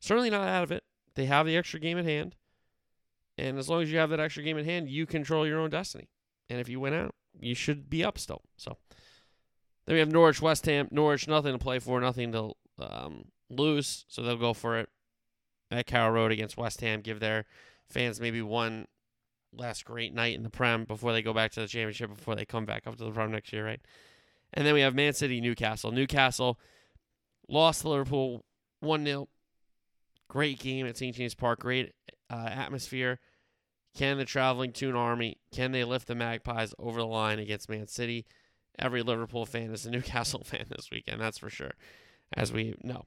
certainly 0.00 0.30
not 0.30 0.46
out 0.46 0.62
of 0.62 0.70
it. 0.70 0.84
They 1.14 1.26
have 1.26 1.46
the 1.46 1.56
extra 1.56 1.80
game 1.80 1.98
at 1.98 2.04
hand. 2.04 2.36
And 3.36 3.58
as 3.58 3.68
long 3.68 3.82
as 3.82 3.90
you 3.90 3.98
have 3.98 4.10
that 4.10 4.20
extra 4.20 4.42
game 4.42 4.58
at 4.58 4.64
hand, 4.64 4.88
you 4.88 5.06
control 5.06 5.46
your 5.46 5.60
own 5.60 5.70
destiny. 5.70 6.08
And 6.50 6.60
if 6.60 6.68
you 6.68 6.80
win 6.80 6.94
out, 6.94 7.14
you 7.40 7.54
should 7.54 7.88
be 7.88 8.04
up 8.04 8.18
still. 8.18 8.42
So 8.56 8.76
then 9.86 9.94
we 9.94 10.00
have 10.00 10.12
Norwich, 10.12 10.42
West 10.42 10.66
Ham. 10.66 10.88
Norwich, 10.90 11.28
nothing 11.28 11.52
to 11.52 11.58
play 11.58 11.78
for, 11.78 12.00
nothing 12.00 12.32
to 12.32 12.52
um, 12.78 13.26
lose. 13.48 14.04
So 14.08 14.22
they'll 14.22 14.36
go 14.36 14.54
for 14.54 14.78
it 14.78 14.88
at 15.70 15.86
Carrow 15.86 16.12
Road 16.12 16.32
against 16.32 16.56
West 16.56 16.80
Ham. 16.80 17.00
Give 17.00 17.20
their 17.20 17.46
fans 17.88 18.20
maybe 18.20 18.42
one 18.42 18.86
last 19.52 19.84
great 19.84 20.12
night 20.12 20.36
in 20.36 20.42
the 20.42 20.50
Prem 20.50 20.84
before 20.84 21.12
they 21.12 21.22
go 21.22 21.32
back 21.32 21.52
to 21.52 21.60
the 21.60 21.68
championship, 21.68 22.10
before 22.10 22.34
they 22.34 22.44
come 22.44 22.64
back 22.66 22.86
up 22.86 22.96
to 22.96 23.04
the 23.04 23.10
Prem 23.10 23.30
next 23.30 23.52
year, 23.52 23.64
right? 23.64 23.80
And 24.54 24.66
then 24.66 24.74
we 24.74 24.80
have 24.80 24.94
Man 24.94 25.12
City, 25.12 25.40
Newcastle. 25.40 25.92
Newcastle 25.92 26.58
lost 27.48 27.82
to 27.82 27.88
Liverpool 27.90 28.44
1 28.80 29.04
0. 29.04 29.28
Great 30.28 30.58
game 30.58 30.86
at 30.86 30.96
St. 30.96 31.14
James 31.14 31.34
Park. 31.34 31.60
Great 31.60 31.92
uh, 32.30 32.48
atmosphere. 32.50 33.18
Can 33.96 34.18
the 34.18 34.24
traveling 34.24 34.72
Toon 34.72 34.94
Army, 34.94 35.38
can 35.52 35.72
they 35.72 35.82
lift 35.82 36.06
the 36.06 36.14
Magpies 36.14 36.72
over 36.78 37.00
the 37.00 37.06
line 37.06 37.38
against 37.38 37.68
Man 37.68 37.88
City? 37.88 38.26
Every 38.78 39.02
Liverpool 39.02 39.44
fan 39.44 39.72
is 39.72 39.86
a 39.86 39.90
Newcastle 39.90 40.44
fan 40.44 40.66
this 40.68 40.90
weekend, 40.90 41.20
that's 41.20 41.38
for 41.38 41.50
sure, 41.50 41.72
as 42.36 42.52
we 42.52 42.74
know. 42.82 43.06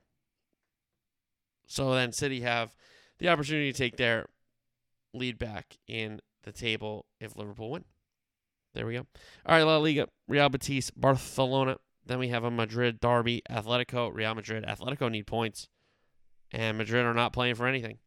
So 1.65 1.93
then 1.93 2.11
City 2.11 2.41
have 2.41 2.75
the 3.19 3.29
opportunity 3.29 3.71
to 3.71 3.77
take 3.77 3.95
their 3.95 4.27
lead 5.13 5.37
back 5.37 5.77
in 5.87 6.19
the 6.43 6.51
table 6.51 7.05
if 7.21 7.37
Liverpool 7.37 7.71
win. 7.71 7.85
There 8.73 8.85
we 8.85 8.93
go. 8.93 9.05
All 9.45 9.55
right, 9.55 9.63
La 9.63 9.77
Liga, 9.77 10.07
Real 10.27 10.49
Betis, 10.49 10.91
Barcelona. 10.91 11.77
Then 12.05 12.19
we 12.19 12.29
have 12.29 12.43
a 12.43 12.51
Madrid 12.51 12.99
derby, 12.99 13.41
Atletico, 13.49 14.13
Real 14.13 14.33
Madrid. 14.33 14.65
Atletico 14.65 15.11
need 15.11 15.27
points, 15.27 15.67
and 16.51 16.77
Madrid 16.77 17.05
are 17.05 17.13
not 17.13 17.33
playing 17.33 17.55
for 17.55 17.67
anything. 17.67 17.99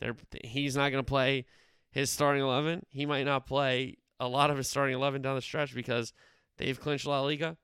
They're 0.00 0.16
he's 0.44 0.76
not 0.76 0.90
going 0.90 1.02
to 1.04 1.08
play 1.08 1.46
his 1.90 2.10
starting 2.10 2.42
eleven. 2.42 2.82
He 2.90 3.06
might 3.06 3.24
not 3.24 3.46
play 3.46 3.98
a 4.18 4.28
lot 4.28 4.50
of 4.50 4.56
his 4.56 4.68
starting 4.68 4.94
eleven 4.94 5.22
down 5.22 5.36
the 5.36 5.42
stretch 5.42 5.74
because 5.74 6.12
they've 6.58 6.78
clinched 6.78 7.06
La 7.06 7.22
Liga 7.22 7.56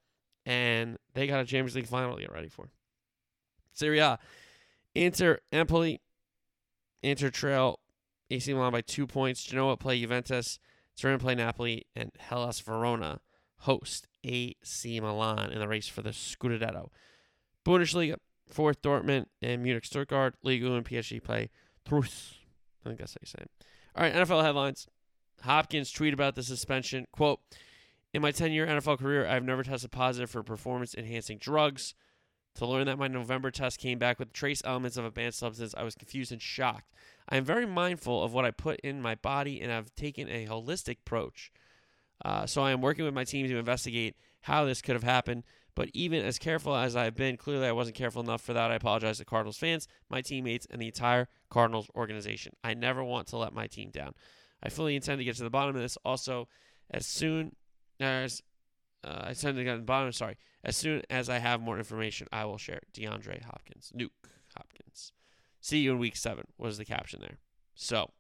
and 0.47 0.97
they 1.15 1.27
got 1.27 1.41
a 1.41 1.45
Champions 1.45 1.75
League 1.75 1.87
final 1.87 2.15
to 2.15 2.21
get 2.23 2.33
ready 2.33 2.49
for. 2.49 2.71
Serie 3.73 3.99
A, 3.99 4.19
Inter 4.95 5.41
Empoli, 5.53 6.01
Inter 7.03 7.31
trail 7.31 7.81
AC 8.31 8.53
Milan 8.53 8.73
by 8.73 8.81
two 8.81 9.07
points. 9.07 9.43
Genoa 9.43 9.77
play 9.77 10.01
Juventus. 10.01 10.59
Turin 10.99 11.19
play 11.19 11.35
Napoli, 11.35 11.87
and 11.95 12.11
Hellas 12.19 12.61
Verona 12.61 13.21
host 13.61 14.07
AC 14.25 15.01
Milan 15.01 15.51
in 15.51 15.61
the 15.61 15.69
race 15.69 15.89
for 15.89 16.03
the 16.03 16.11
Scudetto. 16.11 16.89
Bundesliga, 17.65 18.17
fourth 18.49 18.83
Dortmund 18.83 19.27
and 19.41 19.63
Munich 19.63 19.85
Stuttgart. 19.85 20.35
Liga 20.43 20.73
and 20.73 20.85
PSG 20.85 21.23
play 21.23 21.51
Truss. 21.87 22.35
I 22.85 22.89
think 22.89 22.99
that's 22.99 23.15
how 23.15 23.19
you 23.23 23.27
say 23.27 23.39
it. 23.43 23.51
All 23.95 24.03
right, 24.03 24.15
NFL 24.15 24.43
headlines. 24.43 24.89
Hopkins 25.43 25.93
tweet 25.93 26.15
about 26.15 26.35
the 26.35 26.43
suspension. 26.43 27.07
Quote, 27.13 27.41
in 28.13 28.23
my 28.23 28.31
10 28.31 28.53
year 28.53 28.67
NFL 28.67 28.99
career, 28.99 29.27
I've 29.27 29.45
never 29.45 29.63
tested 29.63 29.93
positive 29.93 30.31
for 30.31 30.43
performance 30.43 30.95
enhancing 30.95 31.39
drugs. 31.39 31.95
To 32.59 32.67
learn 32.67 32.87
that 32.87 32.99
my 32.99 33.07
November 33.07 33.53
test 33.53 33.79
came 33.79 34.01
back 34.01 34.19
with 34.19 34.33
trace 34.33 34.63
elements 34.65 34.97
of 34.97 35.05
a 35.05 35.13
banned 35.13 35.35
substance, 35.35 35.77
I 35.79 35.85
was 35.85 35.95
confused 35.95 36.33
and 36.33 36.43
shocked. 36.43 36.93
I 37.29 37.37
am 37.37 37.45
very 37.45 37.67
mindful 37.67 38.25
of 38.25 38.33
what 38.33 38.45
I 38.45 38.51
put 38.51 38.81
in 38.81 39.01
my 39.01 39.15
body 39.15 39.61
and 39.61 39.71
I've 39.71 39.95
taken 39.95 40.29
a 40.29 40.45
holistic 40.47 40.99
approach. 41.07 41.53
Uh, 42.25 42.47
so 42.47 42.63
I 42.63 42.73
am 42.73 42.81
working 42.81 43.05
with 43.05 43.15
my 43.15 43.23
team 43.23 43.47
to 43.47 43.59
investigate 43.59 44.17
how 44.41 44.65
this 44.65 44.83
could 44.83 44.97
have 44.97 45.05
happened. 45.05 45.45
But 45.77 45.91
even 45.95 46.25
as 46.25 46.37
careful 46.37 46.75
as 46.75 46.97
I've 46.97 47.15
been, 47.15 47.37
clearly 47.37 47.69
I 47.69 47.73
wasn't 47.73 47.97
careful 47.97 48.23
enough 48.23 48.43
for 48.43 48.55
that. 48.55 48.73
I 48.73 48.75
apologize 48.75 49.19
to 49.19 49.25
Cardinals 49.25 49.57
fans, 49.57 49.87
my 50.11 50.21
teammates, 50.21 50.67
and 50.69 50.83
the 50.83 50.87
entire 50.87 51.29
Cardinals 51.51 51.89
organization. 51.95 52.55
I 52.65 52.75
never 52.75 53.05
want 53.05 53.29
to 53.29 53.37
let 53.37 53.53
my 53.53 53.69
team 53.69 53.91
down. 53.91 54.15
I 54.65 54.69
fully 54.69 54.97
intend 54.97 55.21
to 55.21 55.25
get 55.25 55.37
to 55.37 55.45
the 55.45 55.51
bottom 55.51 55.77
of 55.77 55.81
this. 55.81 55.97
Also, 56.05 56.49
as 56.91 57.07
soon 57.07 57.55
as 58.01 58.43
uh, 59.05 59.27
I 59.27 59.29
intend 59.29 59.57
to 59.59 59.63
get 59.63 59.75
to 59.75 59.79
the 59.79 59.85
bottom, 59.85 60.11
sorry, 60.11 60.37
as 60.69 60.77
soon 60.77 61.01
as 61.09 61.31
I 61.31 61.39
have 61.39 61.63
more 61.63 61.79
information, 61.79 62.29
I 62.31 62.45
will 62.45 62.59
share. 62.59 62.81
DeAndre 62.93 63.43
Hopkins, 63.43 63.91
Nuke 63.97 64.11
Hopkins. 64.55 65.13
See 65.63 65.79
you 65.79 65.93
in 65.93 65.99
week 65.99 66.15
seven 66.15 66.45
was 66.59 66.77
the 66.77 66.85
caption 66.85 67.21
there. 67.23 67.39
So, 67.75 68.11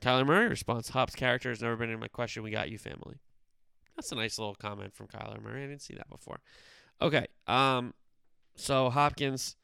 Kyler 0.00 0.24
Murray 0.24 0.46
response: 0.46 0.90
Hop's 0.90 1.16
character 1.16 1.48
has 1.48 1.60
never 1.60 1.74
been 1.74 1.90
in 1.90 1.98
my 1.98 2.06
question. 2.06 2.44
We 2.44 2.52
got 2.52 2.70
you, 2.70 2.78
family. 2.78 3.16
That's 3.96 4.12
a 4.12 4.14
nice 4.14 4.38
little 4.38 4.54
comment 4.54 4.94
from 4.94 5.08
Kyler 5.08 5.42
Murray. 5.42 5.64
I 5.64 5.66
didn't 5.66 5.82
see 5.82 5.94
that 5.94 6.08
before. 6.08 6.38
Okay, 7.02 7.26
um, 7.48 7.92
so 8.54 8.90
Hopkins 8.90 9.56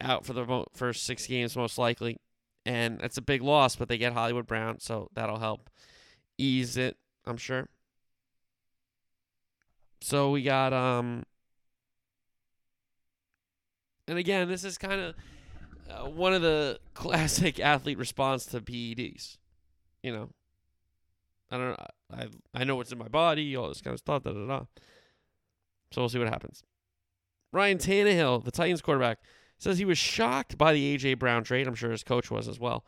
out 0.00 0.24
for 0.24 0.32
the 0.32 0.64
first 0.72 1.04
six 1.04 1.26
games 1.26 1.54
most 1.54 1.76
likely, 1.76 2.16
and 2.64 2.98
that's 2.98 3.18
a 3.18 3.22
big 3.22 3.42
loss. 3.42 3.76
But 3.76 3.90
they 3.90 3.98
get 3.98 4.14
Hollywood 4.14 4.46
Brown, 4.46 4.80
so 4.80 5.10
that'll 5.12 5.38
help 5.38 5.68
ease 6.38 6.78
it. 6.78 6.96
I'm 7.26 7.36
sure. 7.36 7.68
So 10.04 10.32
we 10.32 10.42
got 10.42 10.74
um 10.74 11.22
and 14.06 14.18
again, 14.18 14.48
this 14.48 14.62
is 14.62 14.76
kind 14.76 15.00
of 15.00 15.14
uh, 15.88 16.10
one 16.10 16.34
of 16.34 16.42
the 16.42 16.78
classic 16.94 17.58
athlete 17.58 17.96
response 17.96 18.44
to 18.46 18.60
PEDs. 18.60 19.38
You 20.02 20.12
know, 20.12 20.28
I 21.50 21.56
don't 21.56 21.68
know. 21.70 21.86
I 22.12 22.28
I 22.52 22.64
know 22.64 22.76
what's 22.76 22.92
in 22.92 22.98
my 22.98 23.08
body, 23.08 23.56
all 23.56 23.68
this 23.68 23.80
kind 23.80 23.94
of 23.94 23.98
stuff. 23.98 24.24
Da 24.24 24.32
da 24.32 24.46
da. 24.46 24.64
So 25.90 26.02
we'll 26.02 26.10
see 26.10 26.18
what 26.18 26.28
happens. 26.28 26.62
Ryan 27.50 27.78
Tannehill, 27.78 28.44
the 28.44 28.50
Titans 28.50 28.82
quarterback, 28.82 29.20
says 29.58 29.78
he 29.78 29.86
was 29.86 29.96
shocked 29.96 30.58
by 30.58 30.74
the 30.74 30.98
AJ 30.98 31.18
Brown 31.18 31.44
trade. 31.44 31.66
I'm 31.66 31.74
sure 31.74 31.90
his 31.90 32.04
coach 32.04 32.30
was 32.30 32.46
as 32.46 32.60
well, 32.60 32.84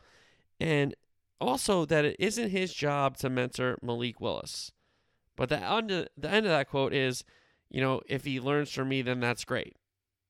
and 0.59 0.93
also 1.41 1.83
that 1.85 2.05
it 2.05 2.15
isn't 2.19 2.51
his 2.51 2.75
job 2.75 3.17
to 3.17 3.29
mentor 3.31 3.79
Malik 3.81 4.21
Willis. 4.21 4.71
But 5.37 5.49
the 5.49 5.71
under 5.71 6.07
the 6.17 6.29
end 6.29 6.45
of 6.45 6.51
that 6.51 6.67
quote 6.67 6.93
is, 6.93 7.23
you 7.69 7.79
know, 7.79 8.01
if 8.07 8.25
he 8.25 8.41
learns 8.41 8.71
from 8.71 8.89
me, 8.89 9.01
then 9.01 9.21
that's 9.21 9.45
great. 9.45 9.77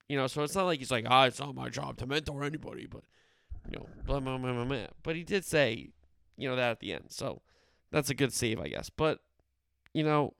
You 0.07 0.17
know, 0.17 0.27
so 0.27 0.43
it's 0.43 0.53
not 0.53 0.65
like 0.65 0.79
he's 0.79 0.91
like, 0.91 1.05
ah, 1.09 1.23
oh, 1.23 1.25
it's 1.25 1.39
not 1.39 1.55
my 1.55 1.69
job 1.69 1.97
to 1.97 2.05
mentor 2.05 2.43
anybody, 2.43 2.85
but 2.85 3.01
you 3.65 3.79
know, 3.79 3.87
blah 4.05 4.19
blah 4.19 4.37
blah 4.37 4.53
blah 4.53 4.65
blah. 4.65 4.87
But 5.01 5.15
he 5.15 5.23
did 5.23 5.43
say, 5.45 5.89
you 6.37 6.47
know, 6.47 6.55
that 6.55 6.71
at 6.71 6.79
the 6.81 6.93
end. 6.93 7.05
So 7.07 7.41
that's 7.91 8.09
a 8.09 8.15
good 8.15 8.33
save, 8.33 8.59
I 8.59 8.67
guess. 8.67 8.89
But 8.89 9.19
you 9.93 10.03
know, 10.03 10.33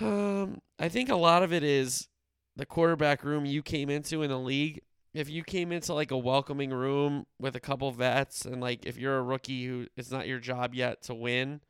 um, 0.00 0.60
I 0.78 0.88
think 0.88 1.08
a 1.08 1.16
lot 1.16 1.42
of 1.42 1.52
it 1.52 1.62
is 1.62 2.08
the 2.56 2.66
quarterback 2.66 3.22
room 3.22 3.46
you 3.46 3.62
came 3.62 3.88
into 3.88 4.22
in 4.22 4.30
the 4.30 4.38
league. 4.38 4.82
If 5.14 5.30
you 5.30 5.44
came 5.44 5.72
into 5.72 5.94
like 5.94 6.10
a 6.10 6.18
welcoming 6.18 6.70
room 6.70 7.26
with 7.38 7.56
a 7.56 7.60
couple 7.60 7.90
vets, 7.92 8.44
and 8.44 8.60
like 8.60 8.84
if 8.84 8.98
you're 8.98 9.16
a 9.16 9.22
rookie 9.22 9.64
who 9.64 9.86
it's 9.96 10.10
not 10.10 10.26
your 10.26 10.40
job 10.40 10.74
yet 10.74 11.02
to 11.04 11.14
win, 11.14 11.60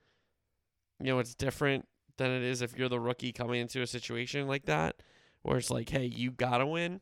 you 1.01 1.07
know, 1.07 1.19
it's 1.19 1.35
different 1.35 1.87
than 2.17 2.31
it 2.31 2.43
is 2.43 2.63
if 2.63 2.77
you're 2.77 2.89
the 2.89 3.01
rookie 3.01 3.33
coming 3.33 3.61
into 3.61 3.83
a 3.83 3.87
situation 3.87 4.47
like 4.47 4.67
that, 4.67 4.97
where 5.43 5.59
it's 5.59 5.71
like, 5.71 5.89
hey, 5.91 6.07
you 6.07 6.31
gotta 6.31 6.67
win. 6.67 7.01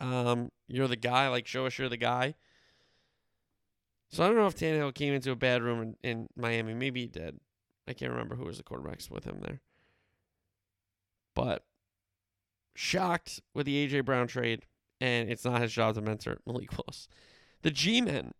Um, 0.00 0.50
you're 0.68 0.88
the 0.88 0.96
guy. 0.96 1.28
Like, 1.28 1.46
show 1.46 1.66
us 1.66 1.78
you're 1.78 1.88
the 1.88 1.96
guy. 1.96 2.34
So 4.10 4.24
I 4.24 4.28
don't 4.28 4.36
know 4.36 4.46
if 4.46 4.56
Tannehill 4.56 4.94
came 4.94 5.12
into 5.12 5.32
a 5.32 5.36
bad 5.36 5.62
room 5.62 5.82
in, 5.82 5.96
in 6.02 6.28
Miami. 6.36 6.74
Maybe 6.74 7.02
he 7.02 7.06
did. 7.08 7.40
I 7.86 7.92
can't 7.92 8.12
remember 8.12 8.36
who 8.36 8.44
was 8.44 8.58
the 8.58 8.62
quarterbacks 8.62 9.10
with 9.10 9.24
him 9.24 9.40
there. 9.40 9.60
But 11.34 11.64
shocked 12.74 13.40
with 13.54 13.66
the 13.66 13.88
AJ 13.88 14.04
Brown 14.04 14.26
trade, 14.26 14.64
and 15.00 15.28
it's 15.28 15.44
not 15.44 15.60
his 15.60 15.72
job 15.72 15.94
to 15.94 16.00
mentor 16.00 16.38
Malik 16.46 16.70
Willis. 16.72 17.08
The 17.62 17.70
G 17.70 18.00
men 18.00 18.32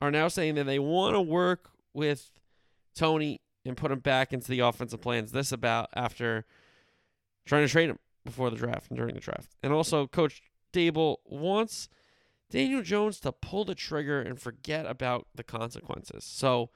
are 0.00 0.10
now 0.10 0.28
saying 0.28 0.54
that 0.54 0.64
they 0.64 0.78
want 0.78 1.14
to 1.14 1.20
work 1.20 1.70
with 1.92 2.39
Toney 2.94 3.40
and 3.64 3.76
put 3.76 3.90
him 3.90 4.00
back 4.00 4.32
into 4.32 4.48
the 4.48 4.60
offensive 4.60 5.00
plans. 5.00 5.32
This 5.32 5.52
about 5.52 5.90
after 5.94 6.44
trying 7.46 7.66
to 7.66 7.72
trade 7.72 7.90
him 7.90 7.98
before 8.24 8.50
the 8.50 8.56
draft 8.56 8.88
and 8.90 8.98
during 8.98 9.14
the 9.14 9.20
draft. 9.20 9.54
And 9.62 9.72
also, 9.72 10.06
Coach 10.06 10.42
Daboll 10.72 11.16
wants 11.24 11.88
Daniel 12.50 12.82
Jones 12.82 13.20
to 13.20 13.32
pull 13.32 13.64
the 13.64 13.74
trigger 13.74 14.20
and 14.20 14.40
forget 14.40 14.86
about 14.86 15.26
the 15.34 15.42
consequences. 15.42 16.24
So, 16.24 16.70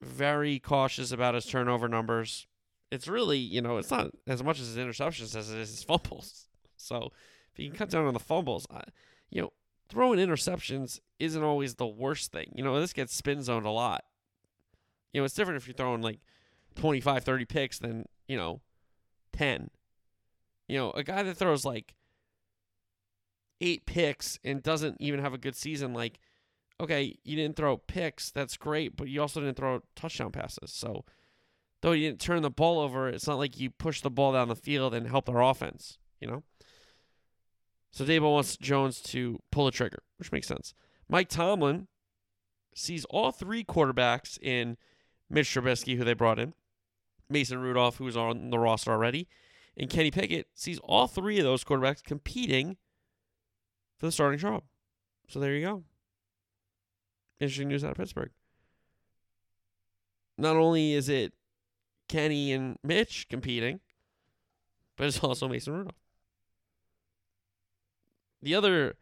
very 0.00 0.58
cautious 0.58 1.12
about 1.12 1.34
his 1.34 1.46
turnover 1.46 1.88
numbers. 1.88 2.46
It's 2.90 3.06
really, 3.06 3.38
you 3.38 3.60
know, 3.60 3.76
it's 3.76 3.90
not 3.90 4.10
as 4.26 4.42
much 4.42 4.58
as 4.60 4.68
his 4.68 4.76
interceptions 4.76 5.36
as 5.36 5.50
it 5.50 5.58
is 5.58 5.70
his 5.70 5.84
fumbles. 5.84 6.48
So, 6.76 7.10
if 7.52 7.56
he 7.56 7.68
can 7.68 7.76
cut 7.76 7.90
down 7.90 8.06
on 8.06 8.14
the 8.14 8.20
fumbles, 8.20 8.66
I, 8.70 8.82
you 9.30 9.42
know, 9.42 9.52
throwing 9.88 10.18
interceptions 10.18 11.00
isn't 11.18 11.42
always 11.42 11.74
the 11.74 11.86
worst 11.86 12.32
thing. 12.32 12.52
You 12.54 12.64
know, 12.64 12.80
this 12.80 12.92
gets 12.92 13.14
spin 13.14 13.42
zoned 13.42 13.66
a 13.66 13.70
lot. 13.70 14.04
You 15.12 15.20
know, 15.20 15.24
it's 15.24 15.34
different 15.34 15.56
if 15.56 15.66
you're 15.66 15.74
throwing 15.74 16.02
like 16.02 16.20
25, 16.76 17.24
30 17.24 17.44
picks 17.44 17.78
than, 17.78 18.06
you 18.28 18.36
know, 18.36 18.60
10. 19.32 19.70
You 20.68 20.78
know, 20.78 20.90
a 20.92 21.02
guy 21.02 21.22
that 21.22 21.36
throws 21.36 21.64
like 21.64 21.94
eight 23.60 23.86
picks 23.86 24.38
and 24.44 24.62
doesn't 24.62 24.96
even 25.00 25.20
have 25.20 25.34
a 25.34 25.38
good 25.38 25.56
season, 25.56 25.92
like, 25.92 26.18
okay, 26.80 27.16
you 27.24 27.36
didn't 27.36 27.56
throw 27.56 27.76
picks, 27.76 28.30
that's 28.30 28.56
great, 28.56 28.96
but 28.96 29.08
you 29.08 29.20
also 29.20 29.40
didn't 29.40 29.56
throw 29.56 29.82
touchdown 29.94 30.32
passes. 30.32 30.72
So, 30.72 31.04
though 31.82 31.92
you 31.92 32.08
didn't 32.08 32.20
turn 32.20 32.42
the 32.42 32.50
ball 32.50 32.80
over, 32.80 33.08
it's 33.08 33.26
not 33.26 33.38
like 33.38 33.60
you 33.60 33.70
push 33.70 34.00
the 34.00 34.10
ball 34.10 34.32
down 34.32 34.48
the 34.48 34.56
field 34.56 34.94
and 34.94 35.06
help 35.08 35.26
their 35.26 35.40
offense, 35.40 35.98
you 36.20 36.26
know? 36.26 36.42
So, 37.90 38.04
Daboll 38.04 38.32
wants 38.32 38.56
Jones 38.56 39.00
to 39.02 39.40
pull 39.50 39.66
the 39.66 39.70
trigger, 39.70 40.02
which 40.18 40.32
makes 40.32 40.46
sense. 40.46 40.72
Mike 41.08 41.28
Tomlin 41.28 41.88
sees 42.74 43.04
all 43.06 43.32
three 43.32 43.64
quarterbacks 43.64 44.38
in 44.40 44.76
Mitch 45.30 45.48
Trubisky, 45.48 45.96
who 45.96 46.04
they 46.04 46.12
brought 46.12 46.38
in, 46.38 46.52
Mason 47.28 47.58
Rudolph, 47.58 47.96
who's 47.96 48.16
on 48.16 48.50
the 48.50 48.58
roster 48.58 48.90
already, 48.90 49.28
and 49.76 49.88
Kenny 49.88 50.10
Pickett 50.10 50.48
sees 50.54 50.80
all 50.80 51.06
three 51.06 51.38
of 51.38 51.44
those 51.44 51.64
quarterbacks 51.64 52.02
competing 52.02 52.76
for 53.98 54.06
the 54.06 54.12
starting 54.12 54.38
job. 54.38 54.64
So 55.28 55.38
there 55.38 55.54
you 55.54 55.64
go. 55.64 55.84
Interesting 57.38 57.68
news 57.68 57.84
out 57.84 57.92
of 57.92 57.96
Pittsburgh. 57.96 58.30
Not 60.36 60.56
only 60.56 60.92
is 60.94 61.08
it 61.08 61.32
Kenny 62.08 62.52
and 62.52 62.76
Mitch 62.82 63.28
competing, 63.28 63.80
but 64.96 65.06
it's 65.06 65.22
also 65.22 65.48
Mason 65.48 65.72
Rudolph. 65.72 65.94
The 68.42 68.54
other 68.54 68.96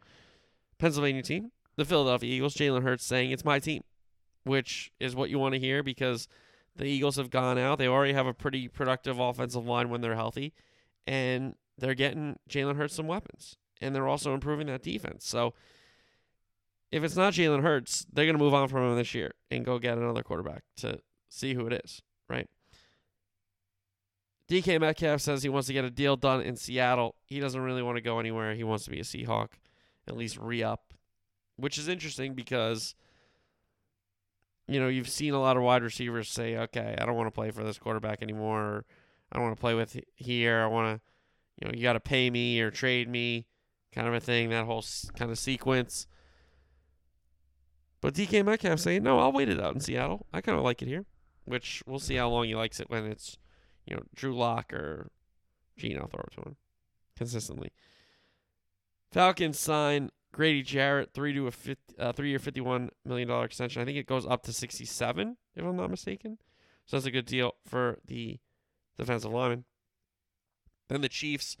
Pennsylvania 0.77 1.23
team, 1.23 1.51
the 1.75 1.85
Philadelphia 1.85 2.31
Eagles, 2.31 2.55
Jalen 2.55 2.83
Hurts 2.83 3.05
saying 3.05 3.31
it's 3.31 3.45
my 3.45 3.59
team, 3.59 3.83
which 4.49 4.91
is 4.99 5.15
what 5.15 5.29
you 5.29 5.39
want 5.39 5.53
to 5.53 5.59
hear 5.59 5.83
because 5.83 6.27
the 6.75 6.85
Eagles 6.85 7.15
have 7.15 7.29
gone 7.29 7.57
out. 7.57 7.77
They 7.77 7.87
already 7.87 8.13
have 8.13 8.27
a 8.27 8.33
pretty 8.33 8.67
productive 8.67 9.19
offensive 9.19 9.65
line 9.65 9.89
when 9.89 10.01
they're 10.01 10.15
healthy, 10.15 10.53
and 11.07 11.55
they're 11.77 11.93
getting 11.93 12.37
Jalen 12.49 12.75
Hurts 12.75 12.95
some 12.95 13.07
weapons, 13.07 13.57
and 13.79 13.95
they're 13.95 14.07
also 14.07 14.33
improving 14.33 14.67
that 14.67 14.83
defense. 14.83 15.27
So 15.27 15.53
if 16.91 17.03
it's 17.03 17.15
not 17.15 17.33
Jalen 17.33 17.61
Hurts, 17.61 18.05
they're 18.11 18.25
going 18.25 18.37
to 18.37 18.43
move 18.43 18.53
on 18.53 18.67
from 18.67 18.89
him 18.89 18.97
this 18.97 19.13
year 19.13 19.33
and 19.51 19.63
go 19.63 19.79
get 19.79 19.97
another 19.97 20.23
quarterback 20.23 20.63
to 20.77 20.99
see 21.29 21.53
who 21.53 21.67
it 21.67 21.81
is, 21.85 22.01
right? 22.27 22.47
DK 24.49 24.81
Metcalf 24.81 25.21
says 25.21 25.43
he 25.43 25.49
wants 25.49 25.67
to 25.67 25.73
get 25.73 25.85
a 25.85 25.91
deal 25.91 26.15
done 26.15 26.41
in 26.41 26.55
Seattle. 26.55 27.15
He 27.25 27.39
doesn't 27.39 27.61
really 27.61 27.83
want 27.83 27.97
to 27.97 28.01
go 28.01 28.19
anywhere. 28.19 28.55
He 28.55 28.63
wants 28.63 28.83
to 28.85 28.89
be 28.89 28.99
a 28.99 29.03
Seahawk, 29.03 29.49
at 30.07 30.17
least 30.17 30.37
re 30.39 30.63
up, 30.63 30.95
which 31.55 31.77
is 31.77 31.87
interesting 31.87 32.33
because, 32.33 32.95
you 34.69 34.79
know, 34.79 34.87
you've 34.87 35.09
seen 35.09 35.33
a 35.33 35.41
lot 35.41 35.57
of 35.57 35.63
wide 35.63 35.83
receivers 35.83 36.29
say, 36.29 36.55
okay, 36.57 36.95
I 36.99 37.05
don't 37.05 37.15
want 37.15 37.27
to 37.27 37.31
play 37.31 37.51
for 37.51 37.63
this 37.63 37.77
quarterback 37.77 38.21
anymore. 38.21 38.61
Or, 38.61 38.85
I 39.31 39.37
don't 39.37 39.45
want 39.45 39.57
to 39.57 39.61
play 39.61 39.73
with 39.73 39.99
here. 40.15 40.61
I 40.61 40.67
want 40.67 40.97
to, 40.97 41.01
you 41.59 41.67
know, 41.67 41.75
you 41.75 41.83
got 41.83 41.93
to 41.93 41.99
pay 41.99 42.29
me 42.29 42.61
or 42.61 42.71
trade 42.71 43.09
me, 43.09 43.47
kind 43.93 44.07
of 44.07 44.13
a 44.13 44.19
thing, 44.19 44.49
that 44.49 44.65
whole 44.65 44.83
kind 45.15 45.31
of 45.31 45.37
sequence. 45.37 46.07
But 48.01 48.13
DK 48.13 48.45
Metcalf 48.45 48.79
saying, 48.79 49.03
no, 49.03 49.19
I'll 49.19 49.31
wait 49.31 49.49
it 49.49 49.59
out 49.59 49.73
in 49.73 49.81
Seattle. 49.81 50.25
I 50.31 50.41
kind 50.41 50.57
of 50.57 50.63
like 50.63 50.81
it 50.81 50.87
here, 50.87 51.05
which 51.45 51.83
we'll 51.85 51.99
see 51.99 52.15
how 52.15 52.29
long 52.29 52.45
he 52.45 52.55
likes 52.55 52.79
it 52.79 52.89
when 52.89 53.05
it's 53.05 53.37
you 53.85 53.95
know, 53.95 54.03
Drew 54.15 54.35
Lock 54.35 54.71
or 54.71 55.09
Gene. 55.77 55.97
I'll 55.97 56.07
throw 56.07 56.23
it 56.27 56.33
to 56.35 56.49
him 56.49 56.55
consistently. 57.17 57.71
Falcons 59.11 59.59
sign 59.59 60.11
Grady 60.31 60.61
Jarrett 60.61 61.11
three 61.13 61.33
to 61.33 61.47
a 61.47 61.51
50, 61.51 61.95
uh, 61.97 62.11
three 62.13 62.29
year 62.29 62.39
fifty 62.39 62.61
one 62.61 62.89
million 63.05 63.27
dollar 63.27 63.45
extension. 63.45 63.81
I 63.81 63.85
think 63.85 63.97
it 63.97 64.07
goes 64.07 64.25
up 64.25 64.43
to 64.43 64.53
sixty 64.53 64.85
seven 64.85 65.37
if 65.55 65.65
I'm 65.65 65.75
not 65.75 65.89
mistaken. 65.89 66.37
So 66.85 66.97
that's 66.97 67.05
a 67.05 67.11
good 67.11 67.25
deal 67.25 67.53
for 67.65 67.99
the 68.05 68.39
defensive 68.97 69.31
lineman. 69.31 69.65
Then 70.87 71.01
the 71.01 71.09
Chiefs 71.09 71.55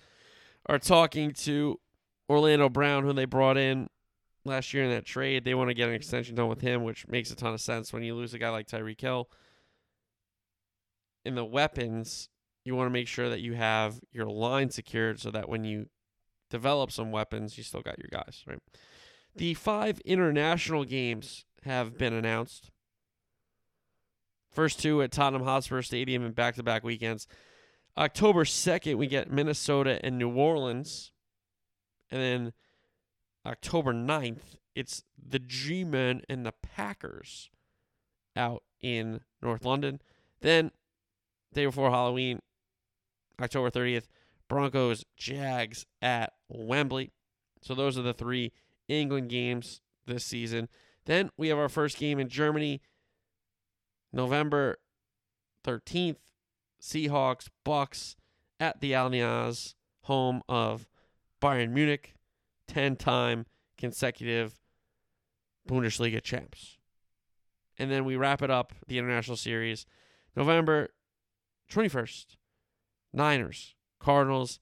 are 0.65 0.79
talking 0.79 1.31
to 1.31 1.79
Orlando 2.27 2.69
Brown, 2.69 3.03
who 3.03 3.13
they 3.13 3.25
brought 3.25 3.57
in 3.57 3.89
last 4.43 4.73
year 4.73 4.83
in 4.83 4.89
that 4.91 5.05
trade. 5.05 5.45
They 5.45 5.53
want 5.53 5.69
to 5.69 5.75
get 5.75 5.89
an 5.89 5.95
extension 5.95 6.35
done 6.35 6.47
with 6.47 6.61
him, 6.61 6.83
which 6.83 7.07
makes 7.07 7.31
a 7.31 7.35
ton 7.35 7.53
of 7.53 7.61
sense 7.61 7.93
when 7.93 8.03
you 8.03 8.15
lose 8.15 8.33
a 8.33 8.39
guy 8.39 8.49
like 8.49 8.67
Tyreek 8.67 8.99
Hill 8.99 9.29
in 11.25 11.35
the 11.35 11.45
weapons, 11.45 12.29
you 12.63 12.75
want 12.75 12.87
to 12.87 12.91
make 12.91 13.07
sure 13.07 13.29
that 13.29 13.41
you 13.41 13.53
have 13.53 13.99
your 14.11 14.27
line 14.27 14.69
secured 14.69 15.19
so 15.19 15.31
that 15.31 15.49
when 15.49 15.63
you 15.63 15.87
develop 16.49 16.91
some 16.91 17.11
weapons, 17.11 17.57
you 17.57 17.63
still 17.63 17.81
got 17.81 17.99
your 17.99 18.09
guys, 18.11 18.43
right? 18.47 18.59
The 19.35 19.53
five 19.53 19.99
international 20.01 20.85
games 20.85 21.45
have 21.63 21.97
been 21.97 22.13
announced. 22.13 22.71
First 24.51 24.79
two 24.79 25.01
at 25.01 25.11
Tottenham 25.11 25.43
Hotspur 25.43 25.81
Stadium 25.81 26.25
in 26.25 26.31
back 26.31 26.55
to 26.55 26.63
back 26.63 26.83
weekends. 26.83 27.27
October 27.97 28.43
2nd, 28.43 28.95
we 28.95 29.07
get 29.07 29.31
Minnesota 29.31 29.99
and 30.03 30.17
New 30.17 30.31
Orleans. 30.31 31.11
And 32.09 32.21
then 32.21 32.53
October 33.45 33.93
9th, 33.93 34.55
it's 34.75 35.03
the 35.17 35.39
G 35.39 35.83
Men 35.83 36.21
and 36.29 36.45
the 36.45 36.53
Packers 36.53 37.49
out 38.35 38.63
in 38.81 39.21
North 39.41 39.65
London. 39.65 40.01
Then 40.41 40.71
day 41.53 41.65
before 41.65 41.91
Halloween, 41.91 42.39
October 43.41 43.69
30th, 43.69 44.07
Broncos 44.49 45.05
Jags 45.15 45.85
at 46.01 46.33
Wembley. 46.49 47.11
So 47.61 47.73
those 47.73 47.97
are 47.97 48.01
the 48.01 48.13
three 48.13 48.51
England 48.89 49.29
games 49.29 49.79
this 50.05 50.25
season. 50.25 50.67
Then 51.05 51.29
we 51.37 51.47
have 51.47 51.57
our 51.57 51.69
first 51.69 51.97
game 51.97 52.19
in 52.19 52.27
Germany, 52.27 52.81
November 54.11 54.77
13th, 55.63 56.17
Seahawks 56.81 57.47
Bucs 57.65 58.15
at 58.59 58.81
the 58.81 58.91
Allianz, 58.91 59.75
home 60.03 60.41
of 60.49 60.87
Bayern 61.41 61.71
Munich, 61.71 62.15
10-time 62.67 63.45
consecutive 63.77 64.59
Bundesliga 65.67 66.21
champs. 66.21 66.77
And 67.77 67.89
then 67.89 68.03
we 68.03 68.15
wrap 68.15 68.41
it 68.41 68.49
up, 68.49 68.73
the 68.87 68.97
international 68.97 69.37
series, 69.37 69.85
November 70.35 70.89
21st. 71.71 72.35
Niners, 73.11 73.75
Cardinals, 73.99 74.59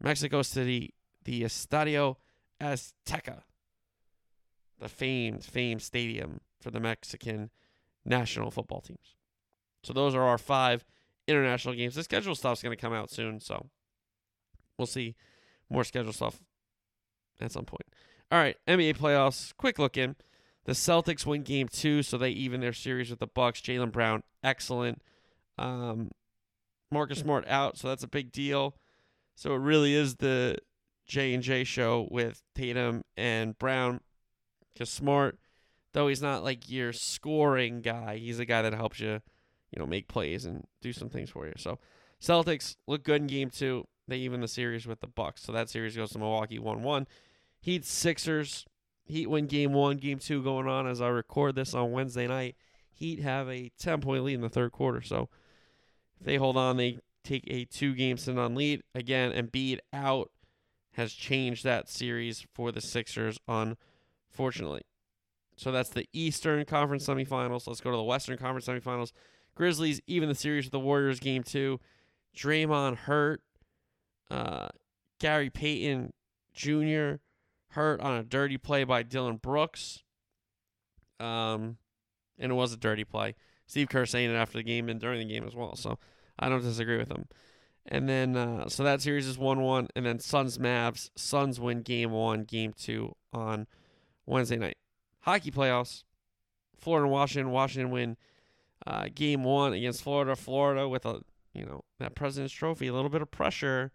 Mexico 0.00 0.42
City, 0.42 0.94
the 1.24 1.42
Estadio 1.42 2.16
Azteca, 2.60 3.42
the 4.78 4.88
famed, 4.88 5.44
famed 5.44 5.82
stadium 5.82 6.40
for 6.60 6.70
the 6.70 6.80
Mexican 6.80 7.50
national 8.04 8.50
football 8.50 8.80
teams. 8.80 9.14
So 9.82 9.92
those 9.92 10.14
are 10.14 10.22
our 10.22 10.38
five 10.38 10.84
international 11.26 11.74
games. 11.74 11.94
The 11.94 12.02
schedule 12.02 12.34
stuff's 12.34 12.62
going 12.62 12.76
to 12.76 12.80
come 12.80 12.92
out 12.92 13.10
soon, 13.10 13.40
so 13.40 13.68
we'll 14.76 14.86
see 14.86 15.14
more 15.70 15.84
schedule 15.84 16.12
stuff 16.12 16.40
at 17.40 17.52
some 17.52 17.64
point. 17.64 17.86
All 18.30 18.38
right, 18.38 18.56
NBA 18.66 18.96
playoffs. 18.96 19.54
Quick 19.56 19.78
look 19.78 19.96
in. 19.96 20.16
The 20.64 20.72
Celtics 20.72 21.24
win 21.24 21.42
game 21.42 21.68
two, 21.68 22.02
so 22.02 22.18
they 22.18 22.30
even 22.30 22.60
their 22.60 22.74
series 22.74 23.08
with 23.10 23.20
the 23.20 23.26
Bucks. 23.26 23.60
Jaylen 23.60 23.90
Brown, 23.90 24.22
excellent. 24.44 25.00
Um, 25.56 26.10
Marcus 26.90 27.18
Smart 27.18 27.46
out, 27.48 27.76
so 27.76 27.88
that's 27.88 28.02
a 28.02 28.08
big 28.08 28.32
deal. 28.32 28.76
So 29.34 29.54
it 29.54 29.58
really 29.58 29.94
is 29.94 30.16
the 30.16 30.58
J 31.06 31.34
and 31.34 31.42
J 31.42 31.64
show 31.64 32.08
with 32.10 32.42
Tatum 32.54 33.02
and 33.16 33.58
Brown. 33.58 34.00
Because 34.72 34.90
Smart, 34.90 35.38
though 35.92 36.08
he's 36.08 36.22
not 36.22 36.44
like 36.44 36.70
your 36.70 36.92
scoring 36.92 37.80
guy, 37.80 38.16
he's 38.16 38.38
a 38.38 38.44
guy 38.44 38.62
that 38.62 38.74
helps 38.74 39.00
you, 39.00 39.20
you 39.70 39.78
know, 39.78 39.86
make 39.86 40.08
plays 40.08 40.44
and 40.44 40.64
do 40.80 40.92
some 40.92 41.08
things 41.08 41.30
for 41.30 41.46
you. 41.46 41.54
So 41.56 41.78
Celtics 42.20 42.76
look 42.86 43.04
good 43.04 43.22
in 43.22 43.26
game 43.26 43.50
two. 43.50 43.86
They 44.06 44.18
even 44.18 44.40
the 44.40 44.48
series 44.48 44.86
with 44.86 45.00
the 45.00 45.06
Bucks. 45.06 45.42
So 45.42 45.52
that 45.52 45.68
series 45.68 45.96
goes 45.96 46.10
to 46.10 46.18
Milwaukee 46.18 46.58
one 46.58 46.82
one. 46.82 47.06
Heat 47.60 47.84
Sixers. 47.84 48.64
Heat 49.04 49.28
win 49.30 49.46
game 49.46 49.72
one, 49.72 49.96
game 49.96 50.18
two 50.18 50.42
going 50.42 50.68
on 50.68 50.86
as 50.86 51.00
I 51.00 51.08
record 51.08 51.54
this 51.54 51.74
on 51.74 51.92
Wednesday 51.92 52.26
night. 52.26 52.56
Heat 52.92 53.20
have 53.20 53.48
a 53.48 53.70
ten 53.78 54.00
point 54.00 54.22
lead 54.22 54.34
in 54.34 54.42
the 54.42 54.50
third 54.50 54.72
quarter. 54.72 55.00
So 55.00 55.30
if 56.18 56.26
they 56.26 56.36
hold 56.36 56.56
on, 56.56 56.76
they 56.76 56.98
take 57.24 57.44
a 57.48 57.64
two 57.64 57.94
game 57.94 58.16
sit 58.16 58.38
on 58.38 58.54
lead. 58.54 58.82
Again, 58.94 59.32
Embiid 59.32 59.78
out 59.92 60.30
has 60.92 61.12
changed 61.12 61.64
that 61.64 61.88
series 61.88 62.46
for 62.54 62.72
the 62.72 62.80
Sixers, 62.80 63.38
unfortunately. 63.46 64.82
So 65.56 65.72
that's 65.72 65.90
the 65.90 66.08
Eastern 66.12 66.64
Conference 66.64 67.06
semifinals. 67.06 67.66
Let's 67.66 67.80
go 67.80 67.90
to 67.90 67.96
the 67.96 68.02
Western 68.02 68.38
Conference 68.38 68.66
semifinals. 68.66 69.12
Grizzlies 69.54 70.00
even 70.06 70.28
the 70.28 70.34
series 70.34 70.66
with 70.66 70.72
the 70.72 70.80
Warriors 70.80 71.20
game 71.20 71.42
two. 71.42 71.80
Draymond 72.36 72.96
hurt. 72.96 73.42
Uh, 74.30 74.68
Gary 75.18 75.50
Payton 75.50 76.12
Jr. 76.52 77.16
hurt 77.70 78.00
on 78.00 78.18
a 78.18 78.22
dirty 78.22 78.56
play 78.56 78.84
by 78.84 79.02
Dillon 79.02 79.36
Brooks. 79.36 80.02
Um, 81.18 81.78
and 82.38 82.52
it 82.52 82.54
was 82.54 82.72
a 82.72 82.76
dirty 82.76 83.04
play. 83.04 83.34
Steve 83.68 83.88
Kerr 83.88 84.06
saying 84.06 84.30
it 84.30 84.34
after 84.34 84.58
the 84.58 84.64
game 84.64 84.88
and 84.88 84.98
during 84.98 85.20
the 85.20 85.32
game 85.32 85.46
as 85.46 85.54
well. 85.54 85.76
So 85.76 85.98
I 86.38 86.48
don't 86.48 86.62
disagree 86.62 86.96
with 86.96 87.10
him. 87.10 87.26
And 87.86 88.08
then, 88.08 88.36
uh, 88.36 88.68
so 88.68 88.82
that 88.82 89.00
series 89.00 89.26
is 89.26 89.38
1 89.38 89.60
1. 89.60 89.88
And 89.94 90.04
then 90.04 90.18
Suns 90.18 90.58
Mavs. 90.58 91.10
Suns 91.14 91.60
win 91.60 91.82
game 91.82 92.10
one, 92.10 92.44
game 92.44 92.72
two 92.72 93.14
on 93.32 93.66
Wednesday 94.26 94.56
night. 94.56 94.76
Hockey 95.20 95.50
playoffs. 95.50 96.04
Florida 96.76 97.04
and 97.04 97.12
Washington. 97.12 97.52
Washington 97.52 97.90
win 97.90 98.16
uh, 98.86 99.06
game 99.14 99.44
one 99.44 99.74
against 99.74 100.02
Florida. 100.02 100.34
Florida 100.34 100.88
with 100.88 101.04
a, 101.04 101.20
you 101.52 101.64
know, 101.64 101.84
that 101.98 102.14
President's 102.14 102.54
Trophy, 102.54 102.86
a 102.86 102.92
little 102.92 103.10
bit 103.10 103.22
of 103.22 103.30
pressure. 103.30 103.92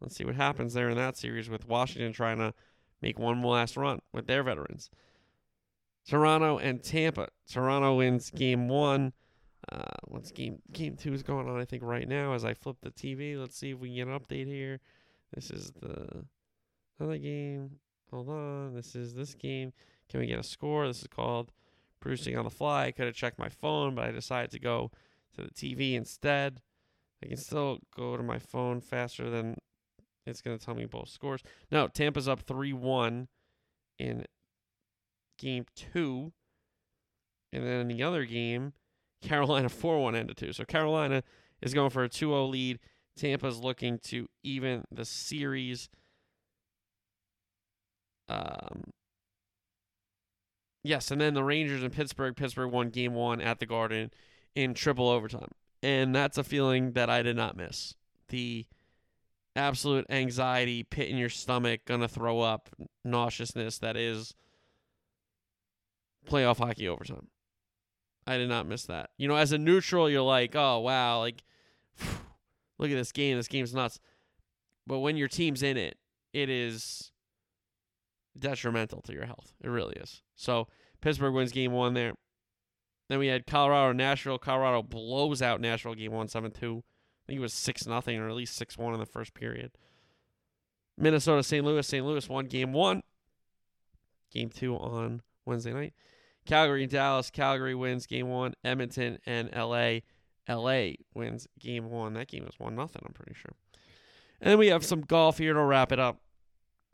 Let's 0.00 0.16
see 0.16 0.24
what 0.24 0.34
happens 0.34 0.74
there 0.74 0.88
in 0.90 0.96
that 0.96 1.16
series 1.16 1.48
with 1.48 1.66
Washington 1.68 2.12
trying 2.12 2.38
to 2.38 2.54
make 3.00 3.18
one 3.18 3.42
last 3.42 3.76
run 3.76 4.00
with 4.12 4.26
their 4.26 4.42
veterans. 4.42 4.90
Toronto 6.08 6.58
and 6.58 6.82
Tampa. 6.82 7.28
Toronto 7.50 7.96
wins 7.96 8.30
game 8.30 8.68
one. 8.68 9.12
Uh, 9.70 9.84
what's 10.08 10.32
game 10.32 10.58
game 10.72 10.96
two 10.96 11.12
is 11.12 11.22
going 11.22 11.48
on? 11.48 11.60
I 11.60 11.64
think 11.64 11.82
right 11.82 12.08
now 12.08 12.32
as 12.32 12.44
I 12.44 12.54
flip 12.54 12.76
the 12.82 12.90
TV. 12.90 13.38
Let's 13.38 13.56
see 13.56 13.70
if 13.70 13.78
we 13.78 13.88
can 13.88 13.96
get 13.96 14.08
an 14.08 14.18
update 14.18 14.46
here. 14.46 14.80
This 15.34 15.50
is 15.50 15.72
the 15.80 16.24
other 17.00 17.18
game. 17.18 17.78
Hold 18.10 18.28
on. 18.28 18.74
This 18.74 18.94
is 18.94 19.14
this 19.14 19.34
game. 19.34 19.72
Can 20.10 20.20
we 20.20 20.26
get 20.26 20.38
a 20.38 20.44
score? 20.44 20.86
This 20.86 21.02
is 21.02 21.08
called 21.08 21.52
producing 22.00 22.36
on 22.36 22.44
the 22.44 22.50
fly. 22.50 22.86
I 22.86 22.90
could 22.90 23.06
have 23.06 23.14
checked 23.14 23.38
my 23.38 23.48
phone, 23.48 23.94
but 23.94 24.04
I 24.04 24.10
decided 24.10 24.50
to 24.50 24.58
go 24.58 24.90
to 25.36 25.42
the 25.42 25.50
TV 25.50 25.94
instead. 25.94 26.60
I 27.22 27.28
can 27.28 27.36
still 27.36 27.78
go 27.96 28.16
to 28.16 28.22
my 28.22 28.38
phone 28.38 28.80
faster 28.80 29.30
than 29.30 29.56
it's 30.26 30.42
going 30.42 30.58
to 30.58 30.64
tell 30.64 30.74
me 30.74 30.84
both 30.84 31.08
scores. 31.08 31.42
No, 31.70 31.88
Tampa's 31.88 32.28
up 32.28 32.40
3 32.42 32.72
1 32.72 33.28
in 33.98 34.24
game 35.42 35.66
two. 35.74 36.32
And 37.52 37.64
then 37.66 37.80
in 37.80 37.88
the 37.88 38.02
other 38.02 38.24
game, 38.24 38.72
Carolina 39.20 39.68
4 39.68 40.00
1 40.00 40.14
ended 40.14 40.36
2. 40.36 40.52
So 40.52 40.64
Carolina 40.64 41.22
is 41.60 41.74
going 41.74 41.90
for 41.90 42.04
a 42.04 42.08
2 42.08 42.28
0 42.28 42.46
lead. 42.46 42.78
Tampa's 43.16 43.58
looking 43.58 43.98
to 44.04 44.28
even 44.42 44.84
the 44.90 45.04
series. 45.04 45.90
Um, 48.28 48.84
yes, 50.82 51.10
and 51.10 51.20
then 51.20 51.34
the 51.34 51.44
Rangers 51.44 51.82
and 51.82 51.92
Pittsburgh. 51.92 52.34
Pittsburgh 52.34 52.72
won 52.72 52.88
game 52.88 53.14
one 53.14 53.42
at 53.42 53.58
the 53.58 53.66
Garden 53.66 54.10
in 54.54 54.72
triple 54.72 55.10
overtime. 55.10 55.50
And 55.82 56.14
that's 56.14 56.38
a 56.38 56.44
feeling 56.44 56.92
that 56.92 57.10
I 57.10 57.22
did 57.22 57.36
not 57.36 57.56
miss. 57.56 57.94
The 58.28 58.66
absolute 59.54 60.06
anxiety, 60.08 60.82
pit 60.82 61.08
in 61.08 61.18
your 61.18 61.28
stomach, 61.28 61.82
gonna 61.84 62.08
throw 62.08 62.40
up, 62.40 62.70
nauseousness 63.04 63.78
that 63.78 63.96
is 63.96 64.34
playoff 66.28 66.58
hockey 66.58 66.88
overtime. 66.88 67.28
I 68.26 68.38
did 68.38 68.48
not 68.48 68.66
miss 68.66 68.84
that. 68.84 69.10
You 69.16 69.28
know, 69.28 69.36
as 69.36 69.52
a 69.52 69.58
neutral, 69.58 70.08
you're 70.08 70.22
like, 70.22 70.54
oh 70.54 70.80
wow, 70.80 71.18
like 71.18 71.42
look 72.78 72.90
at 72.90 72.96
this 72.96 73.12
game. 73.12 73.36
This 73.36 73.48
game's 73.48 73.74
nuts. 73.74 74.00
But 74.86 75.00
when 75.00 75.16
your 75.16 75.28
team's 75.28 75.62
in 75.62 75.76
it, 75.76 75.96
it 76.32 76.48
is 76.48 77.12
detrimental 78.38 79.02
to 79.02 79.12
your 79.12 79.26
health. 79.26 79.52
It 79.60 79.68
really 79.68 79.94
is. 79.96 80.22
So 80.34 80.68
Pittsburgh 81.00 81.34
wins 81.34 81.52
game 81.52 81.72
one 81.72 81.94
there. 81.94 82.12
Then 83.08 83.18
we 83.18 83.26
had 83.26 83.46
Colorado, 83.46 83.92
Nashville. 83.92 84.38
Colorado 84.38 84.82
blows 84.82 85.42
out 85.42 85.60
Nashville 85.60 85.94
game 85.94 86.12
one, 86.12 86.28
seven 86.28 86.50
two. 86.50 86.82
I 87.22 87.22
think 87.26 87.38
it 87.38 87.42
was 87.42 87.52
six 87.52 87.86
nothing 87.86 88.18
or 88.18 88.28
at 88.28 88.34
least 88.34 88.56
six 88.56 88.78
one 88.78 88.94
in 88.94 89.00
the 89.00 89.06
first 89.06 89.34
period. 89.34 89.72
Minnesota, 90.96 91.42
St. 91.42 91.64
Louis. 91.64 91.86
St. 91.86 92.04
Louis 92.04 92.28
won 92.28 92.46
game 92.46 92.72
one. 92.72 93.02
Game 94.30 94.48
two 94.48 94.76
on 94.76 95.22
Wednesday 95.44 95.72
night. 95.72 95.94
Calgary 96.46 96.82
and 96.82 96.92
Dallas. 96.92 97.30
Calgary 97.30 97.74
wins 97.74 98.06
game 98.06 98.28
one. 98.28 98.54
Edmonton 98.64 99.18
and 99.26 99.50
LA. 99.54 100.00
LA 100.48 100.92
wins 101.14 101.46
game 101.58 101.90
one. 101.90 102.14
That 102.14 102.28
game 102.28 102.44
was 102.44 102.58
one 102.58 102.74
nothing. 102.74 103.02
I'm 103.06 103.12
pretty 103.12 103.34
sure. 103.34 103.52
And 104.40 104.50
then 104.50 104.58
we 104.58 104.68
have 104.68 104.84
some 104.84 105.02
golf 105.02 105.38
here 105.38 105.54
to 105.54 105.62
wrap 105.62 105.92
it 105.92 106.00
up. 106.00 106.20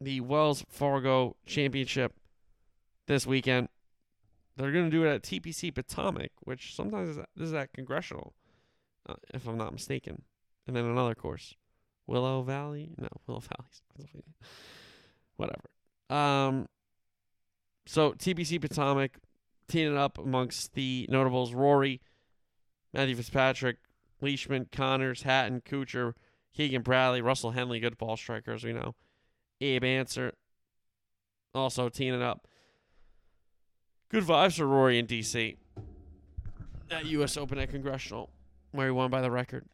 The 0.00 0.20
Wells 0.20 0.64
Fargo 0.68 1.36
Championship 1.46 2.14
this 3.06 3.26
weekend. 3.26 3.68
They're 4.56 4.72
going 4.72 4.84
to 4.84 4.90
do 4.90 5.04
it 5.04 5.08
at 5.08 5.22
TPC 5.22 5.74
Potomac, 5.74 6.30
which 6.40 6.74
sometimes 6.74 7.10
is, 7.10 7.16
this 7.36 7.48
is 7.48 7.54
at 7.54 7.72
Congressional, 7.72 8.34
uh, 9.08 9.14
if 9.32 9.46
I'm 9.46 9.56
not 9.56 9.72
mistaken. 9.72 10.22
And 10.66 10.76
then 10.76 10.84
another 10.84 11.14
course, 11.14 11.54
Willow 12.06 12.42
Valley. 12.42 12.90
No, 12.98 13.08
Willow 13.26 13.40
Valley. 13.40 14.24
Whatever. 15.36 15.70
Um. 16.10 16.68
So 17.86 18.12
TPC 18.12 18.60
Potomac, 18.60 19.18
teaming 19.68 19.96
up 19.98 20.18
amongst 20.18 20.74
the 20.74 21.06
notables 21.10 21.54
Rory, 21.54 22.00
Matthew 22.92 23.16
Fitzpatrick, 23.16 23.76
Leishman, 24.20 24.68
Conners, 24.72 25.22
Hatton, 25.22 25.60
Kuchar, 25.60 26.14
Keegan 26.54 26.82
Bradley, 26.82 27.20
Russell 27.20 27.52
Henley, 27.52 27.80
good 27.80 27.98
ball 27.98 28.16
striker 28.16 28.52
as 28.52 28.64
we 28.64 28.72
know. 28.72 28.94
Abe 29.60 29.84
Ancer 29.84 30.32
also 31.54 31.88
teaming 31.88 32.22
up. 32.22 32.46
Good 34.10 34.24
vibes 34.24 34.56
for 34.56 34.66
Rory 34.66 34.98
in 34.98 35.06
DC. 35.06 35.56
At 36.90 37.04
U.S. 37.06 37.36
Open 37.36 37.58
at 37.58 37.70
Congressional, 37.70 38.30
where 38.72 38.86
he 38.86 38.90
won 38.90 39.10
by 39.10 39.20
the 39.20 39.30
record. 39.30 39.66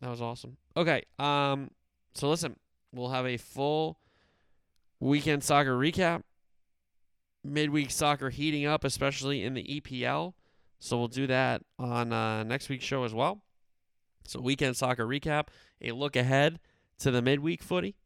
That 0.00 0.10
was 0.10 0.20
awesome. 0.20 0.58
Okay, 0.76 1.04
um, 1.18 1.70
so 2.14 2.28
listen, 2.28 2.56
we'll 2.92 3.08
have 3.08 3.26
a 3.26 3.38
full 3.38 3.98
weekend 5.00 5.42
soccer 5.42 5.76
recap. 5.76 6.22
Midweek 7.44 7.90
soccer 7.90 8.30
heating 8.30 8.66
up, 8.66 8.84
especially 8.84 9.42
in 9.42 9.54
the 9.54 9.80
EPL. 9.80 10.34
So 10.78 10.98
we'll 10.98 11.08
do 11.08 11.26
that 11.28 11.62
on 11.78 12.12
uh, 12.12 12.42
next 12.44 12.68
week's 12.68 12.84
show 12.84 13.04
as 13.04 13.14
well. 13.14 13.42
So 14.24 14.40
weekend 14.40 14.76
soccer 14.76 15.06
recap, 15.06 15.48
a 15.80 15.92
look 15.92 16.16
ahead 16.16 16.60
to 17.00 17.10
the 17.10 17.22
midweek 17.22 17.62
footy. 17.62 17.96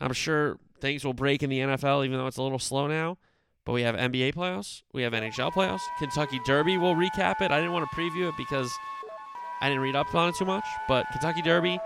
I'm 0.00 0.12
sure 0.12 0.58
things 0.80 1.04
will 1.04 1.14
break 1.14 1.42
in 1.42 1.50
the 1.50 1.60
NFL, 1.60 2.04
even 2.04 2.18
though 2.18 2.26
it's 2.26 2.38
a 2.38 2.42
little 2.42 2.58
slow 2.58 2.86
now. 2.86 3.18
But 3.64 3.72
we 3.72 3.82
have 3.82 3.94
NBA 3.94 4.34
playoffs, 4.34 4.82
we 4.92 5.02
have 5.02 5.12
NHL 5.12 5.52
playoffs, 5.52 5.82
Kentucky 5.98 6.40
Derby. 6.44 6.78
We'll 6.78 6.96
recap 6.96 7.40
it. 7.40 7.52
I 7.52 7.60
didn't 7.60 7.72
want 7.72 7.88
to 7.88 7.96
preview 7.96 8.28
it 8.28 8.34
because 8.36 8.70
I 9.60 9.68
didn't 9.68 9.82
read 9.82 9.94
up 9.94 10.12
on 10.14 10.30
it 10.30 10.34
too 10.34 10.44
much. 10.44 10.64
But 10.88 11.06
Kentucky 11.12 11.42
Derby, 11.42 11.78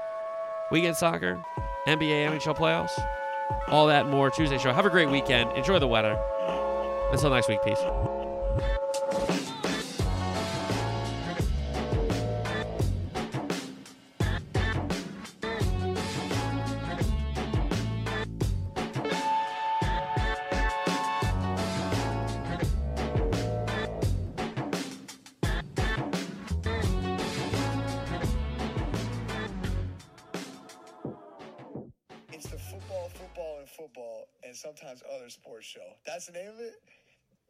weekend 0.71 0.97
soccer, 0.97 1.43
NBA, 1.87 2.31
NHL 2.31 2.57
playoffs, 2.57 2.99
all 3.69 3.87
that 3.87 4.07
more 4.07 4.31
Tuesday 4.31 4.59
show. 4.59 4.73
Have 4.73 4.87
a 4.87 4.91
great 4.91 5.11
weekend. 5.11 5.53
Enjoy 5.53 5.79
the 5.79 5.89
weather. 5.89 6.19
Until 7.13 7.31
next 7.31 7.49
week, 7.49 7.63
peace. 7.63 7.81